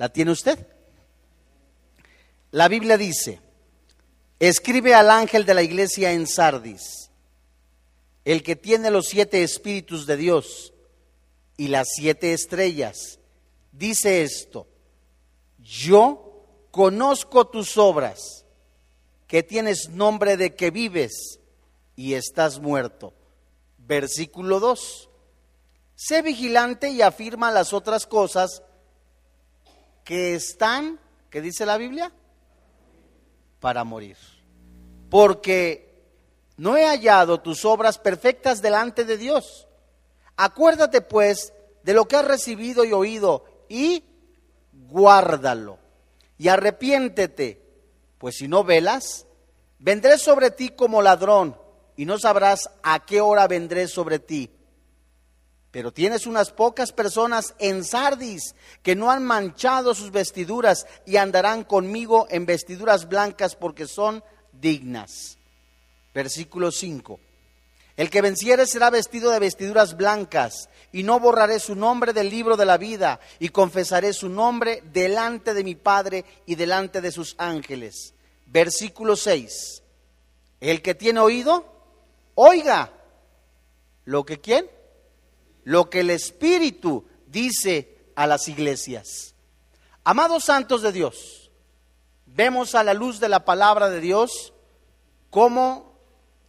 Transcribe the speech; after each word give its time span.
¿La 0.00 0.08
tiene 0.08 0.30
usted? 0.30 0.66
La 2.52 2.68
Biblia 2.68 2.96
dice, 2.96 3.38
escribe 4.38 4.94
al 4.94 5.10
ángel 5.10 5.44
de 5.44 5.52
la 5.52 5.62
iglesia 5.62 6.12
en 6.12 6.26
Sardis, 6.26 7.10
el 8.24 8.42
que 8.42 8.56
tiene 8.56 8.90
los 8.90 9.08
siete 9.08 9.42
espíritus 9.42 10.06
de 10.06 10.16
Dios 10.16 10.72
y 11.58 11.68
las 11.68 11.88
siete 11.94 12.32
estrellas, 12.32 13.18
dice 13.72 14.22
esto, 14.22 14.66
yo 15.58 16.46
conozco 16.70 17.48
tus 17.48 17.76
obras, 17.76 18.46
que 19.26 19.42
tienes 19.42 19.90
nombre 19.90 20.38
de 20.38 20.54
que 20.56 20.70
vives 20.70 21.40
y 21.94 22.14
estás 22.14 22.58
muerto. 22.58 23.12
Versículo 23.76 24.60
2. 24.60 25.10
Sé 25.94 26.22
vigilante 26.22 26.88
y 26.88 27.02
afirma 27.02 27.50
las 27.50 27.74
otras 27.74 28.06
cosas 28.06 28.62
que 30.04 30.34
están, 30.34 30.98
¿qué 31.30 31.40
dice 31.40 31.66
la 31.66 31.76
Biblia? 31.76 32.12
Para 33.60 33.84
morir. 33.84 34.16
Porque 35.08 35.90
no 36.56 36.76
he 36.76 36.84
hallado 36.84 37.40
tus 37.40 37.64
obras 37.64 37.98
perfectas 37.98 38.62
delante 38.62 39.04
de 39.04 39.16
Dios. 39.16 39.66
Acuérdate 40.36 41.00
pues 41.00 41.52
de 41.82 41.94
lo 41.94 42.06
que 42.06 42.16
has 42.16 42.24
recibido 42.24 42.84
y 42.84 42.92
oído 42.92 43.44
y 43.68 44.04
guárdalo. 44.72 45.78
Y 46.36 46.48
arrepiéntete, 46.48 47.62
pues 48.18 48.36
si 48.36 48.48
no 48.48 48.64
velas, 48.64 49.26
vendré 49.78 50.18
sobre 50.18 50.50
ti 50.50 50.70
como 50.70 51.02
ladrón 51.02 51.56
y 51.96 52.06
no 52.06 52.18
sabrás 52.18 52.70
a 52.82 53.04
qué 53.04 53.20
hora 53.20 53.46
vendré 53.46 53.88
sobre 53.88 54.18
ti. 54.18 54.50
Pero 55.70 55.92
tienes 55.92 56.26
unas 56.26 56.50
pocas 56.50 56.92
personas 56.92 57.54
en 57.58 57.84
Sardis 57.84 58.54
que 58.82 58.96
no 58.96 59.10
han 59.10 59.24
manchado 59.24 59.94
sus 59.94 60.10
vestiduras 60.10 60.86
y 61.06 61.16
andarán 61.16 61.62
conmigo 61.62 62.26
en 62.30 62.44
vestiduras 62.44 63.08
blancas 63.08 63.54
porque 63.54 63.86
son 63.86 64.24
dignas. 64.52 65.38
Versículo 66.12 66.72
5. 66.72 67.20
El 67.96 68.10
que 68.10 68.22
venciere 68.22 68.66
será 68.66 68.90
vestido 68.90 69.30
de 69.30 69.38
vestiduras 69.38 69.96
blancas 69.96 70.68
y 70.90 71.02
no 71.02 71.20
borraré 71.20 71.60
su 71.60 71.76
nombre 71.76 72.12
del 72.12 72.30
libro 72.30 72.56
de 72.56 72.64
la 72.64 72.78
vida 72.78 73.20
y 73.38 73.50
confesaré 73.50 74.12
su 74.12 74.28
nombre 74.28 74.82
delante 74.92 75.54
de 75.54 75.62
mi 75.62 75.76
Padre 75.76 76.24
y 76.46 76.56
delante 76.56 77.00
de 77.00 77.12
sus 77.12 77.36
ángeles. 77.38 78.14
Versículo 78.46 79.14
6. 79.16 79.82
El 80.60 80.82
que 80.82 80.94
tiene 80.94 81.20
oído, 81.20 81.64
oiga 82.34 82.90
lo 84.04 84.24
que 84.24 84.40
quién 84.40 84.68
lo 85.70 85.88
que 85.88 86.00
el 86.00 86.10
Espíritu 86.10 87.04
dice 87.28 87.96
a 88.16 88.26
las 88.26 88.48
iglesias. 88.48 89.36
Amados 90.02 90.46
santos 90.46 90.82
de 90.82 90.90
Dios, 90.90 91.52
vemos 92.26 92.74
a 92.74 92.82
la 92.82 92.92
luz 92.92 93.20
de 93.20 93.28
la 93.28 93.44
palabra 93.44 93.88
de 93.88 94.00
Dios 94.00 94.52
como 95.30 95.94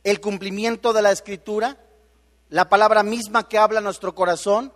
el 0.04 0.22
cumplimiento 0.22 0.92
de 0.92 1.04
la 1.04 1.12
escritura, 1.12 1.78
la 2.50 2.68
palabra 2.68 3.04
misma 3.04 3.48
que 3.48 3.60
habla 3.60 3.80
nuestro 3.80 4.16
corazón, 4.16 4.74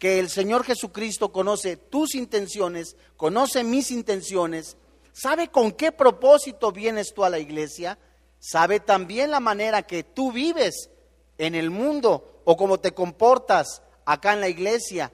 que 0.00 0.18
el 0.18 0.28
Señor 0.28 0.64
Jesucristo 0.64 1.30
conoce 1.30 1.76
tus 1.76 2.16
intenciones, 2.16 2.96
conoce 3.16 3.62
mis 3.62 3.92
intenciones, 3.92 4.76
sabe 5.12 5.52
con 5.52 5.70
qué 5.70 5.92
propósito 5.92 6.72
vienes 6.72 7.14
tú 7.14 7.22
a 7.22 7.30
la 7.30 7.38
iglesia, 7.38 7.96
sabe 8.40 8.80
también 8.80 9.30
la 9.30 9.38
manera 9.38 9.82
que 9.82 10.02
tú 10.02 10.32
vives 10.32 10.90
en 11.38 11.54
el 11.54 11.70
mundo 11.70 12.40
o 12.44 12.56
cómo 12.56 12.80
te 12.80 12.92
comportas 12.92 13.82
acá 14.04 14.32
en 14.32 14.40
la 14.40 14.48
iglesia. 14.48 15.12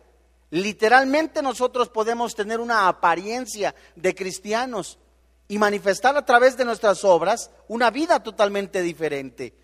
Literalmente 0.51 1.43
nosotros 1.43 1.89
podemos 1.89 2.35
tener 2.35 2.61
una 2.61 2.89
apariencia 2.89 3.75
de 3.95 4.15
cristianos 4.15 4.99
y 5.49 5.59
manifestar 5.59 6.17
a 6.17 6.25
través 6.25 6.57
de 6.57 6.65
nuestras 6.65 7.05
obras 7.05 7.51
una 7.69 7.91
vida 7.91 8.23
totalmente 8.23 8.83
diferente. 8.83 9.55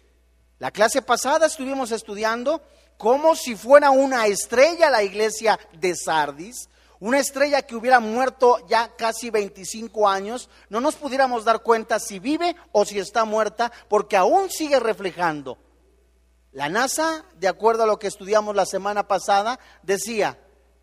La 0.59 0.71
clase 0.71 1.03
pasada 1.03 1.47
estuvimos 1.47 1.91
estudiando 1.93 2.63
como 2.97 3.37
si 3.37 3.57
fuera 3.57 3.91
una 3.91 4.27
estrella 4.27 4.91
la 4.91 5.03
iglesia 5.03 5.59
de 5.73 5.95
Sardis, 5.95 6.69
una 6.99 7.19
estrella 7.19 7.63
que 7.63 7.77
hubiera 7.77 8.01
muerto 8.01 8.67
ya 8.69 8.97
casi 8.97 9.29
25 9.29 10.09
años, 10.09 10.49
no 10.71 10.81
nos 10.81 10.95
pudiéramos 10.95 11.45
dar 11.45 11.63
cuenta 11.63 11.99
si 12.01 12.19
vive 12.19 12.57
o 12.73 12.87
si 12.87 12.99
está 12.99 13.25
muerta, 13.25 13.71
porque 13.89 14.17
aún 14.17 14.51
sigue 14.51 14.81
reflejando 14.81 15.59
la 16.57 16.71
NASA, 16.71 17.23
de 17.39 17.49
acuerdo 17.49 17.83
a 17.83 17.87
lo 17.87 17.99
que 17.99 18.07
estudiamos 18.07 18.57
la 18.57 18.65
semana 18.65 19.07
pasada, 19.07 19.61
decía 19.83 20.39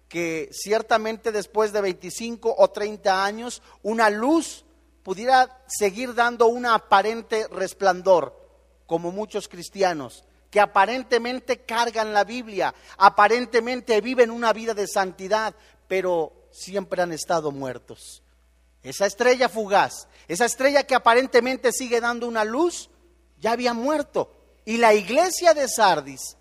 que 0.08 0.50
ciertamente 0.52 1.32
después 1.32 1.74
de 1.74 1.82
25 1.82 2.54
o 2.56 2.70
30 2.70 3.26
años, 3.26 3.64
una 3.82 4.12
luz 4.12 4.66
pudiera 5.02 5.64
seguir 5.66 6.14
dando 6.14 6.46
un 6.46 6.68
aparente 6.68 7.48
resplandor, 7.48 8.40
como 8.86 9.12
muchos 9.12 9.48
cristianos, 9.48 10.26
que 10.52 10.60
aparentemente 10.60 11.62
cargan 11.62 12.14
la 12.14 12.24
Biblia, 12.24 12.76
aparentemente 13.00 14.00
viven 14.00 14.30
una 14.30 14.54
vida 14.54 14.76
de 14.76 14.88
santidad, 14.88 15.56
pero 15.88 16.50
siempre 16.52 17.02
han 17.02 17.14
estado 17.14 17.52
muertos. 17.52 18.22
Esa 18.84 19.08
estrella 19.08 19.50
fugaz, 19.50 20.08
esa 20.28 20.46
estrella 20.46 20.84
que 20.84 20.94
aparentemente 20.94 21.72
sigue 21.72 22.00
dando 22.00 22.28
una 22.28 22.44
luz, 22.44 22.92
ya 23.40 23.54
había 23.54 23.74
muerto 23.74 24.43
y 24.66 24.78
la 24.78 24.94
iglesia 24.94 25.54
de 25.54 25.68
Sardis, 25.68 26.38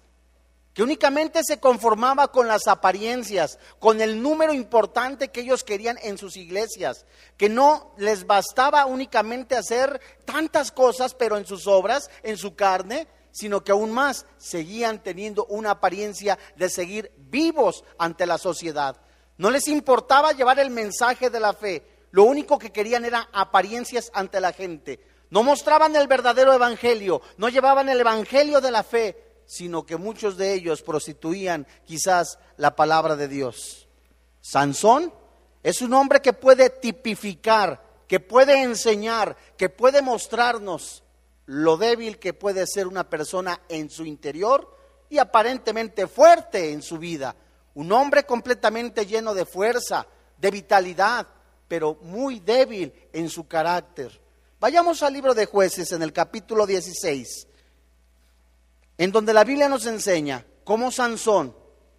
que 0.75 0.83
únicamente 0.83 1.43
se 1.45 1.61
conformaba 1.61 2.33
con 2.33 2.49
las 2.49 2.67
apariencias, 2.67 3.59
con 3.79 4.01
el 4.01 4.23
número 4.23 4.55
importante 4.55 5.29
que 5.29 5.41
ellos 5.41 5.65
querían 5.65 5.99
en 6.03 6.17
sus 6.17 6.37
iglesias, 6.37 7.05
que 7.37 7.49
no 7.49 7.95
les 7.99 8.27
bastaba 8.27 8.87
únicamente 8.87 9.55
hacer 9.55 10.01
tantas 10.25 10.73
cosas, 10.73 11.15
pero 11.15 11.37
en 11.37 11.47
sus 11.47 11.67
obras, 11.67 12.11
en 12.23 12.39
su 12.39 12.55
carne, 12.55 13.07
sino 13.33 13.63
que 13.65 13.73
aún 13.73 13.93
más 13.93 14.25
seguían 14.39 15.03
teniendo 15.03 15.45
una 15.47 15.73
apariencia 15.73 16.39
de 16.57 16.71
seguir 16.71 17.13
vivos 17.17 17.85
ante 17.99 18.25
la 18.25 18.39
sociedad. 18.39 18.97
No 19.37 19.51
les 19.51 19.69
importaba 19.69 20.33
llevar 20.33 20.59
el 20.59 20.71
mensaje 20.71 21.29
de 21.29 21.41
la 21.41 21.53
fe, 21.53 21.83
lo 22.13 22.25
único 22.25 22.59
que 22.59 22.71
querían 22.71 23.05
era 23.05 23.29
apariencias 23.33 24.11
ante 24.15 24.39
la 24.41 24.53
gente. 24.53 25.01
No 25.33 25.43
mostraban 25.43 25.97
el 25.97 26.09
verdadero 26.09 26.53
evangelio, 26.53 27.23
no 27.39 27.49
llevaban 27.49 27.89
el 27.89 27.99
evangelio 27.99 28.61
de 28.61 28.71
la 28.71 28.83
fe, 28.83 29.41
sino 29.47 29.87
que 29.87 29.97
muchos 29.97 30.37
de 30.37 30.53
ellos 30.53 30.83
prostituían 30.83 31.67
quizás 31.87 32.39
la 32.59 32.77
palabra 32.77 33.17
de 33.17 33.29
Dios. 33.29 33.89
Sansón 34.43 35.11
es 35.63 35.81
un 35.81 35.95
hombre 35.95 36.21
que 36.21 36.35
puede 36.35 36.69
tipificar, 36.69 37.83
que 38.07 38.21
puede 38.21 38.63
enseñar, 38.63 39.35
que 39.57 39.71
puede 39.71 40.03
mostrarnos 40.03 41.03
lo 41.47 41.79
débil 41.79 42.19
que 42.19 42.35
puede 42.35 42.67
ser 42.67 42.87
una 42.87 43.09
persona 43.09 43.59
en 43.71 43.89
su 43.89 44.05
interior 44.05 44.77
y 45.09 45.17
aparentemente 45.17 46.09
fuerte 46.09 46.73
en 46.73 46.83
su 46.83 46.99
vida. 46.99 47.35
Un 47.73 47.91
hombre 47.93 48.25
completamente 48.25 49.07
lleno 49.07 49.33
de 49.33 49.47
fuerza, 49.47 50.07
de 50.37 50.51
vitalidad, 50.51 51.27
pero 51.69 51.95
muy 52.03 52.39
débil 52.39 52.93
en 53.15 53.31
su 53.31 53.49
carácter. 53.49 54.22
Vayamos 54.63 55.03
al 55.03 55.13
libro 55.13 55.35
de 55.35 55.47
jueces 55.47 55.91
en 55.91 56.03
el 56.05 56.13
capítulo 56.13 56.69
16, 56.69 57.49
en 58.97 59.11
donde 59.11 59.35
la 59.35 59.43
Biblia 59.43 59.69
nos 59.69 59.87
enseña 59.87 60.47
cómo 60.63 60.93
Sansón 60.93 61.57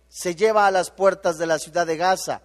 se 0.08 0.34
lleva 0.34 0.66
a 0.66 0.72
las 0.72 0.90
puertas 0.90 1.38
de 1.38 1.46
la 1.46 1.60
ciudad 1.60 1.86
de 1.86 1.98
Gaza. 1.98 2.42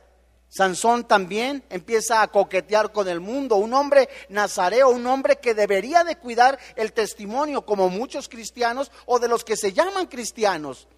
Sansón 0.48 1.06
también 1.06 1.62
empieza 1.70 2.20
a 2.20 2.26
coquetear 2.32 2.90
con 2.90 3.06
el 3.06 3.20
mundo, 3.20 3.54
un 3.54 3.72
hombre 3.74 4.08
nazareo, 4.28 4.88
un 4.88 5.06
hombre 5.06 5.36
que 5.36 5.54
debería 5.54 6.02
de 6.02 6.16
cuidar 6.16 6.58
el 6.74 6.92
testimonio 6.92 7.64
como 7.64 7.88
muchos 7.88 8.28
cristianos 8.28 8.90
o 9.06 9.20
de 9.20 9.28
los 9.28 9.44
que 9.44 9.56
se 9.56 9.72
llaman 9.72 10.06
cristianos 10.06 10.88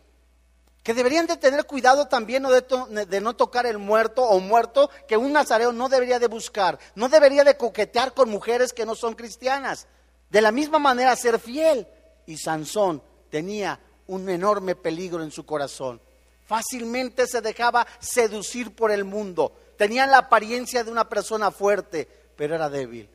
que 0.83 0.95
deberían 0.95 1.27
de 1.27 1.37
tener 1.37 1.67
cuidado 1.67 2.09
también 2.09 2.45
de, 2.45 3.21
no 3.21 3.37
tocar 3.37 3.67
el 3.67 3.79
muerto 3.79 4.23
o 4.23 4.41
muerto 4.41 4.91
que 5.07 5.17
un 5.17 5.33
nazareo 5.33 5.73
no 5.73 5.89
debería 5.89 6.19
de 6.19 6.27
buscar, 6.27 6.79
no 6.95 7.09
debería 7.09 7.45
de 7.45 7.57
coquetear 7.57 8.15
con 8.15 8.31
mujeres 8.31 8.73
que 8.73 8.87
no 8.87 8.95
son 8.95 9.15
cristianas. 9.15 9.87
De 10.31 10.41
la 10.41 10.53
misma 10.53 10.79
manera 10.79 11.15
ser 11.17 11.39
fiel. 11.39 11.87
Y 12.27 12.39
Sansón 12.39 13.03
tenía 13.29 13.81
un 14.07 14.29
enorme 14.29 14.75
peligro 14.75 15.23
en 15.23 15.31
su 15.31 15.45
corazón. 15.45 16.01
Fácilmente 16.47 17.27
se 17.27 17.41
dejaba 17.41 17.87
seducir 17.99 18.75
por 18.75 18.91
el 18.91 19.05
mundo. 19.05 19.53
Tenía 19.77 20.07
la 20.07 20.19
apariencia 20.19 20.83
de 20.83 20.91
una 20.91 21.09
persona 21.09 21.51
fuerte, 21.51 22.09
pero 22.37 22.55
era 22.55 22.71
débil. 22.71 23.09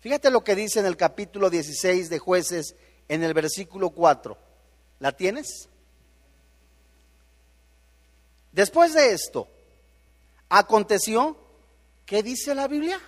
Fíjate 0.00 0.30
lo 0.30 0.42
que 0.42 0.54
dice 0.54 0.80
en 0.80 0.86
el 0.86 0.96
capítulo 0.96 1.50
16 1.50 2.08
de 2.08 2.18
jueces, 2.18 2.74
en 3.08 3.22
el 3.22 3.34
versículo 3.34 3.90
4. 3.90 4.38
¿La 5.00 5.12
tienes? 5.12 5.68
Después 8.56 8.94
de 8.94 9.12
esto, 9.12 9.48
aconteció, 10.48 11.36
¿qué 12.06 12.22
dice 12.22 12.54
la 12.54 12.66
Biblia? 12.68 12.98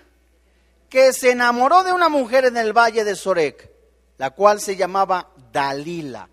Que 0.91 1.15
se 1.15 1.31
enamoró 1.31 1.85
de 1.85 1.95
una 1.95 2.11
mujer 2.11 2.45
en 2.45 2.59
el 2.59 2.77
valle 2.77 3.03
de 3.03 3.17
Sorek, 3.17 3.73
la 4.19 4.29
cual 4.33 4.61
se 4.61 4.77
llamaba 4.77 5.33
Dalila. 5.51 6.29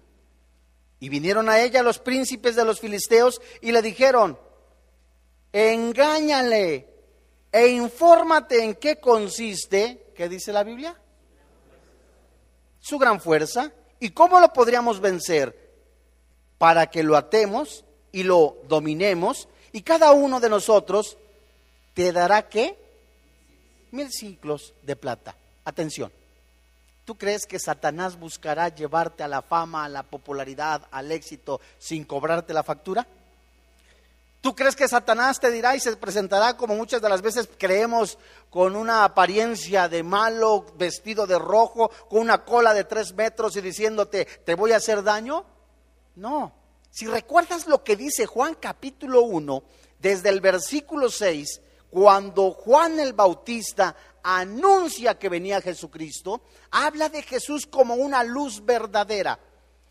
Y 0.99 1.07
vinieron 1.07 1.47
a 1.47 1.61
ella 1.61 1.81
los 1.81 1.99
príncipes 1.99 2.57
de 2.57 2.65
los 2.65 2.81
filisteos 2.81 3.41
y 3.61 3.71
le 3.71 3.81
dijeron, 3.81 4.37
engáñale, 5.53 6.89
e 7.53 7.67
infórmate 7.69 8.65
en 8.65 8.75
qué 8.75 8.99
consiste, 8.99 10.11
¿qué 10.13 10.27
dice 10.27 10.51
la 10.51 10.65
Biblia? 10.65 10.99
Su 12.81 12.99
gran 12.99 13.21
fuerza. 13.21 13.71
¿Y 13.97 14.09
cómo 14.09 14.41
lo 14.41 14.51
podríamos 14.51 14.99
vencer? 14.99 15.71
Para 16.57 16.87
que 16.87 17.01
lo 17.01 17.15
atemos 17.15 17.85
y 18.15 18.23
lo 18.23 18.55
dominemos 18.69 19.49
y 19.73 19.81
cada 19.81 20.13
uno 20.13 20.39
de 20.39 20.49
nosotros 20.49 21.17
te 21.93 22.13
dará 22.13 22.47
qué? 22.47 22.79
Mil 23.91 24.09
ciclos 24.09 24.73
de 24.83 24.95
plata. 24.95 25.35
Atención. 25.65 26.13
¿Tú 27.03 27.15
crees 27.15 27.45
que 27.45 27.59
Satanás 27.59 28.17
buscará 28.17 28.69
llevarte 28.69 29.21
a 29.21 29.27
la 29.27 29.41
fama, 29.41 29.83
a 29.83 29.89
la 29.89 30.03
popularidad, 30.03 30.87
al 30.91 31.11
éxito 31.11 31.59
sin 31.77 32.05
cobrarte 32.05 32.53
la 32.53 32.63
factura? 32.63 33.05
¿Tú 34.39 34.55
crees 34.55 34.77
que 34.77 34.87
Satanás 34.87 35.41
te 35.41 35.51
dirá 35.51 35.75
y 35.75 35.81
se 35.81 35.97
presentará 35.97 36.55
como 36.55 36.73
muchas 36.73 37.01
de 37.01 37.09
las 37.09 37.21
veces 37.21 37.49
creemos 37.57 38.17
con 38.49 38.77
una 38.77 39.03
apariencia 39.03 39.89
de 39.89 40.03
malo, 40.03 40.67
vestido 40.77 41.27
de 41.27 41.37
rojo, 41.37 41.91
con 42.07 42.21
una 42.21 42.45
cola 42.45 42.73
de 42.73 42.85
tres 42.85 43.13
metros 43.13 43.57
y 43.57 43.61
diciéndote, 43.61 44.23
te 44.23 44.55
voy 44.55 44.71
a 44.71 44.77
hacer 44.77 45.03
daño? 45.03 45.43
No. 46.15 46.64
Si 46.95 47.07
recuerdas 47.07 47.67
lo 47.67 47.83
que 47.83 47.97
dice 47.97 48.25
Juan 48.25 48.55
capítulo 48.55 49.23
1, 49.23 49.63
desde 49.99 50.29
el 50.29 50.39
versículo 50.39 51.09
6, 51.09 51.59
cuando 51.89 52.51
Juan 52.51 53.01
el 53.01 53.11
Bautista 53.11 53.93
anuncia 54.23 55.19
que 55.19 55.27
venía 55.27 55.59
Jesucristo, 55.59 56.39
habla 56.71 57.09
de 57.09 57.21
Jesús 57.21 57.65
como 57.65 57.95
una 57.95 58.23
luz 58.23 58.63
verdadera. 58.63 59.37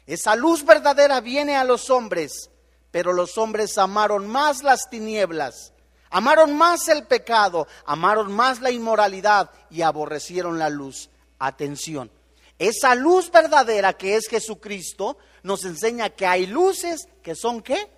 Esa 0.06 0.34
luz 0.34 0.64
verdadera 0.64 1.20
viene 1.20 1.56
a 1.56 1.64
los 1.64 1.90
hombres, 1.90 2.48
pero 2.90 3.12
los 3.12 3.36
hombres 3.36 3.76
amaron 3.76 4.26
más 4.26 4.62
las 4.62 4.88
tinieblas, 4.88 5.74
amaron 6.08 6.56
más 6.56 6.88
el 6.88 7.04
pecado, 7.04 7.68
amaron 7.84 8.32
más 8.32 8.62
la 8.62 8.70
inmoralidad 8.70 9.50
y 9.68 9.82
aborrecieron 9.82 10.58
la 10.58 10.70
luz. 10.70 11.10
Atención, 11.38 12.10
esa 12.58 12.94
luz 12.94 13.30
verdadera 13.30 13.92
que 13.92 14.16
es 14.16 14.26
Jesucristo 14.26 15.18
nos 15.44 15.64
enseña 15.64 16.10
que 16.10 16.26
hay 16.26 16.46
luces 16.46 17.06
que 17.22 17.36
son 17.36 17.62
qué? 17.62 17.88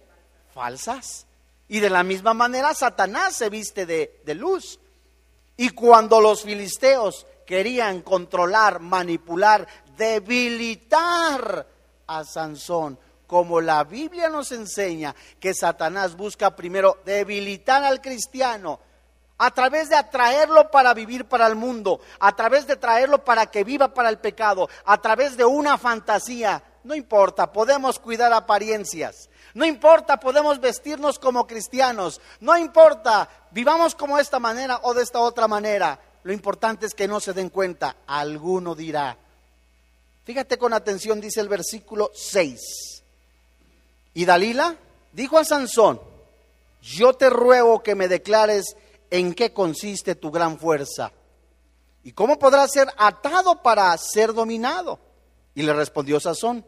Falsas. 0.52 1.26
Y 1.68 1.80
de 1.80 1.88
la 1.88 2.02
misma 2.02 2.34
manera 2.34 2.74
Satanás 2.74 3.34
se 3.34 3.48
viste 3.48 3.86
de, 3.86 4.20
de 4.24 4.34
luz. 4.34 4.78
Y 5.56 5.70
cuando 5.70 6.20
los 6.20 6.42
filisteos 6.42 7.26
querían 7.46 8.02
controlar, 8.02 8.80
manipular, 8.80 9.66
debilitar 9.96 11.66
a 12.06 12.24
Sansón, 12.24 12.98
como 13.26 13.60
la 13.60 13.84
Biblia 13.84 14.28
nos 14.28 14.52
enseña 14.52 15.14
que 15.40 15.54
Satanás 15.54 16.16
busca 16.16 16.54
primero 16.54 16.98
debilitar 17.04 17.82
al 17.84 18.00
cristiano, 18.00 18.80
a 19.38 19.50
través 19.50 19.88
de 19.88 19.96
atraerlo 19.96 20.70
para 20.70 20.94
vivir 20.94 21.26
para 21.26 21.46
el 21.46 21.54
mundo, 21.54 22.00
a 22.18 22.34
través 22.34 22.66
de 22.66 22.76
traerlo 22.76 23.24
para 23.24 23.46
que 23.46 23.64
viva 23.64 23.92
para 23.92 24.08
el 24.08 24.18
pecado, 24.18 24.68
a 24.84 25.00
través 25.00 25.36
de 25.36 25.44
una 25.44 25.78
fantasía. 25.78 26.62
No 26.86 26.94
importa, 26.94 27.52
podemos 27.52 27.98
cuidar 27.98 28.32
apariencias, 28.32 29.28
no 29.56 29.64
importa, 29.64 30.20
podemos 30.20 30.60
vestirnos 30.60 31.18
como 31.18 31.46
cristianos. 31.46 32.20
No 32.40 32.58
importa, 32.58 33.26
vivamos 33.52 33.94
como 33.94 34.16
de 34.16 34.22
esta 34.22 34.38
manera 34.38 34.80
o 34.82 34.92
de 34.92 35.02
esta 35.02 35.18
otra 35.18 35.48
manera. 35.48 35.98
Lo 36.24 36.32
importante 36.34 36.84
es 36.84 36.92
que 36.92 37.08
no 37.08 37.20
se 37.20 37.32
den 37.32 37.48
cuenta. 37.48 37.96
Alguno 38.06 38.74
dirá. 38.74 39.16
Fíjate 40.24 40.58
con 40.58 40.74
atención, 40.74 41.22
dice 41.22 41.40
el 41.40 41.48
versículo 41.48 42.10
6. 42.14 43.02
Y 44.12 44.26
Dalila 44.26 44.76
dijo 45.12 45.38
a 45.38 45.44
Sansón, 45.44 46.02
yo 46.82 47.14
te 47.14 47.30
ruego 47.30 47.82
que 47.82 47.94
me 47.94 48.08
declares 48.08 48.76
en 49.08 49.32
qué 49.32 49.54
consiste 49.54 50.16
tu 50.16 50.30
gran 50.30 50.58
fuerza 50.58 51.12
y 52.04 52.12
cómo 52.12 52.38
podrás 52.38 52.72
ser 52.72 52.88
atado 52.98 53.62
para 53.62 53.96
ser 53.96 54.34
dominado. 54.34 54.98
Y 55.54 55.62
le 55.62 55.72
respondió 55.72 56.20
Sansón, 56.20 56.62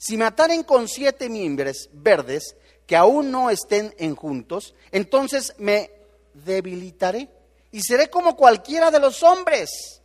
si 0.00 0.16
me 0.16 0.24
ataren 0.24 0.62
con 0.62 0.88
siete 0.88 1.28
miembros 1.28 1.90
verdes 1.92 2.56
que 2.86 2.96
aún 2.96 3.30
no 3.30 3.50
estén 3.50 3.94
en 3.98 4.16
juntos, 4.16 4.74
entonces 4.92 5.52
me 5.58 5.90
debilitaré 6.32 7.28
y 7.70 7.82
seré 7.82 8.08
como 8.08 8.34
cualquiera 8.34 8.90
de 8.90 8.98
los 8.98 9.22
hombres. 9.22 10.00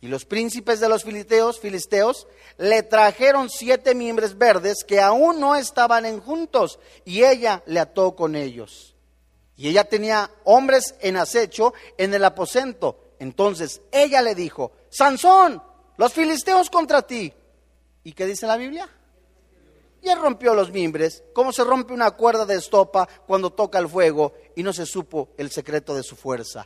Y 0.00 0.06
los 0.06 0.24
príncipes 0.24 0.78
de 0.78 0.88
los 0.88 1.02
filisteos, 1.02 1.58
filisteos 1.58 2.28
le 2.56 2.84
trajeron 2.84 3.50
siete 3.50 3.96
miembros 3.96 4.38
verdes 4.38 4.84
que 4.86 5.00
aún 5.00 5.40
no 5.40 5.56
estaban 5.56 6.06
en 6.06 6.20
juntos, 6.20 6.78
y 7.04 7.24
ella 7.24 7.64
le 7.66 7.80
ató 7.80 8.14
con 8.14 8.36
ellos. 8.36 8.94
Y 9.56 9.68
ella 9.68 9.82
tenía 9.82 10.30
hombres 10.44 10.94
en 11.00 11.16
acecho 11.16 11.74
en 11.98 12.14
el 12.14 12.24
aposento. 12.24 13.00
Entonces 13.18 13.80
ella 13.90 14.22
le 14.22 14.36
dijo, 14.36 14.70
Sansón, 14.88 15.60
los 15.96 16.12
filisteos 16.12 16.70
contra 16.70 17.02
ti. 17.02 17.32
¿Y 18.04 18.12
qué 18.12 18.24
dice 18.24 18.46
la 18.46 18.56
Biblia? 18.56 18.88
Y 20.06 20.08
él 20.08 20.20
rompió 20.20 20.54
los 20.54 20.70
mimbres, 20.70 21.24
como 21.32 21.52
se 21.52 21.64
rompe 21.64 21.92
una 21.92 22.12
cuerda 22.12 22.46
de 22.46 22.54
estopa 22.54 23.08
cuando 23.26 23.50
toca 23.50 23.80
el 23.80 23.88
fuego 23.88 24.34
y 24.54 24.62
no 24.62 24.72
se 24.72 24.86
supo 24.86 25.30
el 25.36 25.50
secreto 25.50 25.96
de 25.96 26.04
su 26.04 26.14
fuerza. 26.14 26.64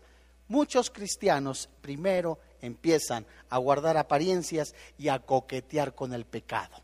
Muchos 0.48 0.90
cristianos 0.90 1.70
primero 1.80 2.38
empiezan 2.60 3.24
a 3.48 3.56
guardar 3.56 3.96
apariencias 3.96 4.74
y 4.98 5.08
a 5.08 5.20
coquetear 5.20 5.94
con 5.94 6.12
el 6.12 6.26
pecado. 6.26 6.82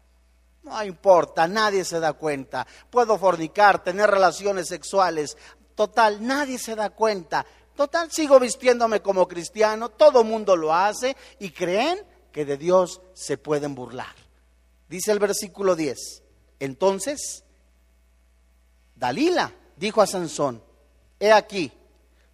No 0.63 0.83
importa, 0.83 1.47
nadie 1.47 1.85
se 1.85 2.01
da 2.01 2.15
cuenta. 2.15 2.67
Puedo 2.89 3.19
fornicar, 3.19 3.85
tener 3.85 4.11
relaciones 4.11 4.69
sexuales. 4.69 5.37
Total, 5.75 6.27
nadie 6.27 6.59
se 6.59 6.75
da 6.75 6.89
cuenta. 6.89 7.45
Total, 7.77 8.11
sigo 8.11 8.41
vistiéndome 8.41 9.03
como 9.03 9.29
cristiano, 9.29 9.91
todo 9.91 10.25
mundo 10.25 10.57
lo 10.57 10.73
hace 10.73 11.19
y 11.39 11.51
creen 11.51 11.99
que 12.33 12.47
de 12.47 12.57
Dios 12.57 13.03
se 13.13 13.37
pueden 13.37 13.75
burlar. 13.75 14.17
Dice 14.89 15.13
el 15.13 15.19
versículo 15.19 15.77
10. 15.77 16.23
Entonces, 16.61 17.45
Dalila 18.95 19.53
dijo 19.77 20.01
a 20.01 20.07
Sansón, 20.07 20.63
he 21.21 21.33
aquí, 21.33 21.73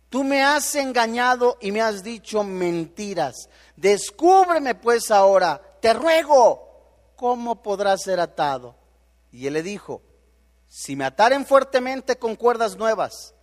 tú 0.09 0.25
me 0.25 0.43
has 0.43 0.75
engañado 0.75 1.59
y 1.61 1.73
me 1.73 1.81
has 1.81 2.03
dicho 2.03 2.45
mentiras. 2.45 3.49
Descúbreme 3.77 4.75
pues 4.75 5.11
ahora, 5.11 5.61
te 5.81 5.93
ruego, 5.93 7.13
¿cómo 7.17 7.63
podrás 7.63 8.03
ser 8.03 8.21
atado? 8.21 8.77
Y 9.31 9.47
él 9.47 9.55
le 9.55 9.63
dijo, 9.63 10.03
si 10.69 10.97
me 10.97 11.05
ataren 11.05 11.45
fuertemente 11.47 12.17
con 12.17 12.37
cuerdas 12.37 12.77
nuevas 12.77 13.35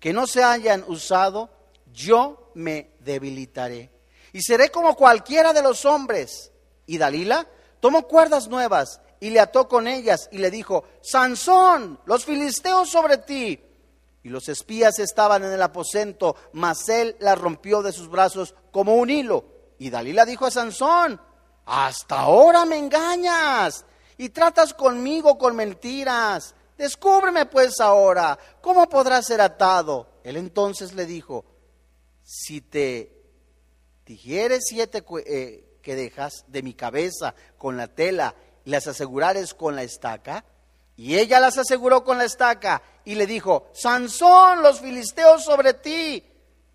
que 0.00 0.12
no 0.12 0.26
se 0.26 0.42
hayan 0.42 0.84
usado, 0.88 1.50
yo 1.92 2.50
me 2.54 2.90
debilitaré 3.00 3.92
y 4.32 4.42
seré 4.42 4.70
como 4.70 4.96
cualquiera 4.96 5.52
de 5.52 5.62
los 5.62 5.84
hombres. 5.84 6.50
Y 6.86 6.98
Dalila 6.98 7.46
tomó 7.80 8.08
cuerdas 8.08 8.48
nuevas 8.48 9.00
y 9.22 9.30
le 9.30 9.38
ató 9.38 9.68
con 9.68 9.86
ellas 9.86 10.28
y 10.32 10.38
le 10.38 10.50
dijo, 10.50 10.82
Sansón, 11.00 12.00
los 12.06 12.24
filisteos 12.24 12.90
sobre 12.90 13.18
ti. 13.18 13.64
Y 14.24 14.28
los 14.28 14.48
espías 14.48 14.98
estaban 14.98 15.44
en 15.44 15.52
el 15.52 15.62
aposento, 15.62 16.34
mas 16.54 16.88
él 16.88 17.14
la 17.20 17.36
rompió 17.36 17.82
de 17.82 17.92
sus 17.92 18.08
brazos 18.08 18.56
como 18.72 18.96
un 18.96 19.10
hilo. 19.10 19.44
Y 19.78 19.90
Dalila 19.90 20.24
dijo 20.24 20.44
a 20.44 20.50
Sansón, 20.50 21.20
hasta 21.66 22.18
ahora 22.18 22.64
me 22.64 22.76
engañas 22.76 23.84
y 24.18 24.30
tratas 24.30 24.74
conmigo 24.74 25.38
con 25.38 25.54
mentiras. 25.54 26.56
Descúbreme 26.76 27.46
pues 27.46 27.78
ahora, 27.78 28.36
¿cómo 28.60 28.88
podrás 28.88 29.26
ser 29.26 29.40
atado? 29.40 30.08
Él 30.24 30.36
entonces 30.36 30.94
le 30.94 31.06
dijo, 31.06 31.44
si 32.24 32.60
te 32.60 33.22
dijeres 34.04 34.64
siete 34.66 35.04
eh, 35.24 35.78
que 35.80 35.94
dejas 35.94 36.44
de 36.48 36.62
mi 36.64 36.74
cabeza 36.74 37.36
con 37.56 37.76
la 37.76 37.86
tela 37.86 38.34
las 38.64 38.86
asegurares 38.86 39.54
con 39.54 39.76
la 39.76 39.82
estaca. 39.82 40.44
Y 40.96 41.16
ella 41.16 41.40
las 41.40 41.58
aseguró 41.58 42.04
con 42.04 42.18
la 42.18 42.24
estaca 42.24 42.82
y 43.04 43.14
le 43.14 43.26
dijo, 43.26 43.68
Sansón, 43.74 44.62
los 44.62 44.80
filisteos 44.80 45.44
sobre 45.44 45.74
ti. 45.74 46.24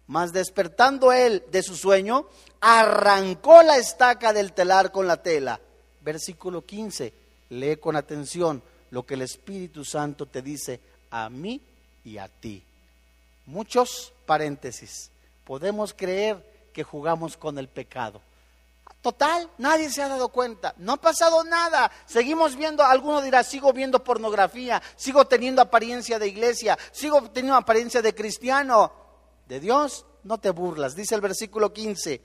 Mas 0.07 0.31
despertando 0.31 1.11
él 1.11 1.43
de 1.51 1.61
su 1.61 1.75
sueño, 1.75 2.27
arrancó 2.61 3.61
la 3.61 3.77
estaca 3.77 4.33
del 4.33 4.53
telar 4.53 4.91
con 4.91 5.07
la 5.07 5.21
tela. 5.21 5.59
Versículo 6.01 6.65
15, 6.65 7.13
lee 7.49 7.77
con 7.77 7.95
atención 7.95 8.63
lo 8.91 9.05
que 9.05 9.15
el 9.15 9.21
Espíritu 9.21 9.83
Santo 9.83 10.25
te 10.25 10.41
dice 10.41 10.79
a 11.11 11.29
mí 11.29 11.61
y 12.03 12.17
a 12.17 12.27
ti. 12.27 12.63
Muchos 13.45 14.13
paréntesis. 14.25 15.11
Podemos 15.43 15.93
creer 15.93 16.69
que 16.73 16.83
jugamos 16.83 17.37
con 17.37 17.57
el 17.57 17.67
pecado. 17.67 18.21
Total, 19.01 19.49
nadie 19.57 19.89
se 19.89 20.01
ha 20.01 20.07
dado 20.07 20.29
cuenta. 20.29 20.73
No 20.77 20.93
ha 20.93 20.97
pasado 20.97 21.43
nada. 21.43 21.91
Seguimos 22.05 22.55
viendo, 22.55 22.83
alguno 22.83 23.21
dirá, 23.21 23.43
sigo 23.43 23.71
viendo 23.71 24.03
pornografía, 24.03 24.81
sigo 24.95 25.25
teniendo 25.25 25.61
apariencia 25.61 26.19
de 26.19 26.27
iglesia, 26.27 26.77
sigo 26.91 27.21
teniendo 27.31 27.57
apariencia 27.57 28.01
de 28.01 28.15
cristiano. 28.15 28.91
De 29.47 29.59
Dios 29.59 30.05
no 30.23 30.39
te 30.39 30.49
burlas, 30.49 30.95
dice 30.95 31.15
el 31.15 31.21
versículo 31.21 31.71
15. 31.71 32.21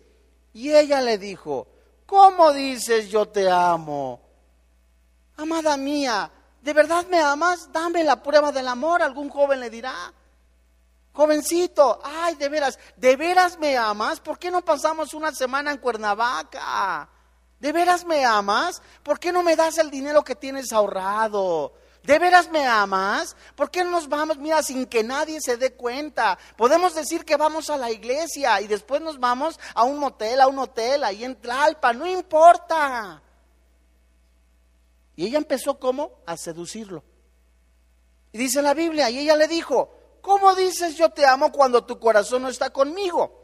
Y 0.54 0.72
ella 0.72 1.00
le 1.00 1.18
dijo, 1.18 1.68
¿cómo 2.06 2.52
dices 2.52 3.08
yo 3.08 3.28
te 3.28 3.48
amo? 3.48 4.20
Amada 5.36 5.76
mía, 5.76 6.30
¿de 6.60 6.72
verdad 6.72 7.06
me 7.08 7.20
amas? 7.20 7.70
Dame 7.72 8.02
la 8.02 8.22
prueba 8.22 8.50
del 8.50 8.68
amor, 8.68 9.02
algún 9.02 9.30
joven 9.30 9.60
le 9.60 9.70
dirá. 9.70 10.12
Jovencito, 11.12 12.00
ay, 12.02 12.37
de 12.37 12.49
veras, 12.49 12.78
de 12.97 13.16
veras 13.16 13.59
me 13.59 13.76
amas. 13.76 14.21
¿Por 14.21 14.38
qué 14.38 14.50
no 14.50 14.64
pasamos 14.64 15.12
una 15.12 15.33
semana 15.33 15.71
en 15.71 15.78
Cuernavaca? 15.78 17.09
¿De 17.61 17.73
veras 17.73 18.04
me 18.04 18.25
amas? 18.25 18.81
¿Por 19.02 19.21
qué 19.21 19.31
no 19.31 19.42
me 19.42 19.54
das 19.54 19.78
el 19.78 19.90
dinero 19.90 20.25
que 20.25 20.35
tienes 20.35 20.73
ahorrado? 20.73 21.75
¿De 22.02 22.19
veras 22.19 22.50
me 22.50 22.66
amas? 22.66 23.37
¿Por 23.54 23.71
qué 23.71 23.85
no 23.85 23.90
nos 23.90 24.09
vamos, 24.09 24.38
mira, 24.38 24.62
sin 24.62 24.87
que 24.87 25.04
nadie 25.04 25.40
se 25.40 25.57
dé 25.57 25.75
cuenta? 25.75 26.38
Podemos 26.57 26.95
decir 26.95 27.25
que 27.25 27.37
vamos 27.37 27.71
a 27.71 27.76
la 27.76 27.90
iglesia 27.90 28.61
y 28.61 28.66
después 28.66 29.00
nos 29.02 29.21
vamos 29.21 29.61
a 29.75 29.85
un 29.85 29.99
motel, 29.99 30.40
a 30.40 30.49
un 30.49 30.59
hotel, 30.59 31.04
ahí 31.04 31.25
en 31.25 31.37
Tlalpa, 31.37 31.92
no 31.92 32.07
importa. 32.07 33.23
Y 35.14 35.26
ella 35.26 35.38
empezó 35.38 35.78
como 35.78 36.23
a 36.26 36.37
seducirlo. 36.37 37.04
Y 38.33 38.38
dice 38.38 38.62
la 38.62 38.75
Biblia, 38.75 39.11
y 39.11 39.19
ella 39.21 39.37
le 39.37 39.47
dijo, 39.47 40.01
¿cómo 40.22 40.54
dices 40.54 40.96
yo 40.96 41.10
te 41.10 41.26
amo 41.26 41.52
cuando 41.52 41.84
tu 41.84 41.98
corazón 41.98 42.42
no 42.42 42.48
está 42.48 42.70
conmigo? 42.70 43.42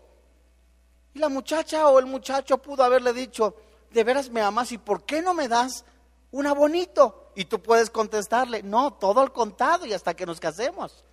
Y 1.12 1.18
la 1.18 1.28
muchacha 1.28 1.86
o 1.88 1.98
el 1.98 2.06
muchacho 2.06 2.56
pudo 2.56 2.82
haberle 2.82 3.12
dicho, 3.12 3.54
¿de 3.90 4.04
veras 4.04 4.30
me 4.30 4.40
amas 4.40 4.72
y 4.72 4.78
por 4.78 5.04
qué 5.04 5.20
no 5.20 5.34
me 5.34 5.48
das 5.48 5.84
una 6.30 6.54
bonito? 6.54 7.32
Y 7.34 7.44
tú 7.44 7.60
puedes 7.60 7.90
contestarle, 7.90 8.62
no, 8.62 8.94
todo 8.94 9.20
al 9.20 9.32
contado 9.32 9.84
y 9.84 9.92
hasta 9.92 10.14
que 10.14 10.24
nos 10.24 10.40
casemos. 10.40 11.04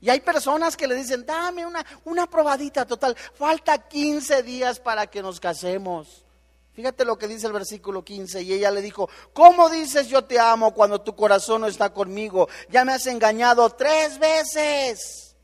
Y 0.00 0.08
hay 0.08 0.20
personas 0.20 0.76
que 0.76 0.88
le 0.88 0.94
dicen, 0.94 1.26
dame 1.26 1.66
una, 1.66 1.84
una 2.04 2.26
probadita 2.26 2.86
total, 2.86 3.14
falta 3.34 3.86
15 3.86 4.42
días 4.42 4.80
para 4.80 5.06
que 5.06 5.22
nos 5.22 5.38
casemos. 5.38 6.24
Fíjate 6.72 7.04
lo 7.04 7.18
que 7.18 7.28
dice 7.28 7.46
el 7.46 7.52
versículo 7.52 8.04
15. 8.04 8.42
Y 8.42 8.52
ella 8.52 8.70
le 8.70 8.82
dijo, 8.82 9.08
¿cómo 9.32 9.68
dices 9.68 10.08
yo 10.08 10.24
te 10.24 10.38
amo 10.38 10.72
cuando 10.72 11.00
tu 11.00 11.14
corazón 11.14 11.62
no 11.62 11.66
está 11.66 11.92
conmigo? 11.92 12.48
Ya 12.68 12.84
me 12.84 12.92
has 12.92 13.06
engañado 13.06 13.68
tres 13.70 14.18
veces. 14.18 15.36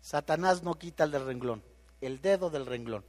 Satanás 0.00 0.62
no 0.62 0.74
quita 0.74 1.04
el 1.04 1.12
del 1.12 1.26
renglón, 1.26 1.62
el 2.00 2.20
dedo 2.20 2.50
del 2.50 2.66
renglón. 2.66 3.04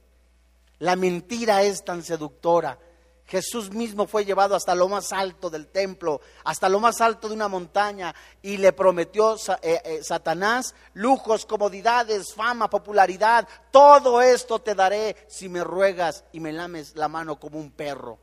La 0.78 0.96
mentira 0.96 1.62
es 1.62 1.84
tan 1.84 2.02
seductora. 2.02 2.78
Jesús 3.26 3.70
mismo 3.70 4.06
fue 4.06 4.24
llevado 4.24 4.54
hasta 4.54 4.74
lo 4.74 4.88
más 4.88 5.12
alto 5.12 5.48
del 5.48 5.68
templo, 5.68 6.20
hasta 6.44 6.68
lo 6.68 6.80
más 6.80 7.00
alto 7.00 7.28
de 7.28 7.34
una 7.34 7.48
montaña, 7.48 8.14
y 8.42 8.56
le 8.58 8.72
prometió 8.72 9.36
eh, 9.62 9.80
eh, 9.84 10.00
Satanás 10.02 10.74
lujos, 10.94 11.46
comodidades, 11.46 12.34
fama, 12.34 12.68
popularidad. 12.68 13.48
Todo 13.70 14.20
esto 14.20 14.58
te 14.58 14.74
daré 14.74 15.16
si 15.28 15.48
me 15.48 15.64
ruegas 15.64 16.24
y 16.32 16.40
me 16.40 16.52
lames 16.52 16.94
la 16.96 17.08
mano 17.08 17.38
como 17.38 17.58
un 17.58 17.70
perro. 17.70 18.18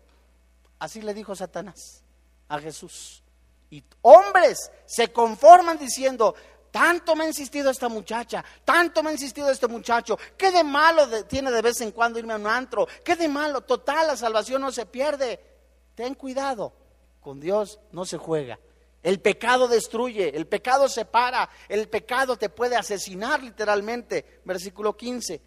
Así 0.78 1.02
le 1.02 1.14
dijo 1.14 1.36
Satanás 1.36 2.04
a 2.48 2.60
Jesús. 2.60 3.24
Y 3.72 3.84
hombres 4.02 4.72
se 4.86 5.12
conforman 5.12 5.78
diciendo, 5.78 6.34
tanto 6.72 7.16
me 7.16 7.24
ha 7.24 7.28
insistido 7.28 7.70
esta 7.70 7.90
muchacha, 7.90 8.44
tanto 8.64 9.02
me 9.02 9.10
ha 9.10 9.14
insistido 9.14 9.50
este 9.50 9.68
muchacho. 9.68 10.18
¿Qué 10.38 10.52
de 10.52 10.64
malo 10.64 11.26
tiene 11.26 11.52
de 11.52 11.62
vez 11.62 11.82
en 11.82 11.92
cuando 11.92 12.20
irme 12.20 12.34
a 12.34 12.38
un 12.38 12.48
antro? 12.48 12.88
¿Qué 13.04 13.16
de 13.16 13.28
malo? 13.28 13.62
Total, 13.62 14.08
la 14.08 14.18
salvación 14.18 14.62
no 14.62 14.72
se 14.72 14.86
pierde. 14.86 15.40
Ten 15.96 16.16
cuidado, 16.16 16.74
con 17.22 17.40
Dios 17.40 17.80
no 17.92 18.06
se 18.06 18.18
juega. 18.18 18.60
El 19.02 19.22
pecado 19.22 19.68
destruye, 19.68 20.36
el 20.36 20.48
pecado 20.48 20.90
separa, 20.90 21.50
el 21.70 21.88
pecado 21.88 22.38
te 22.38 22.50
puede 22.50 22.76
asesinar 22.76 23.42
literalmente. 23.42 24.42
Versículo 24.46 24.96
15. 24.96 25.42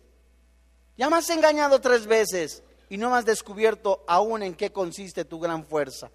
Ya 0.96 1.10
me 1.10 1.16
has 1.16 1.30
engañado 1.30 1.80
tres 1.80 2.06
veces 2.06 2.62
y 2.88 2.96
no 2.96 3.10
me 3.10 3.16
has 3.16 3.24
descubierto 3.24 4.04
aún 4.06 4.42
en 4.42 4.54
qué 4.54 4.72
consiste 4.72 5.24
tu 5.24 5.38
gran 5.38 5.64
fuerza. 5.64 6.10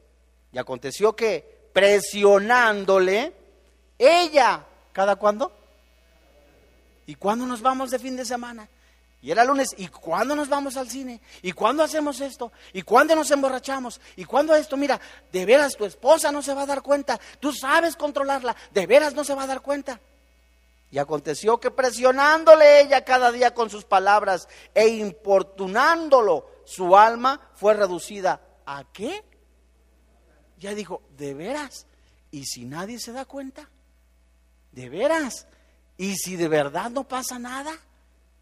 Y 0.52 0.58
aconteció 0.58 1.16
que, 1.16 1.70
presionándole, 1.74 3.34
ella 3.98 4.66
¿Cada 4.98 5.16
cuándo? 5.16 5.52
¿Y 7.06 7.14
cuándo 7.14 7.46
nos 7.46 7.62
vamos 7.62 7.92
de 7.92 8.00
fin 8.00 8.16
de 8.16 8.26
semana? 8.26 8.68
Y 9.22 9.30
era 9.30 9.46
lunes, 9.46 9.76
¿y 9.78 9.90
cuándo 9.90 10.36
nos 10.36 10.50
vamos 10.50 10.76
al 10.76 10.90
cine? 10.90 11.22
¿Y 11.44 11.52
cuándo 11.52 11.84
hacemos 11.84 12.20
esto? 12.20 12.52
¿Y 12.74 12.82
cuándo 12.82 13.14
nos 13.14 13.30
emborrachamos? 13.30 14.02
¿Y 14.16 14.26
cuándo 14.26 14.56
esto? 14.56 14.76
Mira, 14.76 15.00
de 15.32 15.46
veras 15.46 15.76
tu 15.76 15.86
esposa 15.86 16.32
no 16.32 16.42
se 16.42 16.56
va 16.56 16.64
a 16.64 16.66
dar 16.66 16.82
cuenta, 16.82 17.20
tú 17.40 17.54
sabes 17.54 17.96
controlarla, 17.96 18.56
de 18.72 18.88
veras 18.88 19.14
no 19.14 19.24
se 19.24 19.36
va 19.36 19.44
a 19.44 19.48
dar 19.48 19.62
cuenta. 19.62 20.02
Y 20.90 20.98
aconteció 20.98 21.60
que 21.60 21.70
presionándole 21.70 22.82
ella 22.82 23.06
cada 23.06 23.32
día 23.32 23.54
con 23.54 23.70
sus 23.70 23.86
palabras 23.86 24.50
e 24.74 24.88
importunándolo, 24.88 26.50
su 26.66 26.98
alma 26.98 27.40
fue 27.54 27.76
reducida. 27.76 28.42
¿A 28.66 28.84
qué? 28.92 29.24
Ya 30.58 30.74
dijo, 30.74 31.04
¿de 31.16 31.36
veras? 31.36 31.86
¿Y 32.32 32.46
si 32.46 32.66
nadie 32.66 33.00
se 33.00 33.12
da 33.12 33.26
cuenta? 33.26 33.70
¿De 34.78 34.90
veras? 34.90 35.48
¿Y 35.98 36.18
si 36.18 36.36
de 36.36 36.48
verdad 36.48 36.92
no 36.92 37.08
pasa 37.08 37.40
nada? 37.40 37.76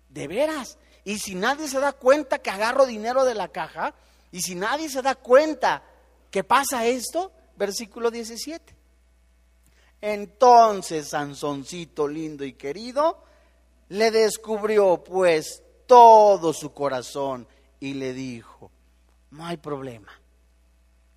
¿De 0.10 0.28
veras? 0.28 0.78
¿Y 1.06 1.18
si 1.20 1.34
nadie 1.34 1.70
se 1.70 1.80
da 1.80 1.94
cuenta 1.94 2.40
que 2.40 2.50
agarro 2.50 2.86
dinero 2.86 3.24
de 3.24 3.34
la 3.34 3.48
caja? 3.48 3.94
¿Y 4.34 4.42
si 4.42 4.54
nadie 4.54 4.90
se 4.90 5.02
da 5.02 5.16
cuenta 5.16 5.82
que 6.30 6.44
pasa 6.44 6.86
esto? 6.86 7.32
Versículo 7.56 8.12
17. 8.12 8.76
Entonces 10.02 11.08
Sansoncito 11.08 12.06
lindo 12.06 12.44
y 12.44 12.52
querido 12.52 13.24
le 13.88 14.12
descubrió 14.12 15.06
pues 15.06 15.64
todo 15.88 16.52
su 16.52 16.74
corazón 16.74 17.48
y 17.80 17.94
le 17.94 18.12
dijo, 18.12 18.70
no 19.32 19.46
hay 19.46 19.56
problema, 19.56 20.12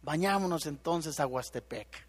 bañámonos 0.01 0.67
entonces 0.67 1.19
a 1.19 1.27
Huastepec. 1.27 2.08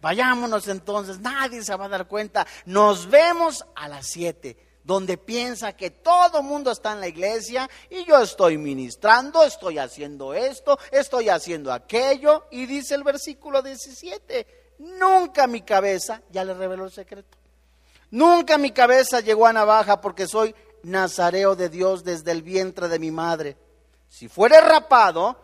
Vayámonos 0.00 0.68
entonces, 0.68 1.18
nadie 1.20 1.62
se 1.62 1.74
va 1.74 1.86
a 1.86 1.88
dar 1.88 2.06
cuenta. 2.06 2.46
Nos 2.66 3.08
vemos 3.08 3.64
a 3.74 3.88
las 3.88 4.06
siete, 4.06 4.56
donde 4.84 5.18
piensa 5.18 5.72
que 5.72 5.90
todo 5.90 6.42
mundo 6.42 6.70
está 6.70 6.92
en 6.92 7.00
la 7.00 7.08
iglesia 7.08 7.68
y 7.90 8.04
yo 8.04 8.22
estoy 8.22 8.58
ministrando, 8.58 9.42
estoy 9.42 9.78
haciendo 9.78 10.34
esto, 10.34 10.78
estoy 10.92 11.28
haciendo 11.28 11.72
aquello. 11.72 12.46
Y 12.50 12.66
dice 12.66 12.94
el 12.94 13.02
versículo 13.02 13.60
17, 13.60 14.46
nunca 14.78 15.46
mi 15.46 15.62
cabeza, 15.62 16.22
ya 16.30 16.44
le 16.44 16.54
reveló 16.54 16.84
el 16.84 16.92
secreto, 16.92 17.36
nunca 18.10 18.56
mi 18.56 18.70
cabeza 18.70 19.20
llegó 19.20 19.46
a 19.46 19.52
navaja 19.52 20.00
porque 20.00 20.26
soy 20.26 20.54
nazareo 20.84 21.56
de 21.56 21.68
Dios 21.68 22.04
desde 22.04 22.30
el 22.30 22.42
vientre 22.42 22.88
de 22.88 22.98
mi 22.98 23.10
madre. 23.10 23.56
Si 24.08 24.28
fuere 24.28 24.60
rapado, 24.60 25.36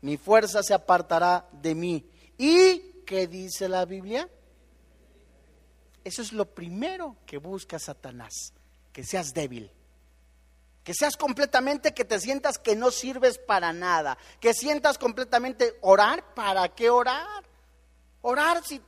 mi 0.00 0.16
fuerza 0.16 0.62
se 0.62 0.72
apartará 0.72 1.48
de 1.52 1.74
mí. 1.74 2.08
Y 2.38 2.95
¿qué 3.06 3.26
dice 3.26 3.68
la 3.68 3.86
Biblia? 3.86 4.28
Eso 6.04 6.20
es 6.20 6.32
lo 6.32 6.44
primero 6.44 7.16
que 7.24 7.38
busca 7.38 7.78
Satanás, 7.78 8.52
que 8.92 9.02
seas 9.02 9.32
débil. 9.32 9.70
Que 10.84 10.94
seas 10.94 11.16
completamente, 11.16 11.94
que 11.94 12.04
te 12.04 12.20
sientas 12.20 12.58
que 12.58 12.76
no 12.76 12.90
sirves 12.90 13.38
para 13.38 13.72
nada. 13.72 14.18
Que 14.38 14.54
sientas 14.54 14.98
completamente 14.98 15.78
orar, 15.80 16.34
¿para 16.34 16.68
qué 16.68 16.90
orar? 16.90 17.44
Orar 18.22 18.62
si 18.64 18.80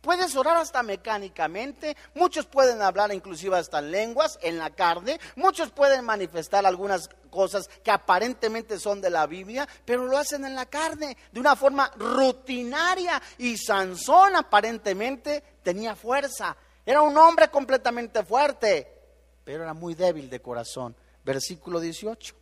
puedes 0.00 0.34
orar 0.36 0.56
hasta 0.56 0.82
mecánicamente, 0.82 1.96
muchos 2.14 2.46
pueden 2.46 2.82
hablar 2.82 3.12
inclusive 3.12 3.56
hasta 3.56 3.80
lenguas 3.80 4.38
en 4.42 4.58
la 4.58 4.70
carne, 4.70 5.20
muchos 5.36 5.70
pueden 5.70 6.04
manifestar 6.04 6.66
algunas 6.66 7.08
cosas 7.36 7.68
que 7.84 7.90
aparentemente 7.90 8.80
son 8.80 9.00
de 9.02 9.10
la 9.10 9.26
Biblia, 9.26 9.68
pero 9.84 10.06
lo 10.06 10.16
hacen 10.16 10.46
en 10.46 10.54
la 10.54 10.66
carne 10.66 11.16
de 11.30 11.38
una 11.38 11.54
forma 11.54 11.92
rutinaria 11.96 13.20
y 13.36 13.58
Sansón 13.58 14.34
aparentemente 14.36 15.42
tenía 15.62 15.94
fuerza, 15.94 16.56
era 16.86 17.02
un 17.02 17.16
hombre 17.18 17.48
completamente 17.48 18.24
fuerte, 18.24 18.90
pero 19.44 19.64
era 19.64 19.74
muy 19.74 19.94
débil 19.94 20.30
de 20.30 20.40
corazón. 20.40 20.96
Versículo 21.24 21.80
18. 21.80 22.34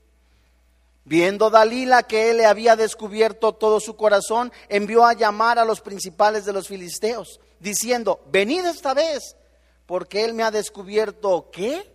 Viendo 1.07 1.51
Dalila 1.51 2.03
que 2.05 2.31
él 2.31 2.37
le 2.37 2.47
había 2.47 2.77
descubierto 2.77 3.55
todo 3.55 3.81
su 3.81 3.97
corazón, 3.97 4.53
envió 4.69 5.05
a 5.05 5.15
llamar 5.15 5.59
a 5.59 5.65
los 5.65 5.81
principales 5.81 6.45
de 6.45 6.53
los 6.53 6.69
filisteos, 6.69 7.41
diciendo, 7.59 8.21
venid 8.31 8.65
esta 8.67 8.95
vez, 8.95 9.37
porque 9.87 10.25
él 10.25 10.35
me 10.35 10.43
ha 10.43 10.51
descubierto, 10.51 11.51
¿qué? 11.51 11.91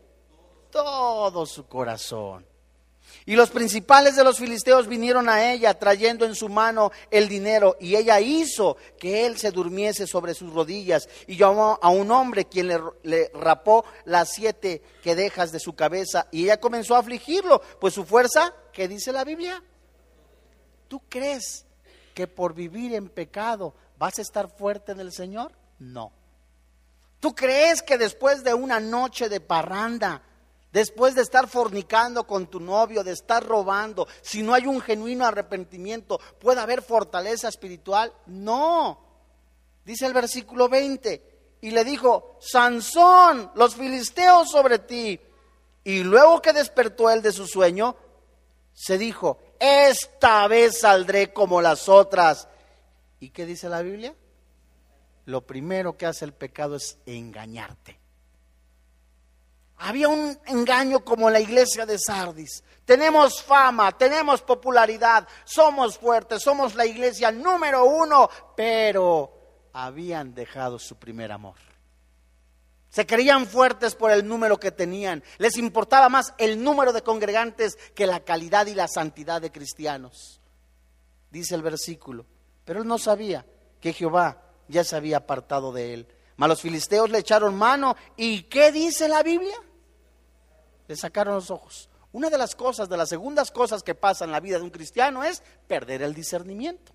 Todo 0.71 1.45
su 1.45 1.67
corazón. 1.67 2.48
Y 3.29 3.35
los 3.35 3.51
principales 3.51 4.15
de 4.15 4.23
los 4.23 4.39
filisteos 4.39 4.87
vinieron 4.87 5.29
a 5.29 5.51
ella 5.51 5.77
trayendo 5.77 6.25
en 6.25 6.33
su 6.33 6.49
mano 6.49 6.91
el 7.11 7.29
dinero 7.29 7.77
y 7.79 7.95
ella 7.95 8.19
hizo 8.19 8.75
que 8.97 9.27
él 9.27 9.37
se 9.37 9.51
durmiese 9.51 10.07
sobre 10.07 10.33
sus 10.33 10.51
rodillas 10.51 11.07
y 11.27 11.37
llamó 11.37 11.77
a 11.79 11.89
un 11.89 12.09
hombre 12.09 12.45
quien 12.45 12.69
le, 13.03 13.31
rapó 13.35 13.85
las 14.05 14.29
siete 14.29 14.81
quedejas 15.03 15.51
de 15.51 15.59
su 15.59 15.75
cabeza 15.75 16.25
y 16.31 16.45
ella 16.45 16.59
comenzó 16.59 16.95
a 16.95 17.01
afligirlo, 17.01 17.61
pues 17.79 17.93
su 17.93 18.03
fuerza, 18.03 18.51
¿qué 18.73 18.87
dice 18.87 19.11
la 19.11 19.23
Biblia? 19.23 19.63
¿Tú 20.87 20.99
crees 21.07 21.67
que 22.15 22.25
por 22.25 22.55
vivir 22.55 22.95
en 22.95 23.09
pecado 23.09 23.75
vas 23.99 24.17
a 24.17 24.23
estar 24.23 24.49
fuerte 24.49 24.93
en 24.93 25.01
el 25.01 25.11
Señor? 25.13 25.51
No. 25.77 26.11
¿Tú 27.19 27.35
crees 27.35 27.83
que 27.83 27.99
después 27.99 28.43
de 28.43 28.55
una 28.55 28.79
noche 28.79 29.29
de 29.29 29.39
parranda 29.39 30.23
Después 30.71 31.15
de 31.15 31.23
estar 31.23 31.47
fornicando 31.47 32.27
con 32.27 32.47
tu 32.47 32.59
novio, 32.59 33.03
de 33.03 33.11
estar 33.11 33.43
robando, 33.43 34.07
si 34.21 34.43
no 34.43 34.53
hay 34.53 34.67
un 34.67 34.79
genuino 34.81 35.25
arrepentimiento, 35.25 36.19
¿puede 36.39 36.61
haber 36.61 36.83
fortaleza 36.83 37.47
espiritual? 37.47 38.13
No. 38.27 38.99
Dice 39.83 40.05
el 40.05 40.13
versículo 40.13 40.69
20, 40.69 41.57
y 41.61 41.71
le 41.71 41.83
dijo, 41.83 42.37
Sansón, 42.39 43.51
los 43.55 43.75
filisteos 43.75 44.51
sobre 44.51 44.79
ti. 44.79 45.19
Y 45.83 46.03
luego 46.03 46.41
que 46.41 46.53
despertó 46.53 47.09
él 47.09 47.21
de 47.21 47.31
su 47.31 47.47
sueño, 47.47 47.95
se 48.73 48.97
dijo, 48.97 49.39
esta 49.59 50.47
vez 50.47 50.79
saldré 50.79 51.33
como 51.33 51.61
las 51.61 51.89
otras. 51.89 52.47
¿Y 53.19 53.31
qué 53.31 53.45
dice 53.45 53.67
la 53.67 53.81
Biblia? 53.81 54.15
Lo 55.25 55.45
primero 55.45 55.97
que 55.97 56.05
hace 56.05 56.25
el 56.25 56.33
pecado 56.33 56.75
es 56.75 56.97
engañarte. 57.05 57.98
Había 59.79 60.09
un 60.09 60.37
engaño 60.45 61.05
como 61.05 61.29
la 61.29 61.39
iglesia 61.39 61.85
de 61.85 61.97
Sardis. 61.97 62.63
Tenemos 62.83 63.41
fama, 63.41 63.91
tenemos 63.97 64.41
popularidad, 64.41 65.27
somos 65.45 65.97
fuertes, 65.97 66.41
somos 66.41 66.75
la 66.75 66.85
iglesia 66.85 67.31
número 67.31 67.85
uno, 67.85 68.29
pero 68.57 69.69
habían 69.71 70.33
dejado 70.33 70.79
su 70.79 70.97
primer 70.97 71.31
amor. 71.31 71.55
Se 72.89 73.05
creían 73.05 73.45
fuertes 73.45 73.95
por 73.95 74.11
el 74.11 74.27
número 74.27 74.59
que 74.59 74.71
tenían. 74.71 75.23
Les 75.37 75.57
importaba 75.57 76.09
más 76.09 76.33
el 76.37 76.61
número 76.61 76.91
de 76.91 77.03
congregantes 77.03 77.77
que 77.95 78.07
la 78.07 78.19
calidad 78.21 78.65
y 78.65 78.73
la 78.73 78.87
santidad 78.87 79.41
de 79.41 79.51
cristianos. 79.51 80.41
Dice 81.31 81.55
el 81.55 81.61
versículo. 81.61 82.25
Pero 82.65 82.81
él 82.81 82.87
no 82.87 82.97
sabía 82.97 83.45
que 83.79 83.93
Jehová 83.93 84.41
ya 84.67 84.83
se 84.83 84.95
había 84.95 85.17
apartado 85.17 85.71
de 85.71 85.93
él. 85.93 86.07
Mas 86.35 86.49
los 86.49 86.61
filisteos 86.61 87.09
le 87.09 87.19
echaron 87.19 87.55
mano. 87.55 87.95
¿Y 88.17 88.43
qué 88.43 88.71
dice 88.71 89.07
la 89.07 89.23
Biblia? 89.23 89.55
Le 90.89 90.95
sacaron 90.95 91.35
los 91.35 91.51
ojos. 91.51 91.87
Una 92.11 92.31
de 92.31 92.37
las 92.39 92.55
cosas, 92.55 92.89
de 92.89 92.97
las 92.97 93.09
segundas 93.09 93.51
cosas 93.51 93.83
que 93.83 93.93
pasa 93.93 94.25
en 94.25 94.31
la 94.31 94.39
vida 94.39 94.57
de 94.57 94.63
un 94.63 94.71
cristiano 94.71 95.23
es 95.23 95.43
perder 95.67 96.01
el 96.01 96.15
discernimiento. 96.15 96.93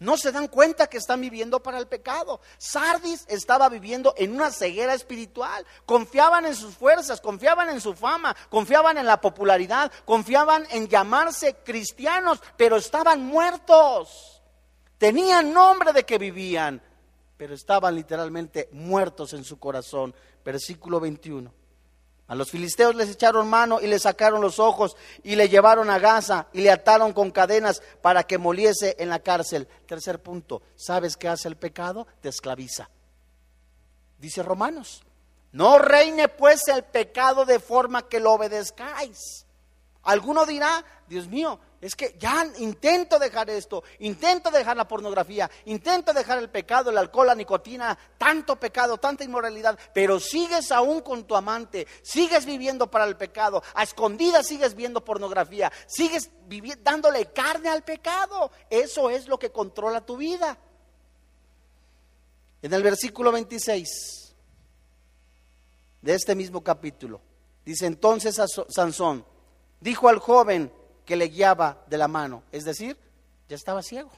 No 0.00 0.18
se 0.18 0.30
dan 0.30 0.46
cuenta 0.48 0.88
que 0.88 0.98
están 0.98 1.22
viviendo 1.22 1.62
para 1.62 1.78
el 1.78 1.86
pecado. 1.86 2.42
Sardis 2.58 3.24
estaba 3.26 3.70
viviendo 3.70 4.12
en 4.18 4.34
una 4.34 4.50
ceguera 4.50 4.92
espiritual. 4.92 5.64
Confiaban 5.86 6.44
en 6.44 6.54
sus 6.54 6.74
fuerzas, 6.74 7.22
confiaban 7.22 7.70
en 7.70 7.80
su 7.80 7.94
fama, 7.94 8.36
confiaban 8.50 8.98
en 8.98 9.06
la 9.06 9.22
popularidad, 9.22 9.90
confiaban 10.04 10.66
en 10.70 10.86
llamarse 10.86 11.56
cristianos, 11.64 12.42
pero 12.58 12.76
estaban 12.76 13.24
muertos. 13.24 14.42
Tenían 14.98 15.50
nombre 15.54 15.94
de 15.94 16.04
que 16.04 16.18
vivían, 16.18 16.82
pero 17.38 17.54
estaban 17.54 17.94
literalmente 17.94 18.68
muertos 18.72 19.32
en 19.32 19.44
su 19.44 19.58
corazón. 19.58 20.14
Versículo 20.44 21.00
21. 21.00 21.63
A 22.26 22.34
los 22.34 22.50
filisteos 22.50 22.94
les 22.94 23.10
echaron 23.10 23.48
mano 23.48 23.80
y 23.80 23.86
le 23.86 23.98
sacaron 23.98 24.40
los 24.40 24.58
ojos 24.58 24.96
y 25.22 25.36
le 25.36 25.48
llevaron 25.48 25.90
a 25.90 25.98
Gaza 25.98 26.46
y 26.52 26.62
le 26.62 26.70
ataron 26.70 27.12
con 27.12 27.30
cadenas 27.30 27.82
para 28.00 28.22
que 28.24 28.38
moliese 28.38 28.96
en 28.98 29.10
la 29.10 29.18
cárcel. 29.18 29.68
Tercer 29.86 30.22
punto, 30.22 30.62
¿sabes 30.74 31.16
qué 31.16 31.28
hace 31.28 31.48
el 31.48 31.56
pecado? 31.56 32.06
Te 32.22 32.30
esclaviza. 32.30 32.88
Dice 34.18 34.42
Romanos, 34.42 35.02
no 35.52 35.78
reine 35.78 36.28
pues 36.28 36.66
el 36.68 36.82
pecado 36.82 37.44
de 37.44 37.60
forma 37.60 38.08
que 38.08 38.20
lo 38.20 38.32
obedezcáis. 38.32 39.44
Alguno 40.02 40.46
dirá, 40.46 40.84
Dios 41.06 41.28
mío, 41.28 41.60
es 41.84 41.94
que 41.94 42.16
ya 42.18 42.50
intento 42.60 43.18
dejar 43.18 43.50
esto, 43.50 43.84
intento 43.98 44.50
dejar 44.50 44.74
la 44.74 44.88
pornografía, 44.88 45.50
intento 45.66 46.14
dejar 46.14 46.38
el 46.38 46.48
pecado, 46.48 46.88
el 46.88 46.96
alcohol, 46.96 47.26
la 47.26 47.34
nicotina, 47.34 47.98
tanto 48.16 48.56
pecado, 48.56 48.96
tanta 48.96 49.22
inmoralidad, 49.22 49.78
pero 49.92 50.18
sigues 50.18 50.72
aún 50.72 51.02
con 51.02 51.24
tu 51.24 51.36
amante, 51.36 51.86
sigues 52.00 52.46
viviendo 52.46 52.90
para 52.90 53.04
el 53.04 53.18
pecado, 53.18 53.62
a 53.74 53.82
escondidas 53.82 54.46
sigues 54.46 54.74
viendo 54.74 55.04
pornografía, 55.04 55.70
sigues 55.86 56.30
dándole 56.82 57.26
carne 57.26 57.68
al 57.68 57.84
pecado. 57.84 58.50
Eso 58.70 59.10
es 59.10 59.28
lo 59.28 59.38
que 59.38 59.50
controla 59.50 60.00
tu 60.00 60.16
vida. 60.16 60.56
En 62.62 62.72
el 62.72 62.82
versículo 62.82 63.30
26 63.30 64.34
de 66.00 66.14
este 66.14 66.34
mismo 66.34 66.64
capítulo, 66.64 67.20
dice 67.62 67.84
entonces 67.84 68.38
a 68.38 68.46
Sansón, 68.48 69.26
dijo 69.80 70.08
al 70.08 70.18
joven, 70.18 70.72
que 71.04 71.16
le 71.16 71.28
guiaba 71.28 71.82
de 71.86 71.98
la 71.98 72.08
mano. 72.08 72.42
Es 72.52 72.64
decir, 72.64 72.96
ya 73.48 73.56
estaba 73.56 73.82
ciego. 73.82 74.10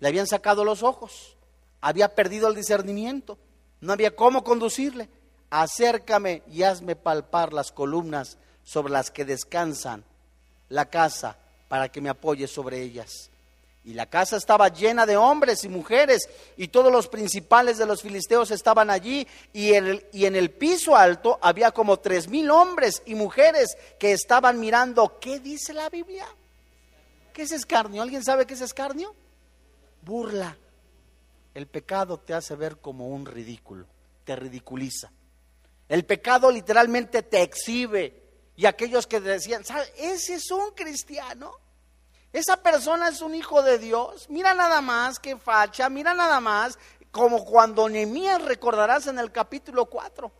Le 0.00 0.08
habían 0.08 0.26
sacado 0.26 0.64
los 0.64 0.82
ojos. 0.82 1.36
Había 1.80 2.14
perdido 2.14 2.48
el 2.48 2.54
discernimiento. 2.54 3.38
No 3.80 3.92
había 3.92 4.14
cómo 4.14 4.44
conducirle. 4.44 5.08
Acércame 5.50 6.42
y 6.48 6.62
hazme 6.62 6.96
palpar 6.96 7.52
las 7.52 7.70
columnas 7.70 8.38
sobre 8.64 8.92
las 8.92 9.10
que 9.10 9.24
descansan 9.24 10.04
la 10.68 10.86
casa 10.86 11.36
para 11.68 11.90
que 11.90 12.00
me 12.00 12.08
apoye 12.08 12.46
sobre 12.46 12.80
ellas. 12.82 13.30
Y 13.84 13.92
la 13.92 14.06
casa 14.06 14.38
estaba 14.38 14.68
llena 14.68 15.04
de 15.04 15.18
hombres 15.18 15.62
y 15.64 15.68
mujeres, 15.68 16.28
y 16.56 16.68
todos 16.68 16.90
los 16.90 17.08
principales 17.08 17.76
de 17.76 17.84
los 17.84 18.00
filisteos 18.00 18.50
estaban 18.50 18.88
allí, 18.88 19.28
y 19.52 19.74
en 19.74 19.86
el, 19.86 20.06
y 20.10 20.24
en 20.24 20.36
el 20.36 20.50
piso 20.50 20.96
alto 20.96 21.38
había 21.42 21.70
como 21.70 21.98
tres 21.98 22.28
mil 22.28 22.50
hombres 22.50 23.02
y 23.04 23.14
mujeres 23.14 23.76
que 23.98 24.12
estaban 24.12 24.58
mirando. 24.58 25.18
¿Qué 25.20 25.38
dice 25.38 25.74
la 25.74 25.90
Biblia? 25.90 26.26
¿Qué 27.34 27.42
es 27.42 27.52
escarnio? 27.52 28.00
¿Alguien 28.00 28.24
sabe 28.24 28.46
qué 28.46 28.54
es 28.54 28.62
escarnio? 28.62 29.14
Burla. 30.02 30.56
El 31.52 31.66
pecado 31.66 32.18
te 32.18 32.32
hace 32.32 32.56
ver 32.56 32.78
como 32.78 33.08
un 33.08 33.26
ridículo, 33.26 33.86
te 34.24 34.34
ridiculiza. 34.34 35.10
El 35.88 36.04
pecado 36.04 36.50
literalmente 36.50 37.22
te 37.22 37.42
exhibe. 37.42 38.22
Y 38.56 38.66
aquellos 38.66 39.06
que 39.06 39.20
decían, 39.20 39.64
¿sabe? 39.64 39.84
Ese 39.98 40.34
es 40.34 40.50
un 40.50 40.70
cristiano. 40.70 41.52
Esa 42.34 42.56
persona 42.56 43.10
es 43.10 43.22
un 43.22 43.36
hijo 43.36 43.62
de 43.62 43.78
Dios. 43.78 44.26
Mira 44.28 44.54
nada 44.54 44.80
más 44.80 45.20
qué 45.20 45.36
facha, 45.36 45.88
mira 45.88 46.14
nada 46.14 46.40
más 46.40 46.76
como 47.12 47.44
cuando 47.44 47.88
Nehemías 47.88 48.42
recordarás 48.42 49.06
en 49.06 49.20
el 49.20 49.30
capítulo 49.30 49.86
4. 49.86 50.32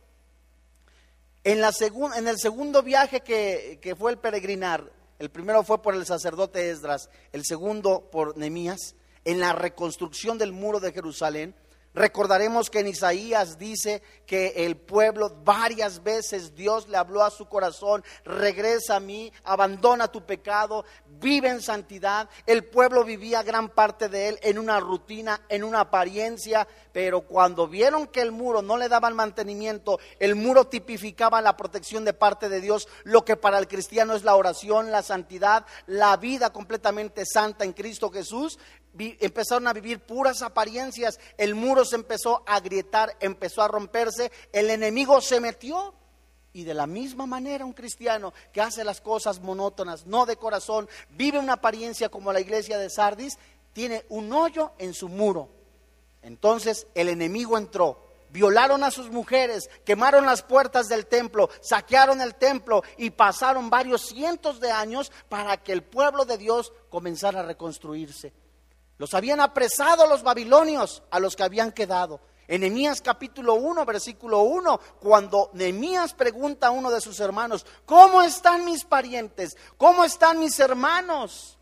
En, 1.45 1.61
la 1.61 1.71
en 2.17 2.27
el 2.27 2.37
segundo 2.37 2.83
viaje 2.83 3.21
que, 3.21 3.79
que, 3.81 3.95
fue 3.95 4.11
el 4.11 4.19
peregrinar, 4.19 4.91
el 5.21 5.31
primero 5.31 5.63
fue 5.63 5.81
por 5.83 5.95
el 5.95 6.05
sacerdote 6.05 6.69
Esdras, 6.69 7.11
el 7.31 7.45
segundo 7.45 8.11
por 8.11 8.37
Nehemías, 8.37 8.97
en 9.25 9.39
la 9.39 9.53
reconstrucción 9.53 10.37
del 10.37 10.51
muro 10.51 10.81
de 10.81 10.91
Jerusalén, 10.91 11.55
Recordaremos 11.95 12.71
que 12.71 12.81
en 12.81 12.89
Isaías 12.89 13.57
dice 13.57 14.03
que 14.27 14.49
el 14.67 14.77
pueblo 14.77 15.31
varias 15.45 16.03
veces 16.03 16.57
Dios 16.57 16.89
le 16.89 16.97
habló 16.97 17.23
a 17.23 17.31
su 17.31 17.47
corazón, 17.47 18.03
regresa 18.25 18.97
a 18.97 19.01
mí, 19.01 19.33
abandona 19.45 20.09
tu 20.09 20.27
pecado, 20.27 20.85
vive 21.07 21.49
en 21.49 21.63
santidad. 21.63 22.29
El 22.47 22.65
pueblo 22.65 23.05
vivía 23.05 23.45
gran 23.45 23.69
parte 23.69 24.09
de 24.09 24.29
él 24.29 24.39
en 24.43 24.59
una 24.59 24.81
rutina, 24.81 25.43
en 25.49 25.63
una 25.63 25.81
apariencia, 25.81 26.67
pero 26.93 27.23
cuando 27.23 27.69
vieron 27.69 28.09
que 28.09 28.23
el 28.23 28.33
muro 28.33 28.61
no 28.61 28.77
le 28.77 28.89
daban 28.89 29.15
mantenimiento, 29.15 30.01
el 30.19 30.35
muro 30.35 30.67
tipificaba 30.67 31.41
la 31.41 31.57
protección 31.57 32.05
de 32.05 32.13
parte 32.13 32.49
de 32.49 32.61
Dios, 32.61 32.89
lo 33.05 33.25
que 33.25 33.37
para 33.37 33.59
el 33.59 33.69
cristiano 33.69 34.15
es 34.15 34.25
la 34.25 34.35
oración, 34.35 34.91
la 34.91 35.03
santidad, 35.03 35.65
la 35.87 36.17
vida 36.17 36.53
completamente 36.53 37.25
santa 37.25 37.65
en 37.65 37.73
Cristo 37.73 38.11
Jesús, 38.11 38.59
empezaron 38.99 39.67
a 39.67 39.73
vivir 39.73 40.01
puras 40.01 40.43
apariencias, 40.43 41.19
el 41.37 41.55
muro 41.55 41.85
se 41.85 41.97
empezó 41.97 42.43
a 42.47 42.57
agrietar, 42.57 43.17
empezó 43.21 43.63
a 43.63 43.69
romperse, 43.69 44.31
el 44.53 44.71
enemigo 44.71 45.21
se 45.21 45.41
metió. 45.41 45.95
Y 46.53 46.63
de 46.63 46.75
la 46.75 46.87
misma 46.87 47.27
manera 47.27 47.65
un 47.65 47.73
cristiano 47.73 48.33
que 48.53 48.61
hace 48.61 48.85
las 48.85 49.01
cosas 49.01 49.41
monótonas, 49.41 50.07
no 50.07 50.25
de 50.25 50.37
corazón, 50.37 50.89
vive 51.11 51.41
una 51.41 51.55
apariencia 51.55 52.09
como 52.09 52.33
la 52.33 52.41
iglesia 52.41 52.79
de 52.79 52.91
Sardis, 52.91 53.39
tiene 53.73 54.05
un 54.09 54.33
hoyo 54.33 54.71
en 54.79 54.95
su 54.95 55.09
muro. 55.09 55.49
Entonces 56.23 56.87
el 56.95 57.09
enemigo 57.09 57.59
entró, 57.59 58.07
violaron 58.31 58.85
a 58.85 58.93
sus 58.93 59.11
mujeres, 59.11 59.69
quemaron 59.85 60.27
las 60.27 60.43
puertas 60.43 60.87
del 60.87 61.07
templo, 61.07 61.51
saquearon 61.61 62.21
el 62.21 62.37
templo 62.37 62.85
y 62.99 63.11
pasaron 63.11 63.69
varios 63.69 64.03
cientos 64.03 64.61
de 64.61 64.71
años 64.71 65.11
para 65.29 65.57
que 65.57 65.73
el 65.73 65.83
pueblo 65.83 66.25
de 66.25 66.39
Dios 66.39 66.73
comenzara 66.89 67.41
a 67.41 67.45
reconstruirse. 67.45 68.33
Los 68.99 69.15
habían 69.15 69.41
apresado 69.41 70.07
los 70.07 70.23
babilonios 70.23 71.03
a 71.11 71.19
los 71.19 71.35
que 71.37 71.43
habían 71.43 71.73
quedado. 71.73 72.21
En 72.47 72.61
Nehemías 72.61 73.01
capítulo 73.01 73.55
1, 73.55 73.85
versículo 73.87 74.43
1, 74.43 74.79
cuando 75.01 75.51
Nehemías 75.55 76.13
pregunta 76.13 76.67
a 76.67 76.71
uno 76.71 76.91
de 76.91 77.01
sus 77.01 77.19
hermanos, 77.21 77.65
¿cómo 77.87 78.21
están 78.23 78.65
mis 78.65 78.85
parientes? 78.85 79.57
¿Cómo 79.79 80.05
están 80.05 80.39
mis 80.39 80.59
hermanos? 80.61 81.59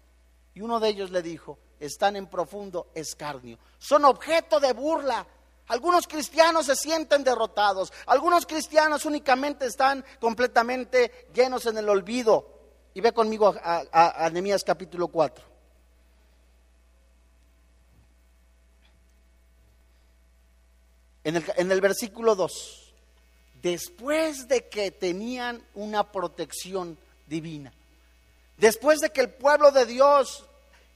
Y 0.54 0.60
uno 0.60 0.80
de 0.80 0.88
ellos 0.88 1.10
le 1.10 1.22
dijo, 1.22 1.58
están 1.78 2.16
en 2.16 2.26
profundo 2.26 2.88
escarnio, 2.94 3.58
son 3.78 4.04
objeto 4.04 4.58
de 4.60 4.72
burla. 4.72 5.26
Algunos 5.68 6.08
cristianos 6.08 6.66
se 6.66 6.74
sienten 6.74 7.22
derrotados, 7.22 7.92
algunos 8.06 8.44
cristianos 8.44 9.04
únicamente 9.04 9.66
están 9.66 10.04
completamente 10.20 11.28
llenos 11.32 11.64
en 11.66 11.78
el 11.78 11.88
olvido. 11.88 12.50
Y 12.94 13.00
ve 13.00 13.12
conmigo 13.12 13.54
a, 13.62 13.84
a, 13.92 14.28
Nehemías 14.30 14.64
capítulo 14.64 15.08
4. 15.08 15.51
En 21.24 21.70
el, 21.70 21.80
versículo 21.80 22.34
2, 22.34 22.92
después 23.62 24.48
de 24.48 24.68
que 24.68 24.90
tenían 24.90 25.62
una 25.74 26.10
protección 26.10 26.98
divina, 27.28 27.72
después 28.58 28.98
de 28.98 29.10
que 29.10 29.20
el 29.20 29.30
pueblo 29.30 29.70
de 29.70 29.86
Dios, 29.86 30.44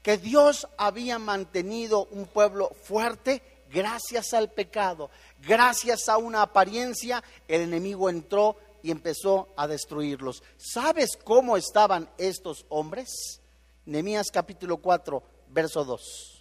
que 0.03 0.17
Dios 0.17 0.67
había 0.77 1.17
mantenido 1.17 2.07
un 2.11 2.25
pueblo 2.25 2.71
fuerte, 2.83 3.41
gracias 3.71 4.33
al 4.33 4.51
pecado, 4.51 5.09
gracias 5.41 6.09
a 6.09 6.17
una 6.17 6.41
apariencia, 6.41 7.23
el 7.47 7.61
enemigo 7.61 8.09
entró 8.09 8.57
y 8.83 8.91
empezó 8.91 9.47
a 9.55 9.65
destruirlos. 9.67 10.43
¿Sabes 10.57 11.17
cómo 11.23 11.55
estaban 11.55 12.09
estos 12.17 12.65
hombres? 12.67 13.39
Nehemías 13.85 14.27
capítulo 14.29 14.77
4, 14.77 15.23
verso 15.49 15.85
2. 15.85 16.36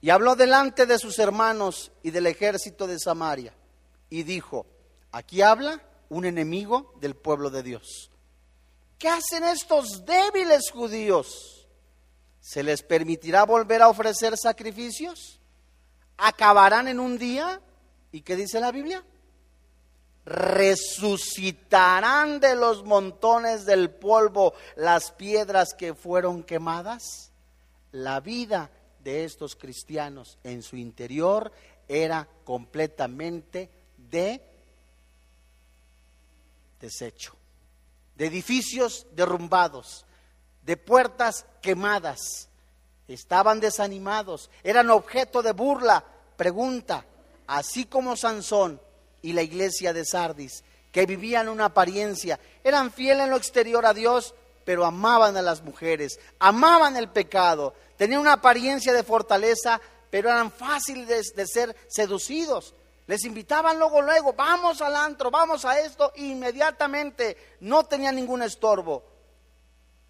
Y 0.00 0.10
habló 0.10 0.34
delante 0.34 0.86
de 0.86 0.98
sus 0.98 1.18
hermanos 1.18 1.92
y 2.02 2.10
del 2.10 2.26
ejército 2.26 2.86
de 2.86 2.98
Samaria 2.98 3.52
y 4.08 4.22
dijo, 4.22 4.66
aquí 5.12 5.42
habla 5.42 5.82
un 6.08 6.24
enemigo 6.24 6.94
del 7.00 7.14
pueblo 7.14 7.50
de 7.50 7.62
Dios. 7.62 8.10
¿Qué 8.98 9.08
hacen 9.08 9.44
estos 9.44 10.04
débiles 10.04 10.70
judíos? 10.70 11.66
¿Se 12.40 12.62
les 12.62 12.82
permitirá 12.82 13.44
volver 13.44 13.82
a 13.82 13.88
ofrecer 13.88 14.36
sacrificios? 14.36 15.38
¿Acabarán 16.16 16.88
en 16.88 16.98
un 16.98 17.18
día? 17.18 17.60
¿Y 18.12 18.22
qué 18.22 18.36
dice 18.36 18.60
la 18.60 18.72
Biblia? 18.72 19.04
resucitarán 20.30 22.40
de 22.40 22.54
los 22.54 22.84
montones 22.84 23.66
del 23.66 23.90
polvo 23.90 24.54
las 24.76 25.10
piedras 25.12 25.74
que 25.76 25.92
fueron 25.94 26.44
quemadas. 26.44 27.32
La 27.90 28.20
vida 28.20 28.70
de 29.02 29.24
estos 29.24 29.56
cristianos 29.56 30.38
en 30.44 30.62
su 30.62 30.76
interior 30.76 31.52
era 31.88 32.28
completamente 32.44 33.68
de 33.96 34.42
desecho, 36.80 37.34
de 38.16 38.26
edificios 38.26 39.06
derrumbados, 39.12 40.06
de 40.64 40.76
puertas 40.76 41.46
quemadas. 41.60 42.48
Estaban 43.08 43.58
desanimados, 43.58 44.50
eran 44.62 44.90
objeto 44.90 45.42
de 45.42 45.52
burla. 45.52 46.04
Pregunta, 46.36 47.04
así 47.46 47.86
como 47.86 48.16
Sansón, 48.16 48.80
y 49.22 49.32
la 49.32 49.42
iglesia 49.42 49.92
de 49.92 50.04
Sardis, 50.04 50.64
que 50.92 51.06
vivían 51.06 51.48
una 51.48 51.66
apariencia, 51.66 52.40
eran 52.64 52.92
fieles 52.92 53.24
en 53.24 53.30
lo 53.30 53.36
exterior 53.36 53.84
a 53.86 53.94
Dios, 53.94 54.34
pero 54.64 54.84
amaban 54.84 55.36
a 55.36 55.42
las 55.42 55.62
mujeres, 55.62 56.18
amaban 56.38 56.96
el 56.96 57.08
pecado, 57.08 57.74
tenían 58.00 58.22
una 58.22 58.32
apariencia 58.32 58.94
de 58.94 59.02
fortaleza, 59.02 59.78
pero 60.08 60.30
eran 60.30 60.50
fáciles 60.50 61.34
de, 61.36 61.46
ser 61.46 61.76
seducidos. 61.86 62.74
Les 63.06 63.26
invitaban 63.26 63.78
luego, 63.78 64.00
luego, 64.00 64.32
vamos 64.32 64.80
al 64.80 64.96
antro, 64.96 65.30
vamos 65.30 65.66
a 65.66 65.78
esto, 65.80 66.10
e 66.16 66.24
inmediatamente 66.24 67.36
no 67.60 67.84
tenían 67.84 68.16
ningún 68.16 68.40
estorbo. 68.40 69.04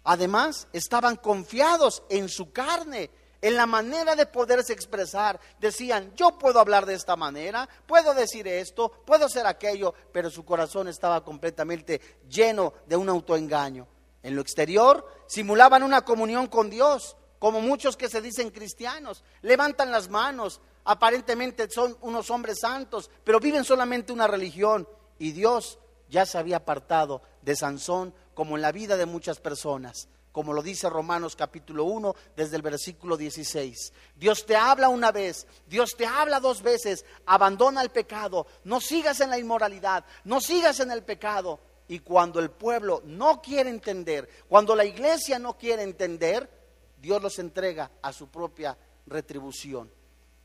Además, 0.05 0.69
estaban 0.71 1.17
confiados 1.17 2.01
en 2.07 2.29
su 2.29 2.53
carne, 2.53 3.09
en 3.41 3.57
la 3.57 3.65
manera 3.65 4.15
de 4.15 4.25
poderse 4.25 4.71
expresar. 4.71 5.37
Decían, 5.59 6.13
yo 6.15 6.37
puedo 6.39 6.61
hablar 6.61 6.85
de 6.85 6.93
esta 6.93 7.17
manera, 7.17 7.67
puedo 7.85 8.13
decir 8.13 8.47
esto, 8.47 8.89
puedo 9.05 9.25
hacer 9.25 9.45
aquello, 9.45 9.93
pero 10.13 10.29
su 10.29 10.45
corazón 10.45 10.87
estaba 10.87 11.25
completamente 11.25 11.99
lleno 12.29 12.71
de 12.87 12.95
un 12.95 13.09
autoengaño. 13.09 13.85
En 14.23 14.33
lo 14.33 14.41
exterior 14.41 15.05
simulaban 15.27 15.83
una 15.83 16.05
comunión 16.05 16.47
con 16.47 16.69
Dios, 16.69 17.17
como 17.41 17.59
muchos 17.59 17.97
que 17.97 18.07
se 18.07 18.21
dicen 18.21 18.51
cristianos. 18.51 19.23
Levantan 19.41 19.89
las 19.89 20.09
manos, 20.09 20.61
aparentemente 20.83 21.67
son 21.71 21.97
unos 22.01 22.29
hombres 22.29 22.59
santos, 22.59 23.09
pero 23.23 23.39
viven 23.39 23.63
solamente 23.63 24.13
una 24.13 24.27
religión. 24.27 24.87
Y 25.17 25.31
Dios 25.31 25.79
ya 26.07 26.27
se 26.27 26.37
había 26.37 26.57
apartado 26.57 27.23
de 27.41 27.55
Sansón, 27.55 28.13
como 28.35 28.57
en 28.57 28.61
la 28.61 28.71
vida 28.71 28.95
de 28.95 29.07
muchas 29.07 29.39
personas 29.39 30.07
como 30.31 30.53
lo 30.53 30.61
dice 30.61 30.89
Romanos 30.89 31.35
capítulo 31.35 31.83
1 31.83 32.15
desde 32.37 32.55
el 32.55 32.61
versículo 32.61 33.17
16. 33.17 33.91
Dios 34.15 34.45
te 34.45 34.55
habla 34.55 34.87
una 34.87 35.11
vez, 35.11 35.45
Dios 35.67 35.97
te 35.97 36.05
habla 36.05 36.39
dos 36.39 36.61
veces, 36.61 37.03
abandona 37.25 37.81
el 37.81 37.89
pecado, 37.89 38.47
no 38.63 38.79
sigas 38.79 39.19
en 39.19 39.29
la 39.29 39.37
inmoralidad, 39.37 40.05
no 40.23 40.39
sigas 40.39 40.79
en 40.79 40.91
el 40.91 41.03
pecado. 41.03 41.59
Y 41.89 41.99
cuando 41.99 42.39
el 42.39 42.49
pueblo 42.49 43.01
no 43.03 43.41
quiere 43.41 43.69
entender, 43.69 44.29
cuando 44.47 44.73
la 44.73 44.85
iglesia 44.85 45.37
no 45.37 45.57
quiere 45.57 45.83
entender, 45.83 46.60
Dios 47.01 47.21
los 47.21 47.39
entrega 47.39 47.91
a 48.01 48.13
su 48.13 48.27
propia 48.29 48.77
retribución. 49.07 49.91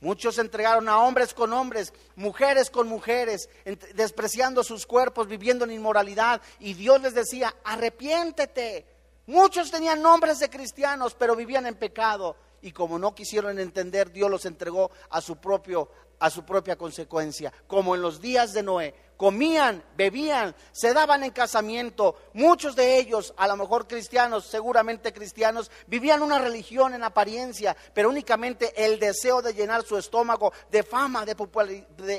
Muchos 0.01 0.39
entregaron 0.39 0.89
a 0.89 0.99
hombres 0.99 1.33
con 1.33 1.53
hombres, 1.53 1.93
mujeres 2.17 2.71
con 2.71 2.89
mujeres, 2.89 3.49
despreciando 3.95 4.65
sus 4.65 4.87
cuerpos, 4.87 5.29
viviendo 5.29 5.65
en 5.65 5.73
inmoralidad. 5.73 6.43
Y 6.59 6.75
Dios 6.75 7.01
les 7.01 7.15
decía, 7.15 7.55
arrepiéntete, 7.65 8.87
Muchos 9.27 9.73
tenían 9.73 10.01
nombres 10.03 10.39
de 10.39 10.49
cristianos, 10.49 11.15
pero 11.15 11.35
vivían 11.35 11.67
en 11.67 11.75
pecado. 11.75 12.37
Y 12.63 12.71
como 12.71 12.99
no 12.99 13.15
quisieron 13.15 13.59
entender, 13.59 14.13
Dios 14.13 14.31
los 14.31 14.47
entregó 14.47 14.91
a 15.11 15.21
su, 15.21 15.37
propio, 15.37 15.91
a 16.21 16.31
su 16.31 16.45
propia 16.45 16.77
consecuencia. 16.77 17.53
Como 17.67 17.97
en 17.97 18.03
los 18.03 18.21
días 18.21 18.53
de 18.53 18.63
Noé. 18.63 18.95
Comían, 19.17 19.83
bebían, 19.97 20.55
se 20.73 20.93
daban 20.93 21.25
en 21.25 21.31
casamiento. 21.31 22.17
Muchos 22.35 22.77
de 22.77 22.99
ellos, 22.99 23.33
a 23.37 23.47
lo 23.49 23.57
mejor 23.57 23.87
cristianos, 23.87 24.47
seguramente 24.47 25.13
cristianos, 25.13 25.71
vivían 25.87 26.23
una 26.23 26.39
religión 26.39 26.95
en 26.95 27.03
apariencia, 27.03 27.77
pero 27.95 28.11
únicamente 28.11 28.73
el 28.85 28.99
deseo 28.99 29.41
de 29.41 29.55
llenar 29.55 29.85
su 29.85 29.97
estómago 29.97 30.53
de 30.71 30.83
fama, 30.83 31.25
de 31.25 31.35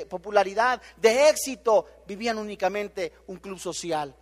popularidad, 0.06 0.82
de 0.96 1.28
éxito. 1.28 1.86
Vivían 2.06 2.38
únicamente 2.38 3.12
un 3.28 3.36
club 3.36 3.58
social. 3.58 4.14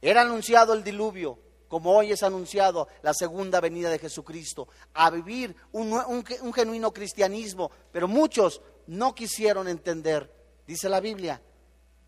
Era 0.00 0.22
anunciado 0.22 0.74
el 0.74 0.84
diluvio 0.84 1.40
como 1.68 1.92
hoy 1.92 2.12
es 2.12 2.22
anunciado 2.22 2.88
la 3.02 3.12
segunda 3.12 3.60
venida 3.60 3.90
de 3.90 3.98
Jesucristo, 3.98 4.68
a 4.94 5.10
vivir 5.10 5.54
un, 5.72 6.24
genuino 6.54 6.92
cristianismo, 6.92 7.70
pero 7.92 8.08
muchos 8.08 8.62
no 8.86 9.14
quisieron 9.14 9.68
entender. 9.68 10.32
Dice 10.66 10.88
la 10.88 11.00
Biblia, 11.00 11.40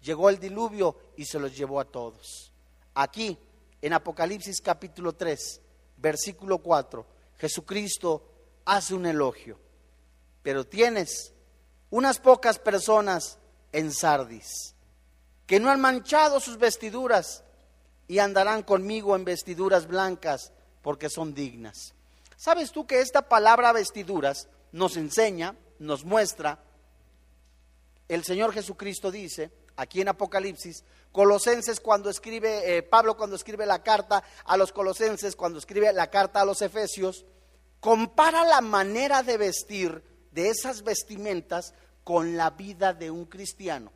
llegó 0.03 0.29
el 0.29 0.39
diluvio 0.39 0.97
y 1.17 1.25
se 1.25 1.39
los 1.39 1.57
llevó 1.57 1.81
a 1.81 1.85
todos. 1.85 2.53
Aquí, 2.95 3.39
en 3.81 3.93
Apocalipsis 3.93 4.61
capítulo 4.61 5.15
3, 5.15 5.61
versículo 5.97 6.59
4, 6.59 7.07
Jesucristo 7.39 8.23
hace 8.65 8.95
un 8.95 9.07
elogio, 9.07 9.59
pero 10.43 10.67
tienes 10.67 11.33
unas 11.91 12.19
pocas 12.19 12.59
personas 12.59 13.39
en 13.73 13.93
Sardis 13.93 14.75
que 15.49 15.59
no 15.59 15.71
han 15.71 15.81
manchado 15.81 16.41
sus 16.41 16.59
vestiduras 16.59 17.43
y 18.07 18.19
andarán 18.19 18.63
conmigo 18.63 19.17
en 19.17 19.25
vestiduras 19.25 19.87
blancas 19.87 20.53
porque 20.83 21.09
son 21.09 21.33
dignas. 21.33 21.95
¿Sabes 22.37 22.71
tú 22.71 22.87
que 22.87 23.01
esta 23.01 23.29
palabra 23.29 23.73
vestiduras 23.73 24.47
nos 24.73 24.99
enseña, 24.99 25.57
nos 25.79 26.05
muestra, 26.05 26.63
el 28.09 28.25
Señor 28.25 28.53
Jesucristo 28.53 29.11
dice, 29.11 29.51
aquí 29.79 30.01
en 30.01 30.09
Apocalipsis, 30.09 30.85
Colosenses 31.13 31.81
cuando 31.81 32.11
escribe, 32.11 32.77
eh, 32.77 32.83
Pablo 32.83 33.17
cuando 33.17 33.37
escribe 33.37 33.65
la 33.65 33.83
carta 33.83 34.23
a 34.45 34.57
los 34.57 34.73
Colosenses, 34.73 35.37
cuando 35.37 35.59
escribe 35.59 35.93
la 35.93 36.11
carta 36.11 36.41
a 36.41 36.45
los 36.45 36.61
Efesios, 36.63 37.25
compara 37.81 38.45
la 38.45 38.61
manera 38.61 39.23
de 39.23 39.39
vestir 39.39 40.03
de 40.33 40.49
esas 40.51 40.83
vestimentas 40.83 41.75
con 42.03 42.37
la 42.37 42.51
vida 42.51 42.93
de 42.93 43.11
un 43.11 43.25
cristiano. 43.25 43.93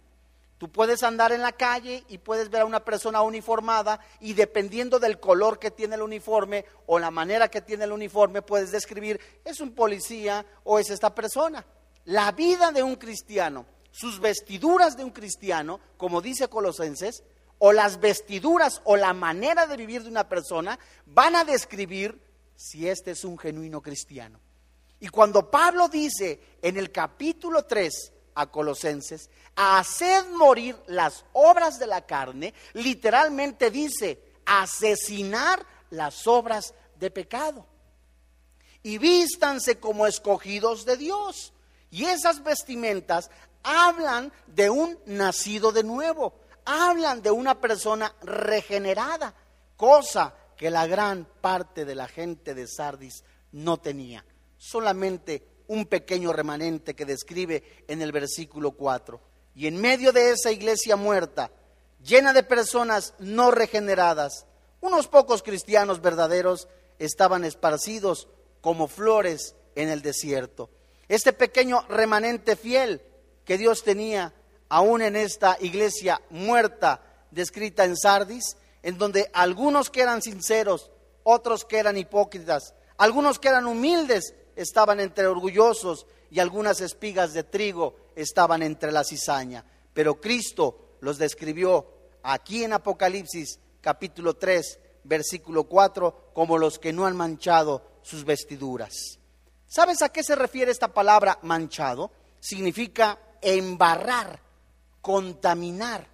Tú 0.56 0.70
puedes 0.70 1.02
andar 1.02 1.32
en 1.32 1.42
la 1.42 1.50
calle 1.50 2.04
y 2.08 2.18
puedes 2.18 2.48
ver 2.48 2.60
a 2.60 2.66
una 2.66 2.84
persona 2.84 3.20
uniformada 3.22 3.98
y 4.20 4.34
dependiendo 4.34 5.00
del 5.00 5.18
color 5.18 5.58
que 5.58 5.72
tiene 5.72 5.96
el 5.96 6.02
uniforme 6.02 6.64
o 6.86 7.00
la 7.00 7.10
manera 7.10 7.48
que 7.48 7.60
tiene 7.60 7.84
el 7.84 7.92
uniforme, 7.92 8.42
puedes 8.42 8.70
describir, 8.70 9.20
es 9.44 9.60
un 9.60 9.72
policía 9.72 10.46
o 10.62 10.78
es 10.78 10.90
esta 10.90 11.12
persona. 11.12 11.66
La 12.04 12.30
vida 12.30 12.70
de 12.70 12.84
un 12.84 12.94
cristiano, 12.94 13.66
sus 13.92 14.18
vestiduras 14.18 14.96
de 14.96 15.04
un 15.04 15.10
cristiano, 15.10 15.78
como 15.96 16.20
dice 16.20 16.48
Colosenses, 16.48 17.22
o 17.58 17.72
las 17.72 18.00
vestiduras 18.00 18.82
o 18.84 18.96
la 18.96 19.12
manera 19.12 19.68
de 19.68 19.76
vivir 19.76 20.02
de 20.02 20.08
una 20.08 20.28
persona, 20.28 20.78
van 21.06 21.36
a 21.36 21.44
describir 21.44 22.20
si 22.56 22.88
este 22.88 23.12
es 23.12 23.24
un 23.24 23.38
genuino 23.38 23.80
cristiano. 23.80 24.40
Y 24.98 25.08
cuando 25.08 25.48
Pablo 25.48 25.88
dice 25.88 26.40
en 26.60 26.76
el 26.76 26.90
capítulo 26.90 27.64
3, 27.64 28.12
a 28.34 28.46
Colosenses, 28.50 29.30
a 29.56 29.78
hacer 29.78 30.28
morir 30.30 30.76
las 30.86 31.24
obras 31.32 31.78
de 31.78 31.86
la 31.86 32.06
carne, 32.06 32.54
literalmente 32.72 33.70
dice, 33.70 34.22
asesinar 34.46 35.64
las 35.90 36.26
obras 36.26 36.74
de 36.98 37.10
pecado. 37.10 37.66
Y 38.82 38.98
vístanse 38.98 39.78
como 39.78 40.06
escogidos 40.06 40.84
de 40.84 40.96
Dios. 40.96 41.52
Y 41.90 42.04
esas 42.04 42.42
vestimentas 42.42 43.30
hablan 43.62 44.32
de 44.46 44.70
un 44.70 44.98
nacido 45.06 45.72
de 45.72 45.82
nuevo, 45.82 46.34
hablan 46.64 47.22
de 47.22 47.30
una 47.30 47.60
persona 47.60 48.14
regenerada, 48.22 49.34
cosa 49.76 50.34
que 50.56 50.70
la 50.70 50.86
gran 50.86 51.26
parte 51.40 51.84
de 51.84 51.94
la 51.94 52.08
gente 52.08 52.54
de 52.54 52.66
Sardis 52.66 53.24
no 53.52 53.78
tenía. 53.78 54.24
Solamente 54.56 55.46
un 55.68 55.86
pequeño 55.86 56.32
remanente 56.32 56.94
que 56.94 57.04
describe 57.04 57.84
en 57.88 58.02
el 58.02 58.12
versículo 58.12 58.72
4. 58.72 59.20
Y 59.54 59.66
en 59.66 59.80
medio 59.80 60.12
de 60.12 60.30
esa 60.30 60.50
iglesia 60.50 60.96
muerta, 60.96 61.50
llena 62.04 62.32
de 62.32 62.42
personas 62.42 63.14
no 63.18 63.50
regeneradas, 63.50 64.46
unos 64.80 65.08
pocos 65.08 65.42
cristianos 65.42 66.00
verdaderos 66.00 66.68
estaban 66.98 67.44
esparcidos 67.44 68.28
como 68.60 68.88
flores 68.88 69.54
en 69.74 69.88
el 69.88 70.02
desierto. 70.02 70.70
Este 71.08 71.32
pequeño 71.32 71.82
remanente 71.88 72.56
fiel 72.56 73.02
que 73.44 73.58
Dios 73.58 73.82
tenía 73.82 74.32
aún 74.68 75.02
en 75.02 75.16
esta 75.16 75.56
iglesia 75.60 76.20
muerta 76.30 77.00
descrita 77.30 77.84
en 77.84 77.96
Sardis, 77.96 78.56
en 78.82 78.98
donde 78.98 79.30
algunos 79.32 79.90
que 79.90 80.00
eran 80.02 80.22
sinceros, 80.22 80.90
otros 81.24 81.64
que 81.64 81.78
eran 81.78 81.96
hipócritas, 81.98 82.74
algunos 82.96 83.38
que 83.38 83.48
eran 83.48 83.66
humildes 83.66 84.34
estaban 84.56 85.00
entre 85.00 85.26
orgullosos 85.26 86.06
y 86.30 86.40
algunas 86.40 86.80
espigas 86.80 87.32
de 87.32 87.44
trigo 87.44 87.96
estaban 88.16 88.62
entre 88.62 88.92
la 88.92 89.04
cizaña. 89.04 89.64
Pero 89.92 90.20
Cristo 90.20 90.96
los 91.00 91.18
describió 91.18 91.86
aquí 92.22 92.64
en 92.64 92.72
Apocalipsis 92.72 93.58
capítulo 93.80 94.34
3, 94.34 94.78
versículo 95.04 95.64
4, 95.64 96.30
como 96.32 96.58
los 96.58 96.78
que 96.78 96.92
no 96.92 97.06
han 97.06 97.16
manchado 97.16 97.82
sus 98.02 98.24
vestiduras. 98.24 99.18
¿Sabes 99.66 100.02
a 100.02 100.10
qué 100.10 100.22
se 100.22 100.34
refiere 100.34 100.70
esta 100.70 100.88
palabra 100.88 101.38
manchado? 101.42 102.10
Significa 102.40 103.18
embarrar, 103.42 104.40
contaminar. 105.02 106.06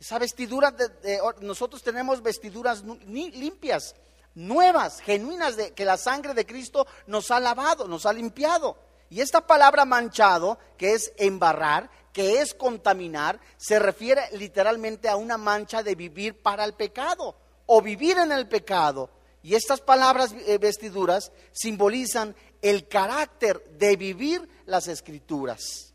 Esa 0.00 0.18
vestidura, 0.18 0.70
de, 0.70 1.20
nosotros 1.40 1.82
tenemos 1.82 2.22
vestiduras 2.22 2.84
limpias, 3.06 3.94
nuevas, 4.34 5.00
genuinas, 5.00 5.56
de, 5.56 5.72
que 5.74 5.84
la 5.84 5.96
sangre 5.96 6.32
de 6.34 6.46
Cristo 6.46 6.86
nos 7.06 7.30
ha 7.30 7.40
lavado, 7.40 7.86
nos 7.88 8.06
ha 8.06 8.12
limpiado. 8.12 8.78
Y 9.10 9.20
esta 9.20 9.46
palabra 9.46 9.84
manchado, 9.84 10.58
que 10.76 10.92
es 10.92 11.12
embarrar, 11.16 11.90
que 12.12 12.40
es 12.40 12.54
contaminar, 12.54 13.40
se 13.56 13.78
refiere 13.78 14.22
literalmente 14.32 15.08
a 15.08 15.16
una 15.16 15.36
mancha 15.36 15.82
de 15.82 15.94
vivir 15.94 16.40
para 16.40 16.64
el 16.64 16.74
pecado 16.74 17.36
o 17.66 17.82
vivir 17.82 18.18
en 18.18 18.32
el 18.32 18.48
pecado. 18.48 19.10
Y 19.42 19.54
estas 19.54 19.80
palabras 19.80 20.32
eh, 20.32 20.58
vestiduras 20.58 21.32
simbolizan 21.52 22.34
el 22.60 22.88
carácter 22.88 23.62
de 23.78 23.96
vivir 23.96 24.48
las 24.66 24.88
escrituras. 24.88 25.87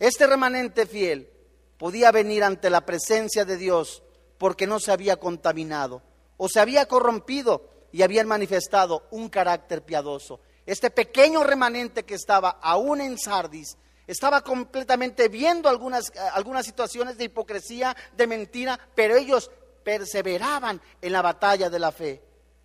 Este 0.00 0.26
remanente 0.26 0.86
fiel 0.86 1.30
podía 1.76 2.10
venir 2.10 2.42
ante 2.42 2.70
la 2.70 2.86
presencia 2.86 3.44
de 3.44 3.58
Dios 3.58 4.02
porque 4.38 4.66
no 4.66 4.80
se 4.80 4.92
había 4.92 5.18
contaminado 5.18 6.02
o 6.38 6.48
se 6.48 6.58
había 6.58 6.86
corrompido 6.86 7.68
y 7.92 8.02
habían 8.02 8.26
manifestado 8.26 9.06
un 9.10 9.28
carácter 9.28 9.82
piadoso. 9.82 10.40
Este 10.64 10.90
pequeño 10.90 11.44
remanente 11.44 12.04
que 12.04 12.14
estaba 12.14 12.58
aún 12.62 13.02
en 13.02 13.18
Sardis 13.18 13.76
estaba 14.06 14.40
completamente 14.40 15.28
viendo 15.28 15.68
algunas, 15.68 16.10
algunas 16.32 16.64
situaciones 16.64 17.18
de 17.18 17.24
hipocresía, 17.24 17.94
de 18.16 18.26
mentira, 18.26 18.80
pero 18.94 19.16
ellos 19.16 19.50
perseveraban 19.84 20.80
en 21.02 21.12
la 21.12 21.20
batalla 21.20 21.68
de 21.68 21.78
la 21.78 21.92
fe. 21.92 22.22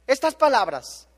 Estas 0.08 0.36
palabras, 0.36 1.10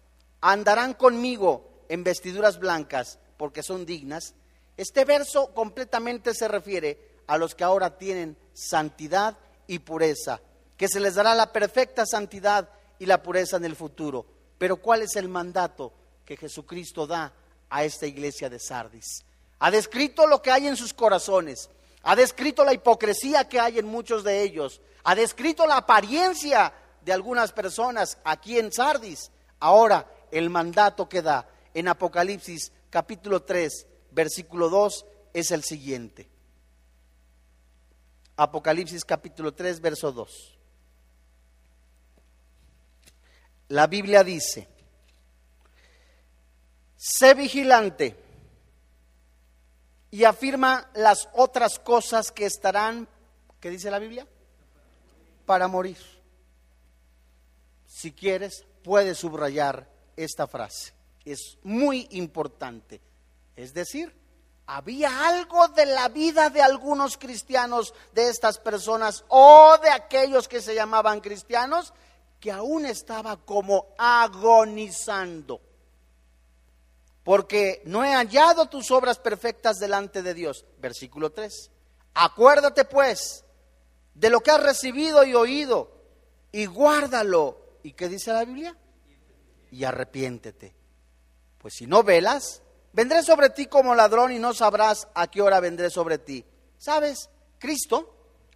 andarán 0.41 0.95
conmigo 0.95 1.83
en 1.89 2.03
vestiduras 2.03 2.57
blancas 2.57 3.19
porque 3.37 3.61
son 3.61 3.85
dignas, 3.85 4.33
este 4.77 5.05
verso 5.05 5.53
completamente 5.53 6.33
se 6.33 6.47
refiere 6.47 7.17
a 7.25 7.37
los 7.37 7.55
que 7.55 7.63
ahora 7.63 7.97
tienen 7.97 8.37
santidad 8.53 9.37
y 9.65 9.79
pureza, 9.79 10.39
que 10.77 10.87
se 10.87 10.99
les 10.99 11.15
dará 11.15 11.35
la 11.35 11.51
perfecta 11.51 12.05
santidad 12.05 12.69
y 12.99 13.05
la 13.05 13.21
pureza 13.21 13.57
en 13.57 13.65
el 13.65 13.75
futuro. 13.75 14.25
Pero 14.57 14.77
¿cuál 14.77 15.01
es 15.01 15.15
el 15.15 15.27
mandato 15.27 15.91
que 16.25 16.37
Jesucristo 16.37 17.05
da 17.05 17.33
a 17.69 17.83
esta 17.83 18.05
iglesia 18.05 18.49
de 18.49 18.59
Sardis? 18.59 19.25
Ha 19.59 19.71
descrito 19.71 20.27
lo 20.27 20.41
que 20.41 20.51
hay 20.51 20.67
en 20.67 20.77
sus 20.77 20.93
corazones, 20.93 21.69
ha 22.03 22.15
descrito 22.15 22.63
la 22.63 22.73
hipocresía 22.73 23.49
que 23.49 23.59
hay 23.59 23.79
en 23.79 23.87
muchos 23.87 24.23
de 24.23 24.43
ellos, 24.43 24.81
ha 25.03 25.15
descrito 25.15 25.65
la 25.65 25.77
apariencia 25.77 26.73
de 27.01 27.13
algunas 27.13 27.51
personas 27.51 28.17
aquí 28.23 28.59
en 28.59 28.71
Sardis. 28.71 29.31
Ahora, 29.59 30.05
el 30.31 30.49
mandato 30.49 31.09
que 31.09 31.21
da 31.21 31.49
en 31.73 31.87
Apocalipsis 31.87 32.71
capítulo 32.89 33.43
3, 33.43 33.87
versículo 34.17 34.69
2 34.69 35.05
es 35.31 35.51
el 35.51 35.63
siguiente. 35.63 36.27
Apocalipsis 38.35 39.05
capítulo 39.05 39.53
3, 39.53 39.79
verso 39.79 40.11
2. 40.11 40.57
La 43.69 43.85
Biblia 43.85 44.23
dice, 44.23 44.67
sé 46.95 47.35
vigilante 47.35 48.15
y 50.09 50.23
afirma 50.23 50.89
las 50.95 51.29
otras 51.33 51.77
cosas 51.77 52.31
que 52.31 52.47
estarán, 52.47 53.07
¿qué 53.59 53.69
dice 53.69 53.91
la 53.91 53.99
Biblia? 53.99 54.25
Para 55.45 55.67
morir. 55.67 55.97
Si 57.85 58.11
quieres, 58.11 58.65
puedes 58.83 59.19
subrayar 59.19 59.87
esta 60.15 60.47
frase. 60.47 60.93
Es 61.23 61.59
muy 61.61 62.07
importante. 62.11 63.06
Es 63.57 63.73
decir, 63.73 64.15
había 64.65 65.27
algo 65.27 65.67
de 65.67 65.85
la 65.85 66.07
vida 66.07 66.49
de 66.49 66.61
algunos 66.61 67.17
cristianos, 67.17 67.93
de 68.13 68.29
estas 68.29 68.59
personas 68.59 69.25
o 69.27 69.77
de 69.83 69.89
aquellos 69.89 70.47
que 70.47 70.61
se 70.61 70.73
llamaban 70.73 71.19
cristianos, 71.19 71.93
que 72.39 72.53
aún 72.53 72.85
estaba 72.85 73.35
como 73.35 73.87
agonizando 73.97 75.59
porque 77.27 77.81
no 77.83 78.05
he 78.05 78.13
hallado 78.13 78.67
tus 78.67 78.89
obras 78.89 79.19
perfectas 79.19 79.79
delante 79.79 80.23
de 80.23 80.33
Dios. 80.33 80.63
Versículo 80.79 81.33
3. 81.33 81.71
Acuérdate 82.13 82.85
pues 82.85 83.43
de 84.13 84.29
lo 84.29 84.39
que 84.39 84.51
has 84.51 84.63
recibido 84.63 85.25
y 85.25 85.33
oído 85.33 85.91
y 86.53 86.67
guárdalo. 86.67 87.79
¿Y 87.83 87.91
qué 87.91 88.07
dice 88.07 88.31
la 88.31 88.45
Biblia? 88.45 88.77
Y 89.71 89.83
arrepiéntete. 89.83 90.73
Pues 91.57 91.73
si 91.73 91.85
no 91.85 92.01
velas, 92.01 92.61
vendré 92.97 93.21
sobre 93.21 93.51
ti 93.51 93.67
como 93.67 93.93
ladrón 93.93 94.31
y 94.31 94.39
no 94.39 94.55
sabrás 94.55 95.07
a 95.13 95.27
qué 95.27 95.43
hora 95.43 95.59
vendré 95.59 95.91
sobre 95.91 96.17
ti. 96.17 96.43
¿Sabes? 96.79 97.29
Cristo 97.59 98.11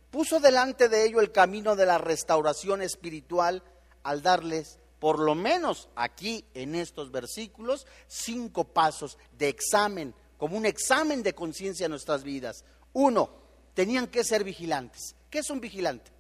puso 0.10 0.40
delante 0.40 0.90
de 0.90 1.06
ello 1.06 1.22
el 1.22 1.32
camino 1.32 1.76
de 1.76 1.86
la 1.86 2.00
restauración 2.00 2.82
espiritual 2.82 3.62
al 4.02 4.24
darles 4.24 4.80
por 4.98 5.20
lo 5.20 5.36
menos 5.36 5.90
aquí 5.96 6.44
en 6.56 6.74
estos 6.74 7.12
versículos, 7.12 7.86
cinco 8.08 8.64
pasos 8.64 9.20
de 9.38 9.48
examen, 9.48 10.16
como 10.40 10.58
un 10.58 10.66
examen 10.66 11.22
de 11.22 11.36
conciencia 11.36 11.86
en 11.86 11.92
nuestras 11.92 12.24
vidas. 12.24 12.66
Uno, 12.94 13.30
tenían 13.76 14.08
que 14.08 14.24
ser 14.24 14.44
vigilantes. 14.44 15.16
¿Qué 15.30 15.40
es 15.40 15.52
un 15.52 15.62
vigilante? 15.62 16.12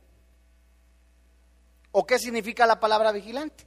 ¿O 1.92 2.06
qué 2.06 2.20
significa 2.20 2.68
la 2.68 2.80
palabra 2.80 3.12
vigilante? 3.12 3.66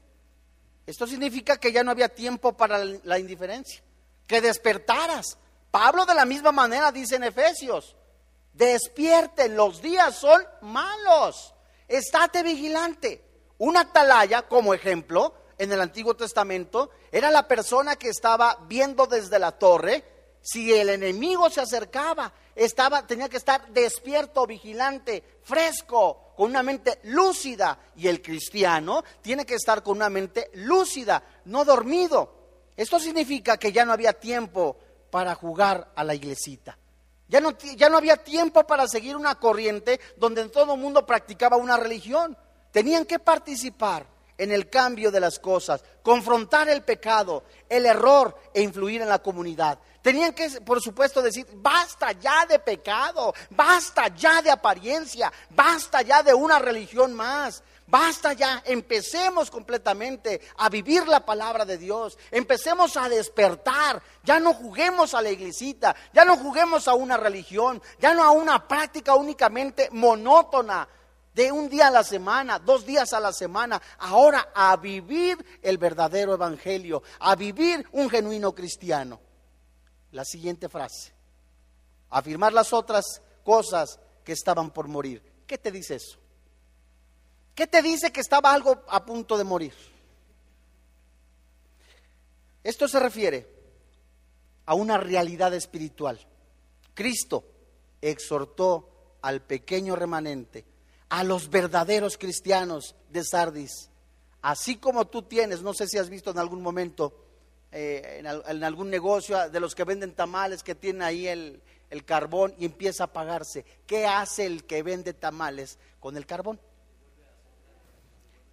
Esto 0.86 1.08
significa 1.08 1.56
que 1.56 1.72
ya 1.72 1.82
no 1.82 1.90
había 1.90 2.08
tiempo 2.08 2.56
para 2.56 2.84
la 2.84 3.18
indiferencia, 3.18 3.82
que 4.26 4.40
despertaras. 4.40 5.38
Pablo 5.70 6.06
de 6.06 6.14
la 6.14 6.24
misma 6.24 6.52
manera 6.52 6.92
dice 6.92 7.16
en 7.16 7.24
Efesios, 7.24 7.96
despierten, 8.52 9.56
los 9.56 9.82
días 9.82 10.14
son 10.14 10.44
malos, 10.62 11.54
estate 11.88 12.42
vigilante. 12.42 13.24
Un 13.58 13.76
atalaya, 13.76 14.42
como 14.42 14.74
ejemplo, 14.74 15.34
en 15.58 15.72
el 15.72 15.80
Antiguo 15.80 16.14
Testamento, 16.14 16.90
era 17.12 17.30
la 17.30 17.46
persona 17.46 17.96
que 17.96 18.08
estaba 18.08 18.58
viendo 18.68 19.06
desde 19.06 19.38
la 19.38 19.52
torre 19.52 20.04
si 20.44 20.74
el 20.74 20.90
enemigo 20.90 21.48
se 21.48 21.62
acercaba. 21.62 22.32
Estaba, 22.54 23.06
tenía 23.06 23.28
que 23.28 23.38
estar 23.38 23.68
despierto, 23.70 24.46
vigilante, 24.46 25.24
fresco, 25.42 26.34
con 26.36 26.50
una 26.50 26.62
mente 26.62 27.00
lúcida. 27.04 27.78
Y 27.96 28.08
el 28.08 28.20
cristiano 28.20 29.02
tiene 29.22 29.46
que 29.46 29.54
estar 29.54 29.82
con 29.82 29.96
una 29.96 30.10
mente 30.10 30.50
lúcida, 30.54 31.22
no 31.46 31.64
dormido. 31.64 32.43
Esto 32.76 32.98
significa 32.98 33.56
que 33.56 33.72
ya 33.72 33.84
no 33.84 33.92
había 33.92 34.12
tiempo 34.12 34.76
para 35.10 35.34
jugar 35.34 35.92
a 35.94 36.04
la 36.04 36.14
iglesita. 36.14 36.76
Ya 37.28 37.40
no, 37.40 37.56
ya 37.58 37.88
no 37.88 37.96
había 37.96 38.16
tiempo 38.16 38.66
para 38.66 38.86
seguir 38.86 39.16
una 39.16 39.36
corriente 39.36 40.00
donde 40.16 40.48
todo 40.48 40.74
el 40.74 40.80
mundo 40.80 41.06
practicaba 41.06 41.56
una 41.56 41.76
religión. 41.76 42.36
Tenían 42.70 43.04
que 43.04 43.18
participar 43.18 44.06
en 44.36 44.50
el 44.50 44.68
cambio 44.68 45.10
de 45.10 45.20
las 45.20 45.38
cosas, 45.38 45.82
confrontar 46.02 46.68
el 46.68 46.82
pecado, 46.82 47.44
el 47.68 47.86
error 47.86 48.36
e 48.52 48.62
influir 48.62 49.02
en 49.02 49.08
la 49.08 49.20
comunidad. 49.20 49.78
Tenían 50.02 50.34
que, 50.34 50.50
por 50.60 50.82
supuesto, 50.82 51.22
decir, 51.22 51.46
basta 51.54 52.12
ya 52.12 52.44
de 52.44 52.58
pecado, 52.58 53.32
basta 53.50 54.08
ya 54.08 54.42
de 54.42 54.50
apariencia, 54.50 55.32
basta 55.50 56.02
ya 56.02 56.22
de 56.22 56.34
una 56.34 56.58
religión 56.58 57.14
más. 57.14 57.62
Basta 57.86 58.32
ya, 58.32 58.62
empecemos 58.64 59.50
completamente 59.50 60.40
a 60.56 60.70
vivir 60.70 61.06
la 61.06 61.24
palabra 61.24 61.66
de 61.66 61.76
Dios, 61.76 62.18
empecemos 62.30 62.96
a 62.96 63.08
despertar, 63.10 64.02
ya 64.22 64.40
no 64.40 64.54
juguemos 64.54 65.12
a 65.12 65.20
la 65.20 65.30
iglesita, 65.30 65.94
ya 66.12 66.24
no 66.24 66.36
juguemos 66.38 66.88
a 66.88 66.94
una 66.94 67.18
religión, 67.18 67.82
ya 68.00 68.14
no 68.14 68.24
a 68.24 68.30
una 68.30 68.66
práctica 68.66 69.14
únicamente 69.14 69.90
monótona, 69.92 70.88
de 71.34 71.50
un 71.50 71.68
día 71.68 71.88
a 71.88 71.90
la 71.90 72.04
semana, 72.04 72.58
dos 72.58 72.86
días 72.86 73.12
a 73.12 73.20
la 73.20 73.32
semana, 73.32 73.82
ahora 73.98 74.50
a 74.54 74.76
vivir 74.76 75.44
el 75.62 75.78
verdadero 75.78 76.34
evangelio, 76.34 77.02
a 77.18 77.34
vivir 77.34 77.86
un 77.92 78.08
genuino 78.08 78.54
cristiano. 78.54 79.20
La 80.12 80.24
siguiente 80.24 80.68
frase, 80.68 81.12
afirmar 82.08 82.52
las 82.52 82.72
otras 82.72 83.20
cosas 83.42 83.98
que 84.24 84.32
estaban 84.32 84.70
por 84.70 84.86
morir. 84.86 85.22
¿Qué 85.46 85.58
te 85.58 85.72
dice 85.72 85.96
eso? 85.96 86.18
¿Qué 87.54 87.66
te 87.66 87.82
dice 87.82 88.10
que 88.10 88.20
estaba 88.20 88.52
algo 88.52 88.82
a 88.88 89.04
punto 89.04 89.38
de 89.38 89.44
morir? 89.44 89.74
Esto 92.64 92.88
se 92.88 92.98
refiere 92.98 93.48
a 94.66 94.74
una 94.74 94.98
realidad 94.98 95.54
espiritual. 95.54 96.18
Cristo 96.94 97.44
exhortó 98.00 99.18
al 99.22 99.42
pequeño 99.42 99.94
remanente, 99.94 100.64
a 101.10 101.22
los 101.22 101.48
verdaderos 101.48 102.18
cristianos 102.18 102.96
de 103.10 103.22
Sardis, 103.24 103.90
así 104.42 104.76
como 104.76 105.06
tú 105.06 105.22
tienes, 105.22 105.62
no 105.62 105.74
sé 105.74 105.86
si 105.86 105.98
has 105.98 106.08
visto 106.08 106.30
en 106.30 106.38
algún 106.38 106.60
momento, 106.60 107.24
eh, 107.70 108.22
en, 108.46 108.64
algún 108.64 108.90
negocio 108.90 109.48
de 109.48 109.60
los 109.60 109.74
que 109.74 109.84
venden 109.84 110.14
tamales 110.14 110.62
que 110.62 110.74
tienen 110.74 111.02
ahí 111.02 111.26
el, 111.28 111.62
el 111.90 112.04
carbón 112.04 112.54
y 112.58 112.64
empieza 112.64 113.04
a 113.04 113.12
pagarse. 113.12 113.64
¿Qué 113.86 114.06
hace 114.06 114.46
el 114.46 114.64
que 114.64 114.82
vende 114.82 115.12
tamales 115.12 115.78
con 116.00 116.16
el 116.16 116.26
carbón? 116.26 116.58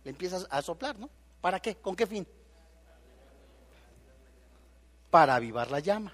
Le 0.03 0.11
empieza 0.11 0.45
a 0.49 0.61
soplar, 0.61 0.97
¿no? 0.97 1.09
¿Para 1.41 1.59
qué? 1.59 1.75
¿Con 1.75 1.95
qué 1.95 2.07
fin? 2.07 2.27
Para 5.09 5.35
avivar 5.35 5.69
la 5.69 5.79
llama. 5.79 6.13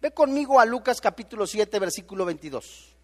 Ve 0.00 0.12
conmigo 0.12 0.60
a 0.60 0.64
Lucas 0.64 1.00
capítulo 1.00 1.46
7, 1.46 1.78
versículo 1.78 2.24
22. 2.24 2.94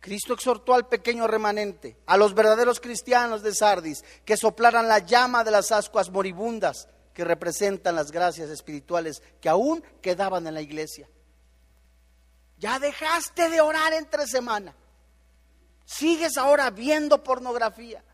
Cristo 0.00 0.32
exhortó 0.32 0.74
al 0.74 0.88
pequeño 0.88 1.26
remanente, 1.26 1.98
a 2.06 2.16
los 2.16 2.34
verdaderos 2.34 2.80
cristianos 2.80 3.42
de 3.42 3.54
Sardis, 3.54 4.02
que 4.24 4.38
soplaran 4.38 4.88
la 4.88 5.00
llama 5.00 5.44
de 5.44 5.50
las 5.50 5.72
ascuas 5.72 6.10
moribundas 6.10 6.88
que 7.12 7.24
representan 7.24 7.96
las 7.96 8.10
gracias 8.10 8.48
espirituales 8.48 9.22
que 9.40 9.50
aún 9.50 9.84
quedaban 10.00 10.46
en 10.46 10.54
la 10.54 10.62
iglesia. 10.62 11.08
Ya 12.58 12.78
dejaste 12.78 13.50
de 13.50 13.60
orar 13.60 13.92
entre 13.92 14.26
semana. 14.26 14.74
Sigues 15.90 16.36
ahora 16.36 16.70
viendo 16.70 17.24
pornografía. 17.24 18.04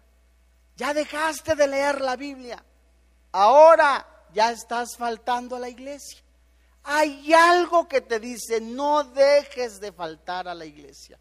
Ya 0.76 0.94
dejaste 0.94 1.54
de 1.54 1.68
leer 1.68 2.00
la 2.00 2.16
Biblia. 2.16 2.64
Ahora 3.32 4.24
ya 4.32 4.50
estás 4.50 4.96
faltando 4.96 5.56
a 5.56 5.58
la 5.60 5.68
iglesia. 5.68 6.22
Hay 6.84 7.34
algo 7.34 7.86
que 7.86 8.00
te 8.00 8.18
dice, 8.18 8.62
no 8.62 9.04
dejes 9.04 9.78
de 9.78 9.92
faltar 9.92 10.48
a 10.48 10.54
la 10.54 10.64
iglesia. 10.64 11.18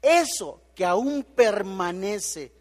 Eso 0.00 0.62
que 0.76 0.84
aún 0.84 1.24
permanece 1.24 2.52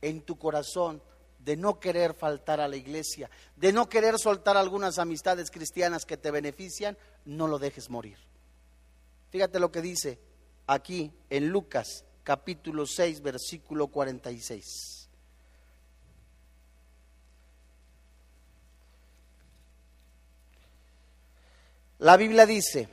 en 0.00 0.22
tu 0.22 0.38
corazón 0.38 1.02
de 1.38 1.56
no 1.58 1.78
querer 1.78 2.14
faltar 2.14 2.58
a 2.58 2.68
la 2.68 2.76
iglesia, 2.76 3.28
de 3.54 3.70
no 3.70 3.86
querer 3.86 4.18
soltar 4.18 4.56
algunas 4.56 4.98
amistades 4.98 5.50
cristianas 5.50 6.06
que 6.06 6.16
te 6.16 6.30
benefician, 6.30 6.96
no 7.26 7.48
lo 7.48 7.58
dejes 7.58 7.90
morir. 7.90 8.16
Fíjate 9.30 9.60
lo 9.60 9.70
que 9.70 9.82
dice 9.82 10.18
aquí 10.68 11.10
en 11.30 11.48
Lucas 11.48 12.04
capítulo 12.22 12.86
6, 12.86 13.22
versículo 13.22 13.88
46. 13.88 15.08
La 22.00 22.16
Biblia 22.16 22.46
dice, 22.46 22.86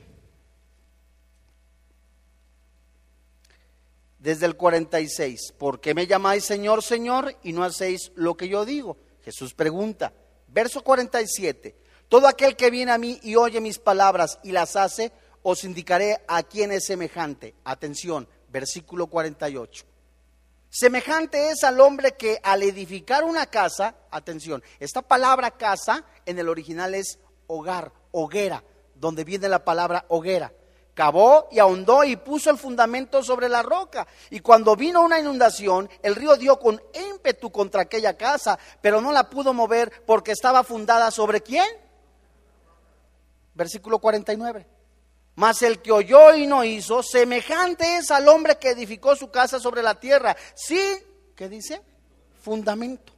desde 4.18 4.46
el 4.46 4.56
46, 4.56 5.52
¿por 5.56 5.80
qué 5.80 5.94
me 5.94 6.06
llamáis 6.06 6.44
Señor, 6.44 6.82
Señor 6.82 7.36
y 7.44 7.52
no 7.52 7.62
hacéis 7.62 8.10
lo 8.16 8.36
que 8.36 8.48
yo 8.48 8.64
digo? 8.64 8.96
Jesús 9.22 9.52
pregunta, 9.52 10.14
verso 10.48 10.82
47, 10.82 11.76
todo 12.08 12.26
aquel 12.26 12.56
que 12.56 12.70
viene 12.70 12.92
a 12.92 12.98
mí 12.98 13.20
y 13.22 13.36
oye 13.36 13.60
mis 13.60 13.78
palabras 13.78 14.38
y 14.42 14.52
las 14.52 14.76
hace, 14.76 15.12
os 15.48 15.62
indicaré 15.62 16.24
a 16.26 16.42
quién 16.42 16.72
es 16.72 16.86
semejante. 16.86 17.54
Atención, 17.62 18.28
versículo 18.48 19.06
48. 19.06 19.84
Semejante 20.68 21.50
es 21.50 21.62
al 21.62 21.80
hombre 21.80 22.16
que 22.16 22.40
al 22.42 22.64
edificar 22.64 23.22
una 23.22 23.46
casa, 23.46 23.94
atención, 24.10 24.60
esta 24.80 25.02
palabra 25.02 25.52
casa 25.52 26.04
en 26.26 26.40
el 26.40 26.48
original 26.48 26.96
es 26.96 27.20
hogar, 27.46 27.92
hoguera, 28.10 28.64
donde 28.96 29.22
viene 29.22 29.48
la 29.48 29.64
palabra 29.64 30.04
hoguera. 30.08 30.52
Cavó 30.94 31.46
y 31.52 31.60
ahondó 31.60 32.02
y 32.02 32.16
puso 32.16 32.50
el 32.50 32.58
fundamento 32.58 33.22
sobre 33.22 33.48
la 33.48 33.62
roca. 33.62 34.04
Y 34.30 34.40
cuando 34.40 34.74
vino 34.74 35.00
una 35.00 35.20
inundación, 35.20 35.88
el 36.02 36.16
río 36.16 36.36
dio 36.36 36.58
con 36.58 36.82
ímpetu 36.92 37.52
contra 37.52 37.82
aquella 37.82 38.16
casa, 38.16 38.58
pero 38.80 39.00
no 39.00 39.12
la 39.12 39.30
pudo 39.30 39.54
mover 39.54 40.02
porque 40.04 40.32
estaba 40.32 40.64
fundada 40.64 41.12
sobre 41.12 41.40
quién? 41.40 41.68
Versículo 43.54 44.00
49. 44.00 44.74
Mas 45.36 45.60
el 45.60 45.80
que 45.82 45.92
oyó 45.92 46.34
y 46.34 46.46
no 46.46 46.64
hizo, 46.64 47.02
semejante 47.02 47.98
es 47.98 48.10
al 48.10 48.26
hombre 48.28 48.58
que 48.58 48.70
edificó 48.70 49.14
su 49.16 49.30
casa 49.30 49.60
sobre 49.60 49.82
la 49.82 50.00
tierra. 50.00 50.34
Sí, 50.54 50.80
¿qué 51.36 51.48
dice? 51.50 51.82
Fundamento. 52.40 53.12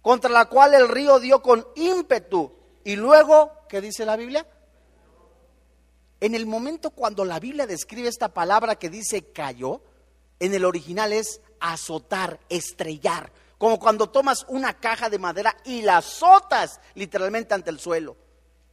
Contra 0.00 0.30
la 0.30 0.46
cual 0.46 0.72
el 0.72 0.88
río 0.88 1.20
dio 1.20 1.42
con 1.42 1.66
ímpetu. 1.76 2.50
Y 2.82 2.96
luego, 2.96 3.52
¿qué 3.68 3.82
dice 3.82 4.06
la 4.06 4.16
Biblia? 4.16 4.46
En 6.20 6.34
el 6.34 6.46
momento 6.46 6.90
cuando 6.90 7.26
la 7.26 7.38
Biblia 7.38 7.66
describe 7.66 8.08
esta 8.08 8.32
palabra 8.32 8.76
que 8.76 8.88
dice 8.88 9.30
cayó, 9.30 9.82
en 10.40 10.54
el 10.54 10.64
original 10.64 11.12
es 11.12 11.42
azotar, 11.60 12.40
estrellar, 12.48 13.30
como 13.58 13.78
cuando 13.78 14.08
tomas 14.08 14.46
una 14.48 14.72
caja 14.80 15.10
de 15.10 15.18
madera 15.18 15.54
y 15.64 15.82
la 15.82 15.98
azotas 15.98 16.80
literalmente 16.94 17.52
ante 17.52 17.68
el 17.68 17.78
suelo. 17.78 18.16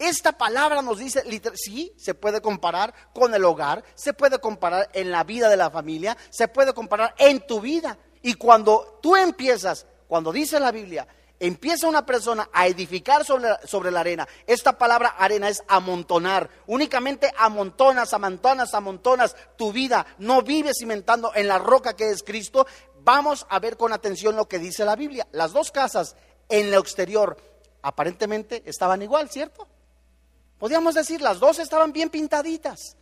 Esta 0.02 0.32
palabra 0.32 0.82
nos 0.82 0.98
dice, 0.98 1.24
sí, 1.54 1.94
se 1.96 2.16
puede 2.16 2.42
comparar 2.42 2.92
con 3.14 3.36
el 3.36 3.46
hogar, 3.46 3.84
se 3.94 4.14
puede 4.14 4.40
comparar 4.40 4.90
en 4.94 5.12
la 5.12 5.24
vida 5.24 5.48
de 5.48 5.58
la 5.58 5.70
familia, 5.70 6.18
se 6.32 6.48
puede 6.48 6.74
comparar 6.74 7.14
en 7.20 7.46
tu 7.46 7.62
vida. 7.62 8.00
Y 8.24 8.34
cuando 8.34 8.98
tú 9.00 9.16
empiezas, 9.16 9.86
cuando 10.08 10.32
dice 10.32 10.60
la 10.60 10.72
Biblia, 10.72 11.08
empieza 11.40 11.88
una 11.88 12.04
persona 12.04 12.50
a 12.52 12.66
edificar 12.66 13.24
sobre, 13.24 13.92
la 13.92 14.00
arena, 14.00 14.28
esta 14.48 14.76
palabra 14.76 15.10
arena 15.20 15.50
es 15.50 15.62
amontonar, 15.68 16.50
únicamente 16.66 17.32
amontonas, 17.38 18.12
amontonas, 18.16 18.74
amontonas 18.74 19.36
tu 19.56 19.72
vida, 19.72 20.08
no 20.18 20.42
vives 20.42 20.78
cimentando 20.80 21.32
en 21.36 21.48
la 21.48 21.60
roca 21.60 21.96
que 21.96 22.10
es 22.10 22.24
Cristo, 22.24 22.66
vamos 23.04 23.46
a 23.50 23.60
ver 23.60 23.78
con 23.78 23.94
atención 23.94 24.36
lo 24.36 24.48
que 24.48 24.58
dice 24.58 24.84
la 24.84 24.96
Biblia. 24.96 25.28
Las 25.32 25.54
dos 25.54 25.72
casas 25.72 26.16
en 26.50 26.72
lo 26.72 26.80
exterior 26.80 27.38
aparentemente 27.84 28.64
estaban 28.66 29.04
igual, 29.04 29.30
¿cierto? 29.30 29.68
Podríamos 30.62 30.94
decir, 30.94 31.22
las 31.22 31.40
dos 31.40 31.58
estaban 31.58 31.92
bien 31.92 32.12
pintaditas. 32.12 32.96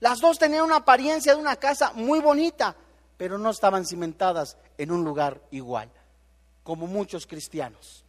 Las 0.00 0.18
dos 0.18 0.36
tenían 0.36 0.64
una 0.64 0.78
apariencia 0.78 1.32
de 1.32 1.40
una 1.40 1.54
casa 1.54 1.92
muy 1.94 2.18
bonita, 2.18 2.74
pero 3.16 3.38
no 3.38 3.50
estaban 3.50 3.86
cimentadas 3.86 4.56
en 4.76 4.90
un 4.90 5.04
lugar 5.04 5.40
igual, 5.52 5.88
como 6.64 6.88
muchos 6.88 7.28
cristianos. 7.28 8.04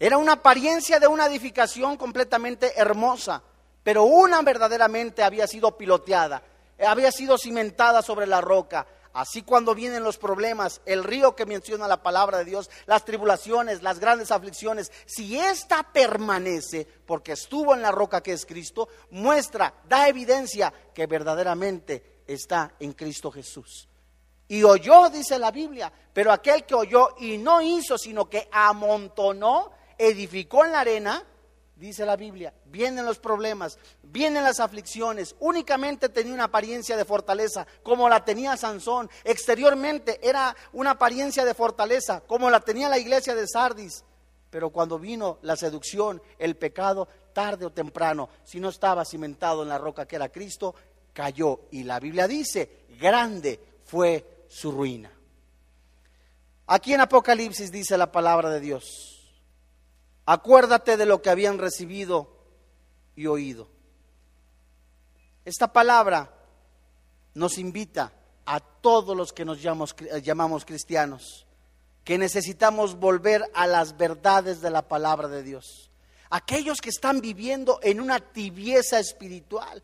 Era 0.00 0.18
una 0.18 0.32
apariencia 0.32 0.98
de 0.98 1.06
una 1.06 1.26
edificación 1.26 1.96
completamente 1.96 2.72
hermosa, 2.76 3.40
pero 3.84 4.02
una 4.02 4.42
verdaderamente 4.42 5.22
había 5.22 5.46
sido 5.46 5.78
piloteada, 5.78 6.42
había 6.84 7.12
sido 7.12 7.38
cimentada 7.38 8.02
sobre 8.02 8.26
la 8.26 8.40
roca, 8.40 8.84
Así 9.12 9.42
cuando 9.42 9.74
vienen 9.74 10.04
los 10.04 10.18
problemas, 10.18 10.80
el 10.84 11.04
río 11.04 11.34
que 11.34 11.46
menciona 11.46 11.88
la 11.88 12.02
palabra 12.02 12.38
de 12.38 12.44
Dios, 12.44 12.70
las 12.86 13.04
tribulaciones, 13.04 13.82
las 13.82 13.98
grandes 13.98 14.30
aflicciones, 14.30 14.92
si 15.06 15.38
ésta 15.38 15.92
permanece, 15.92 16.86
porque 17.06 17.32
estuvo 17.32 17.74
en 17.74 17.82
la 17.82 17.90
roca 17.90 18.22
que 18.22 18.32
es 18.32 18.46
Cristo, 18.46 18.88
muestra, 19.10 19.74
da 19.88 20.08
evidencia 20.08 20.72
que 20.94 21.06
verdaderamente 21.06 22.22
está 22.26 22.74
en 22.78 22.92
Cristo 22.92 23.30
Jesús. 23.30 23.88
Y 24.48 24.62
oyó, 24.62 25.10
dice 25.10 25.38
la 25.38 25.50
Biblia, 25.50 25.92
pero 26.12 26.32
aquel 26.32 26.64
que 26.64 26.74
oyó 26.74 27.10
y 27.18 27.36
no 27.38 27.60
hizo, 27.60 27.98
sino 27.98 28.28
que 28.28 28.48
amontonó, 28.50 29.72
edificó 29.98 30.64
en 30.64 30.72
la 30.72 30.80
arena, 30.80 31.24
dice 31.78 32.04
la 32.04 32.16
Biblia, 32.16 32.52
vienen 32.66 33.06
los 33.06 33.18
problemas, 33.18 33.78
vienen 34.02 34.42
las 34.42 34.60
aflicciones, 34.60 35.36
únicamente 35.38 36.08
tenía 36.08 36.34
una 36.34 36.44
apariencia 36.44 36.96
de 36.96 37.04
fortaleza, 37.04 37.66
como 37.82 38.08
la 38.08 38.24
tenía 38.24 38.56
Sansón, 38.56 39.08
exteriormente 39.24 40.18
era 40.22 40.54
una 40.72 40.92
apariencia 40.92 41.44
de 41.44 41.54
fortaleza, 41.54 42.20
como 42.26 42.50
la 42.50 42.60
tenía 42.60 42.88
la 42.88 42.98
iglesia 42.98 43.34
de 43.34 43.46
Sardis, 43.46 44.04
pero 44.50 44.70
cuando 44.70 44.98
vino 44.98 45.38
la 45.42 45.56
seducción, 45.56 46.20
el 46.38 46.56
pecado, 46.56 47.08
tarde 47.32 47.66
o 47.66 47.70
temprano, 47.70 48.28
si 48.44 48.58
no 48.58 48.70
estaba 48.70 49.04
cimentado 49.04 49.62
en 49.62 49.68
la 49.68 49.78
roca 49.78 50.06
que 50.06 50.16
era 50.16 50.30
Cristo, 50.30 50.74
cayó. 51.12 51.60
Y 51.70 51.84
la 51.84 52.00
Biblia 52.00 52.26
dice, 52.26 52.86
grande 52.98 53.60
fue 53.84 54.44
su 54.48 54.72
ruina. 54.72 55.12
Aquí 56.66 56.94
en 56.94 57.02
Apocalipsis 57.02 57.70
dice 57.70 57.96
la 57.98 58.10
palabra 58.10 58.50
de 58.50 58.60
Dios 58.60 59.17
acuérdate 60.28 60.98
de 60.98 61.06
lo 61.06 61.22
que 61.22 61.30
habían 61.30 61.56
recibido 61.56 62.28
y 63.16 63.26
oído. 63.26 63.66
Esta 65.46 65.72
palabra 65.72 66.30
nos 67.32 67.56
invita 67.56 68.12
a 68.44 68.60
todos 68.60 69.16
los 69.16 69.32
que 69.32 69.46
nos 69.46 69.62
llamamos, 69.62 69.96
llamamos 70.22 70.66
cristianos, 70.66 71.46
que 72.04 72.18
necesitamos 72.18 72.96
volver 72.96 73.42
a 73.54 73.66
las 73.66 73.96
verdades 73.96 74.60
de 74.60 74.68
la 74.68 74.82
palabra 74.82 75.28
de 75.28 75.42
Dios. 75.42 75.90
Aquellos 76.28 76.82
que 76.82 76.90
están 76.90 77.22
viviendo 77.22 77.80
en 77.82 77.98
una 77.98 78.20
tibieza 78.20 78.98
espiritual 78.98 79.82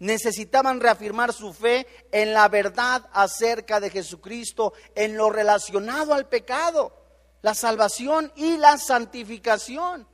necesitaban 0.00 0.80
reafirmar 0.80 1.32
su 1.32 1.52
fe 1.52 1.86
en 2.10 2.34
la 2.34 2.48
verdad 2.48 3.08
acerca 3.12 3.78
de 3.78 3.90
Jesucristo, 3.90 4.72
en 4.96 5.16
lo 5.16 5.30
relacionado 5.30 6.14
al 6.14 6.26
pecado. 6.26 7.03
La 7.44 7.52
salvación 7.52 8.32
y 8.36 8.56
la 8.56 8.78
santificación. 8.78 10.06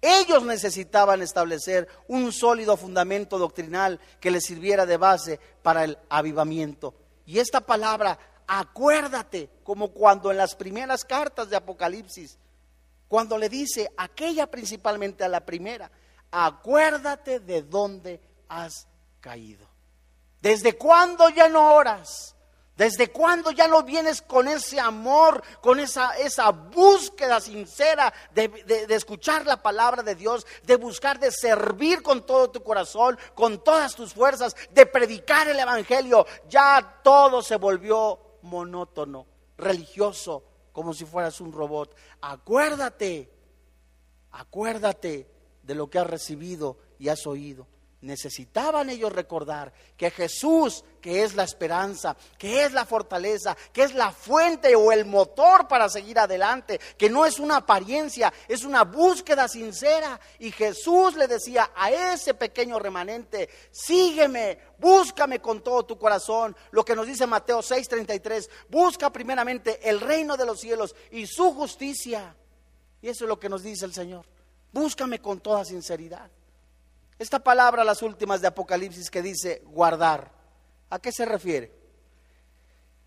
Ellos 0.00 0.42
necesitaban 0.42 1.22
establecer 1.22 1.86
un 2.08 2.32
sólido 2.32 2.76
fundamento 2.76 3.38
doctrinal 3.38 4.00
que 4.18 4.32
les 4.32 4.42
sirviera 4.42 4.84
de 4.84 4.96
base 4.96 5.38
para 5.62 5.84
el 5.84 5.96
avivamiento. 6.08 6.92
Y 7.26 7.38
esta 7.38 7.60
palabra, 7.60 8.18
acuérdate, 8.48 9.50
como 9.62 9.92
cuando 9.92 10.32
en 10.32 10.36
las 10.36 10.56
primeras 10.56 11.04
cartas 11.04 11.48
de 11.48 11.54
Apocalipsis, 11.54 12.38
cuando 13.06 13.38
le 13.38 13.48
dice 13.48 13.92
aquella 13.96 14.48
principalmente 14.48 15.22
a 15.22 15.28
la 15.28 15.46
primera, 15.46 15.92
acuérdate 16.32 17.38
de 17.38 17.62
dónde 17.62 18.20
has 18.48 18.88
caído. 19.20 19.64
¿Desde 20.42 20.76
cuándo 20.76 21.28
ya 21.28 21.48
no 21.48 21.72
oras? 21.72 22.33
¿Desde 22.76 23.12
cuándo 23.12 23.52
ya 23.52 23.68
no 23.68 23.84
vienes 23.84 24.20
con 24.20 24.48
ese 24.48 24.80
amor, 24.80 25.42
con 25.60 25.78
esa, 25.78 26.16
esa 26.18 26.50
búsqueda 26.50 27.40
sincera 27.40 28.12
de, 28.34 28.48
de, 28.48 28.94
escuchar 28.94 29.46
la 29.46 29.62
palabra 29.62 30.02
de 30.02 30.16
Dios, 30.16 30.44
de 30.64 30.74
buscar, 30.74 31.20
de 31.20 31.30
servir 31.30 32.02
con 32.02 32.26
todo 32.26 32.50
tu 32.50 32.64
corazón, 32.64 33.16
con 33.34 33.62
todas 33.62 33.94
tus 33.94 34.12
fuerzas, 34.12 34.56
de 34.72 34.86
predicar 34.86 35.46
el 35.46 35.60
Evangelio? 35.60 36.26
Ya 36.48 37.00
todo 37.04 37.42
se 37.42 37.56
volvió 37.56 38.18
monótono, 38.42 39.26
religioso, 39.56 40.42
como 40.72 40.94
si 40.94 41.04
fueras 41.04 41.40
un 41.40 41.52
robot. 41.52 41.94
Acuérdate, 42.22 43.30
acuérdate 44.32 45.30
de 45.62 45.74
lo 45.76 45.88
que 45.88 46.00
has 46.00 46.08
recibido 46.08 46.78
y 46.98 47.08
has 47.08 47.24
oído 47.24 47.68
necesitaban 48.04 48.90
ellos 48.90 49.12
recordar 49.12 49.72
que 49.96 50.10
Jesús, 50.10 50.84
que 51.00 51.24
es 51.24 51.34
la 51.34 51.44
esperanza, 51.44 52.16
que 52.38 52.64
es 52.64 52.72
la 52.72 52.84
fortaleza, 52.84 53.56
que 53.72 53.82
es 53.82 53.94
la 53.94 54.12
fuente 54.12 54.76
o 54.76 54.92
el 54.92 55.06
motor 55.06 55.66
para 55.66 55.88
seguir 55.88 56.18
adelante, 56.18 56.78
que 56.96 57.10
no 57.10 57.26
es 57.26 57.38
una 57.38 57.56
apariencia, 57.56 58.32
es 58.46 58.64
una 58.64 58.84
búsqueda 58.84 59.48
sincera. 59.48 60.20
Y 60.38 60.52
Jesús 60.52 61.16
le 61.16 61.26
decía 61.26 61.70
a 61.74 61.90
ese 61.90 62.34
pequeño 62.34 62.78
remanente, 62.78 63.48
sígueme, 63.70 64.58
búscame 64.78 65.40
con 65.40 65.62
todo 65.62 65.84
tu 65.84 65.98
corazón. 65.98 66.54
Lo 66.70 66.84
que 66.84 66.94
nos 66.94 67.06
dice 67.06 67.26
Mateo 67.26 67.62
6:33, 67.62 68.48
busca 68.68 69.10
primeramente 69.10 69.80
el 69.88 70.00
reino 70.00 70.36
de 70.36 70.46
los 70.46 70.60
cielos 70.60 70.94
y 71.10 71.26
su 71.26 71.52
justicia. 71.54 72.36
Y 73.00 73.08
eso 73.08 73.24
es 73.24 73.28
lo 73.28 73.40
que 73.40 73.48
nos 73.48 73.62
dice 73.62 73.84
el 73.84 73.94
Señor. 73.94 74.26
Búscame 74.72 75.20
con 75.20 75.40
toda 75.40 75.64
sinceridad. 75.64 76.30
Esta 77.18 77.38
palabra, 77.38 77.84
las 77.84 78.02
últimas 78.02 78.40
de 78.40 78.48
Apocalipsis 78.48 79.10
que 79.10 79.22
dice 79.22 79.62
guardar, 79.66 80.32
¿a 80.90 80.98
qué 80.98 81.12
se 81.12 81.24
refiere? 81.24 81.84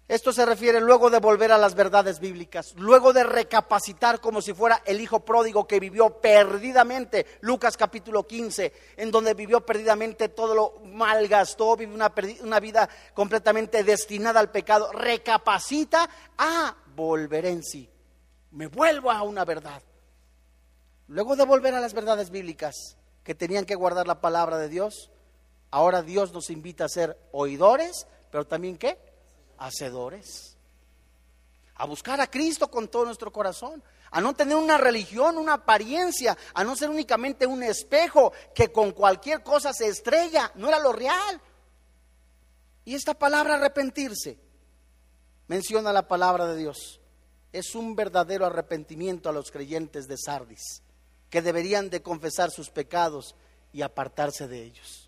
Esto 0.08 0.32
se 0.32 0.46
refiere 0.46 0.80
luego 0.80 1.10
de 1.10 1.20
volver 1.20 1.52
a 1.52 1.58
las 1.58 1.76
verdades 1.76 2.22
bíblicas, 2.22 2.74
luego 2.78 3.12
de 3.12 3.26
recapacitar 3.26 4.22
como 4.22 4.42
si 4.42 4.54
fuera 4.54 4.82
el 4.86 5.02
hijo 5.02 5.20
pródigo 5.20 5.68
que 5.68 5.82
vivió 5.82 6.22
perdidamente, 6.22 7.26
Lucas 7.42 7.76
capítulo 7.76 8.26
15, 8.26 8.72
en 8.96 9.12
donde 9.12 9.34
vivió 9.34 9.66
perdidamente, 9.66 10.30
todo 10.30 10.56
lo 10.56 10.80
malgastó, 10.86 11.76
vivió 11.76 11.94
una, 11.94 12.14
una 12.42 12.60
vida 12.62 12.88
completamente 13.14 13.84
destinada 13.84 14.40
al 14.40 14.50
pecado, 14.50 14.94
recapacita 14.94 16.10
a 16.38 16.74
volver 16.96 17.46
en 17.46 17.62
sí, 17.62 17.90
me 18.52 18.68
vuelvo 18.68 19.12
a 19.12 19.24
una 19.24 19.44
verdad. 19.44 19.82
Luego 21.08 21.36
de 21.36 21.44
volver 21.44 21.76
a 21.76 21.82
las 21.82 21.94
verdades 21.94 22.30
bíblicas, 22.30 22.97
que 23.28 23.36
tenían 23.36 23.66
que 23.66 23.76
guardar 23.76 24.08
la 24.08 24.22
palabra 24.22 24.58
de 24.58 24.70
Dios, 24.70 25.12
ahora 25.70 26.02
Dios 26.02 26.32
nos 26.32 26.50
invita 26.50 26.86
a 26.86 26.88
ser 26.88 27.20
oidores, 27.34 28.08
pero 28.32 28.48
también 28.48 28.78
qué? 28.78 28.98
Hacedores. 29.58 30.56
A 31.76 31.86
buscar 31.86 32.22
a 32.22 32.28
Cristo 32.28 32.72
con 32.72 32.88
todo 32.88 33.04
nuestro 33.04 33.34
corazón, 33.34 33.84
a 34.12 34.22
no 34.22 34.34
tener 34.34 34.56
una 34.56 34.78
religión, 34.78 35.38
una 35.38 35.56
apariencia, 35.56 36.38
a 36.54 36.64
no 36.64 36.78
ser 36.78 36.90
únicamente 36.90 37.46
un 37.46 37.64
espejo 37.64 38.32
que 38.56 38.72
con 38.72 38.94
cualquier 38.94 39.44
cosa 39.44 39.74
se 39.74 39.90
estrella, 39.90 40.50
no 40.56 40.70
era 40.70 40.80
lo 40.80 40.94
real. 40.94 41.42
Y 42.86 42.96
esta 42.96 43.14
palabra 43.14 43.56
arrepentirse 43.56 44.40
menciona 45.48 45.92
la 45.92 46.08
palabra 46.08 46.46
de 46.46 46.56
Dios. 46.56 47.02
Es 47.52 47.76
un 47.76 47.94
verdadero 47.94 48.46
arrepentimiento 48.46 49.28
a 49.28 49.34
los 49.34 49.52
creyentes 49.52 50.08
de 50.08 50.16
Sardis 50.18 50.82
que 51.30 51.42
deberían 51.42 51.90
de 51.90 52.02
confesar 52.02 52.52
sus 52.52 52.70
pecados 52.70 53.36
y 53.74 53.82
apartarse 53.82 54.48
de 54.48 54.64
ellos. 54.64 55.08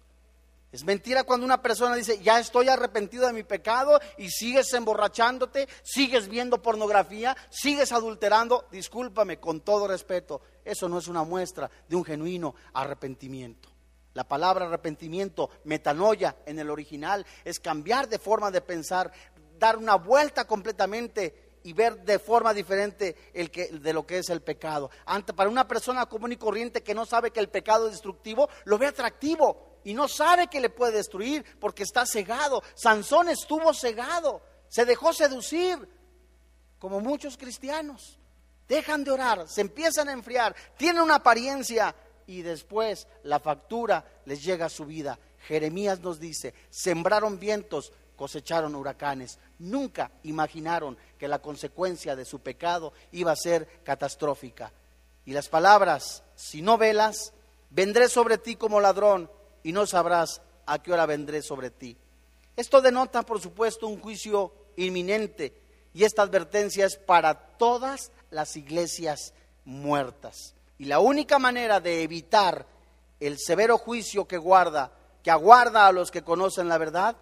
Es 0.72 0.84
mentira 0.84 1.24
cuando 1.24 1.48
una 1.48 1.64
persona 1.64 1.96
dice, 1.96 2.22
ya 2.22 2.40
estoy 2.40 2.70
arrepentido 2.70 3.26
de 3.26 3.34
mi 3.34 3.42
pecado 3.42 4.00
y 4.20 4.30
sigues 4.30 4.72
emborrachándote, 4.74 5.68
sigues 5.82 6.28
viendo 6.28 6.62
pornografía, 6.62 7.36
sigues 7.50 7.92
adulterando. 7.92 8.68
Discúlpame 8.72 9.40
con 9.40 9.62
todo 9.62 9.88
respeto, 9.88 10.42
eso 10.64 10.88
no 10.88 11.00
es 11.00 11.08
una 11.08 11.24
muestra 11.24 11.72
de 11.88 11.96
un 11.96 12.06
genuino 12.06 12.54
arrepentimiento. 12.74 13.70
La 14.14 14.28
palabra 14.28 14.68
arrepentimiento, 14.68 15.50
metanoia 15.64 16.36
en 16.46 16.60
el 16.60 16.70
original, 16.70 17.26
es 17.44 17.60
cambiar 17.60 18.08
de 18.08 18.20
forma 18.20 18.52
de 18.52 18.62
pensar, 18.62 19.12
dar 19.58 19.76
una 19.76 19.96
vuelta 19.96 20.46
completamente 20.46 21.49
y 21.64 21.74
ver 21.74 22.04
de 22.04 22.20
forma 22.20 22.54
diferente 22.54 23.16
el 23.34 23.52
que, 23.52 23.68
de 23.68 23.94
lo 23.94 24.06
que 24.06 24.20
es 24.20 24.30
el 24.30 24.42
pecado. 24.42 24.90
Ante, 25.06 25.34
para 25.34 25.50
una 25.50 25.68
persona 25.68 26.06
común 26.06 26.32
y 26.32 26.38
corriente 26.38 26.84
que 26.84 26.94
no 26.94 27.06
sabe 27.06 27.32
que 27.32 27.40
el 27.40 27.50
pecado 27.50 27.86
es 27.86 27.94
destructivo, 27.94 28.50
lo 28.66 28.78
ve 28.78 28.88
atractivo 28.88 29.80
y 29.84 29.94
no 29.94 30.08
sabe 30.08 30.48
que 30.48 30.60
le 30.60 30.70
puede 30.70 30.98
destruir 30.98 31.46
porque 31.60 31.84
está 31.84 32.06
cegado. 32.06 32.62
Sansón 32.76 33.30
estuvo 33.30 33.74
cegado, 33.74 34.42
se 34.68 34.86
dejó 34.86 35.14
seducir, 35.14 35.78
como 36.80 37.02
muchos 37.02 37.38
cristianos. 37.38 38.18
Dejan 38.68 39.04
de 39.04 39.12
orar, 39.12 39.48
se 39.48 39.62
empiezan 39.62 40.10
a 40.10 40.14
enfriar, 40.14 40.56
tienen 40.78 41.02
una 41.02 41.16
apariencia 41.16 41.96
y 42.28 42.44
después 42.44 43.08
la 43.24 43.40
factura 43.40 44.06
les 44.26 44.44
llega 44.44 44.68
a 44.68 44.70
su 44.70 44.86
vida. 44.86 45.18
Jeremías 45.48 46.00
nos 46.00 46.20
dice, 46.20 46.54
sembraron 46.70 47.40
vientos, 47.40 47.92
cosecharon 48.20 48.76
huracanes. 48.76 49.40
Nunca 49.60 50.12
imaginaron 50.24 50.98
que 51.18 51.30
la 51.30 51.40
consecuencia 51.40 52.18
de 52.18 52.26
su 52.26 52.40
pecado 52.40 52.92
iba 53.14 53.32
a 53.32 53.38
ser 53.38 53.66
catastrófica. 53.86 54.74
Y 55.26 55.32
las 55.32 55.48
palabras, 55.48 56.22
si 56.36 56.62
no 56.62 56.78
velas, 56.78 57.32
vendré 57.70 58.10
sobre 58.10 58.38
ti 58.38 58.58
como 58.58 58.82
ladrón 58.82 59.32
y 59.64 59.72
no 59.72 59.88
sabrás 59.88 60.42
a 60.66 60.84
qué 60.84 60.92
hora 60.92 61.06
vendré 61.06 61.42
sobre 61.42 61.70
ti. 61.70 61.96
Esto 62.58 62.82
denota, 62.82 63.24
por 63.24 63.40
supuesto, 63.40 63.88
un 63.88 64.02
juicio 64.02 64.52
inminente 64.76 65.54
y 65.94 66.04
esta 66.04 66.24
advertencia 66.24 66.86
es 66.86 66.98
para 66.98 67.34
todas 67.34 68.12
las 68.32 68.58
iglesias 68.58 69.34
muertas. 69.64 70.56
Y 70.78 70.86
la 70.86 71.00
única 71.00 71.40
manera 71.40 71.80
de 71.80 72.04
evitar 72.04 72.66
el 73.22 73.38
severo 73.40 73.78
juicio 73.78 74.28
que 74.28 74.38
guarda, 74.38 74.92
que 75.24 75.32
aguarda 75.32 75.88
a 75.88 75.94
los 75.94 76.12
que 76.12 76.22
conocen 76.22 76.68
la 76.68 76.78
verdad, 76.78 77.16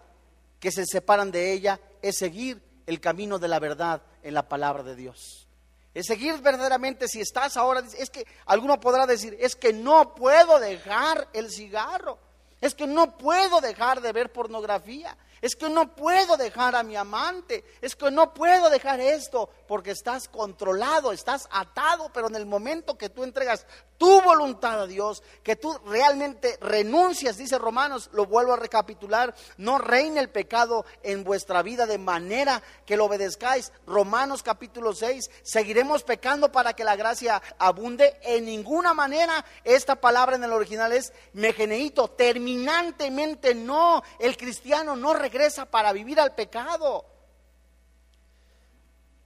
que 0.60 0.72
se 0.72 0.86
separan 0.86 1.32
de 1.32 1.54
ella 1.54 1.80
es 2.02 2.18
seguir 2.18 2.62
el 2.86 3.00
camino 3.00 3.40
de 3.40 3.48
la 3.48 3.60
verdad 3.60 4.02
en 4.24 4.34
la 4.34 4.48
palabra 4.48 4.84
de 4.84 4.96
Dios. 4.96 5.48
Es 5.94 6.06
seguir 6.06 6.40
verdaderamente, 6.42 7.08
si 7.08 7.22
estás 7.22 7.58
ahora, 7.58 7.84
es 7.98 8.10
que 8.10 8.26
alguno 8.46 8.80
podrá 8.80 9.08
decir, 9.08 9.36
es 9.40 9.56
que 9.56 9.74
no 9.74 10.14
puedo 10.14 10.60
dejar 10.60 11.28
el 11.34 11.50
cigarro, 11.50 12.20
es 12.62 12.76
que 12.76 12.88
no 12.88 13.18
puedo 13.18 13.62
dejar 13.62 14.02
de 14.02 14.12
ver 14.12 14.32
pornografía, 14.32 15.18
es 15.42 15.56
que 15.56 15.70
no 15.70 15.96
puedo 15.96 16.38
dejar 16.38 16.76
a 16.76 16.84
mi 16.84 16.96
amante, 16.96 17.64
es 17.82 17.96
que 17.96 18.12
no 18.12 18.34
puedo 18.34 18.70
dejar 18.70 19.00
esto 19.00 19.50
porque 19.68 19.92
estás 19.92 20.28
controlado, 20.28 21.12
estás 21.12 21.48
atado, 21.52 22.10
pero 22.14 22.28
en 22.28 22.36
el 22.36 22.46
momento 22.46 22.98
que 22.98 23.10
tú 23.10 23.24
entregas 23.24 23.66
tu 23.98 24.22
voluntad 24.22 24.82
a 24.82 24.88
Dios, 24.88 25.24
que 25.44 25.56
tú 25.56 25.78
realmente 25.86 26.58
renuncias, 26.62 27.38
dice 27.38 27.58
Romanos, 27.58 28.10
lo 28.14 28.26
vuelvo 28.26 28.54
a 28.54 28.58
recapitular, 28.58 29.34
no 29.58 29.80
reine 29.80 30.20
el 30.20 30.30
pecado 30.30 30.86
en 31.04 31.24
vuestra 31.24 31.64
vida 31.64 31.86
de 31.86 31.98
manera 31.98 32.62
que 32.86 32.96
lo 32.96 33.06
obedezcáis. 33.06 33.72
Romanos 33.88 34.44
capítulo 34.44 34.94
6, 34.94 35.30
seguiremos 35.42 36.04
pecando 36.04 36.52
para 36.52 36.74
que 36.74 36.84
la 36.84 36.96
gracia 36.96 37.42
abunde. 37.58 38.20
En 38.22 38.46
ninguna 38.46 38.94
manera 38.94 39.44
esta 39.64 39.96
palabra 39.96 40.36
en 40.36 40.44
el 40.44 40.54
original 40.54 40.92
es 40.94 41.12
megeneito, 41.34 42.10
terminantemente 42.10 43.56
no, 43.56 44.04
el 44.20 44.38
cristiano 44.38 44.96
no 44.96 45.14
regresa 45.28 45.66
para 45.66 45.92
vivir 45.92 46.20
al 46.20 46.34
pecado. 46.34 47.06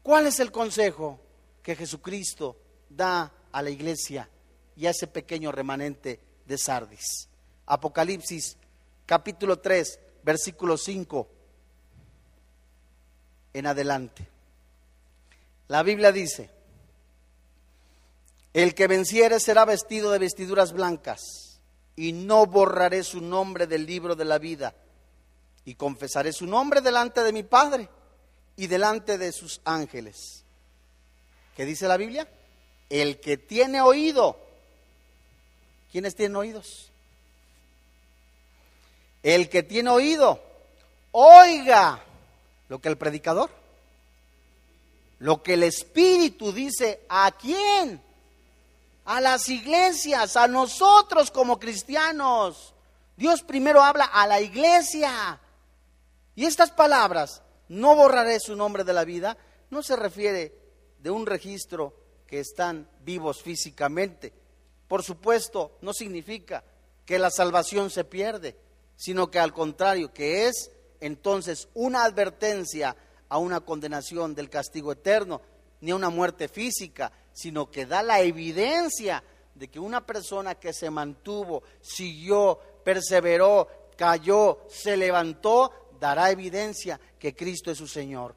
¿Cuál 0.02 0.26
es 0.26 0.39
el 0.39 0.52
consejo 0.52 1.20
que 1.62 1.76
Jesucristo 1.76 2.58
da 2.89 3.32
a 3.52 3.62
la 3.62 3.70
iglesia 3.70 4.28
y 4.76 4.88
a 4.88 4.89
ese 4.89 5.06
pequeño 5.06 5.52
remanente 5.52 6.20
de 6.47 6.58
Sardis? 6.58 7.30
Apocalipsis 7.68 8.58
capítulo 9.06 9.60
3, 9.60 9.99
versículo 10.24 10.76
5 10.76 11.28
en 13.54 13.68
adelante. 13.68 14.28
La 15.68 15.84
Biblia 15.84 16.12
dice, 16.12 16.49
el 18.54 18.74
que 18.74 18.88
venciere 18.88 19.39
será 19.39 19.66
vestido 19.66 20.10
de 20.12 20.18
vestiduras 20.20 20.74
blancas 20.74 21.62
y 21.95 22.12
no 22.12 22.47
borraré 22.47 23.04
su 23.04 23.22
nombre 23.22 23.68
del 23.68 23.86
libro 23.86 24.16
de 24.16 24.26
la 24.26 24.39
vida 24.39 24.74
y 25.66 25.76
confesaré 25.76 26.34
su 26.34 26.45
nombre 26.47 26.82
delante 26.82 27.22
de 27.24 27.34
mi 27.34 27.43
Padre 27.43 27.88
y 28.55 28.68
delante 28.68 29.18
de 29.18 29.32
sus 29.32 29.62
ángeles. 29.64 30.43
¿Qué 31.55 31.66
dice 31.66 31.88
la 31.88 31.97
Biblia? 31.97 32.28
El 32.89 33.20
que 33.20 33.38
tiene 33.38 33.82
oído. 33.82 34.39
¿Quiénes 35.91 36.16
tienen 36.16 36.36
oídos? 36.36 36.91
El 39.24 39.49
que 39.49 39.62
tiene 39.62 39.89
oído, 39.89 40.41
oiga 41.12 42.01
lo 42.70 42.80
que 42.80 42.89
el 42.89 42.97
predicador, 42.97 43.51
lo 45.20 45.43
que 45.43 45.53
el 45.53 45.64
Espíritu 45.64 46.51
dice, 46.51 47.01
¿a 47.07 47.32
quién? 47.32 48.01
A 49.05 49.22
las 49.22 49.47
iglesias, 49.49 50.36
a 50.38 50.47
nosotros 50.47 51.30
como 51.30 51.59
cristianos. 51.59 52.74
Dios 53.16 53.43
primero 53.43 53.84
habla 53.84 54.05
a 54.05 54.26
la 54.26 54.41
iglesia. 54.41 55.39
Y 56.42 56.46
estas 56.46 56.72
palabras, 56.72 57.44
no 57.70 57.96
borraré 57.96 58.39
su 58.39 58.56
nombre 58.56 58.84
de 58.84 58.94
la 58.94 59.06
vida, 59.06 59.38
no 59.70 59.84
se 59.84 59.96
refiere 59.96 60.52
de 60.98 61.12
un 61.12 61.28
registro 61.28 61.94
que 62.26 62.39
están 62.39 62.89
vivos 63.04 63.44
físicamente. 63.44 64.34
Por 64.88 65.04
supuesto, 65.04 65.78
no 65.82 65.94
significa 65.94 66.64
que 67.06 67.20
la 67.20 67.30
salvación 67.30 67.92
se 67.92 68.06
pierde, 68.06 68.58
sino 68.96 69.30
que 69.30 69.38
al 69.38 69.54
contrario, 69.54 70.12
que 70.12 70.48
es 70.48 70.72
entonces 71.00 71.68
una 71.76 72.06
advertencia 72.06 72.96
a 73.30 73.38
una 73.38 73.60
condenación 73.60 74.34
del 74.34 74.50
castigo 74.50 74.94
eterno, 74.94 75.44
ni 75.80 75.92
a 75.92 75.96
una 75.96 76.10
muerte 76.10 76.48
física, 76.48 77.12
sino 77.34 77.70
que 77.70 77.86
da 77.86 78.02
la 78.02 78.20
evidencia 78.22 79.24
de 79.54 79.68
que 79.68 79.80
una 79.80 80.08
persona 80.08 80.56
que 80.56 80.74
se 80.74 80.89
mantuvo, 80.89 81.62
siguió, 81.82 82.60
perseveró, 82.84 83.68
cayó, 83.96 84.66
se 84.70 84.98
levantó, 84.98 85.72
dará 86.02 86.32
evidencia 86.32 86.99
que 87.20 87.36
Cristo 87.36 87.70
es 87.72 87.78
su 87.78 87.88
Señor. 87.88 88.36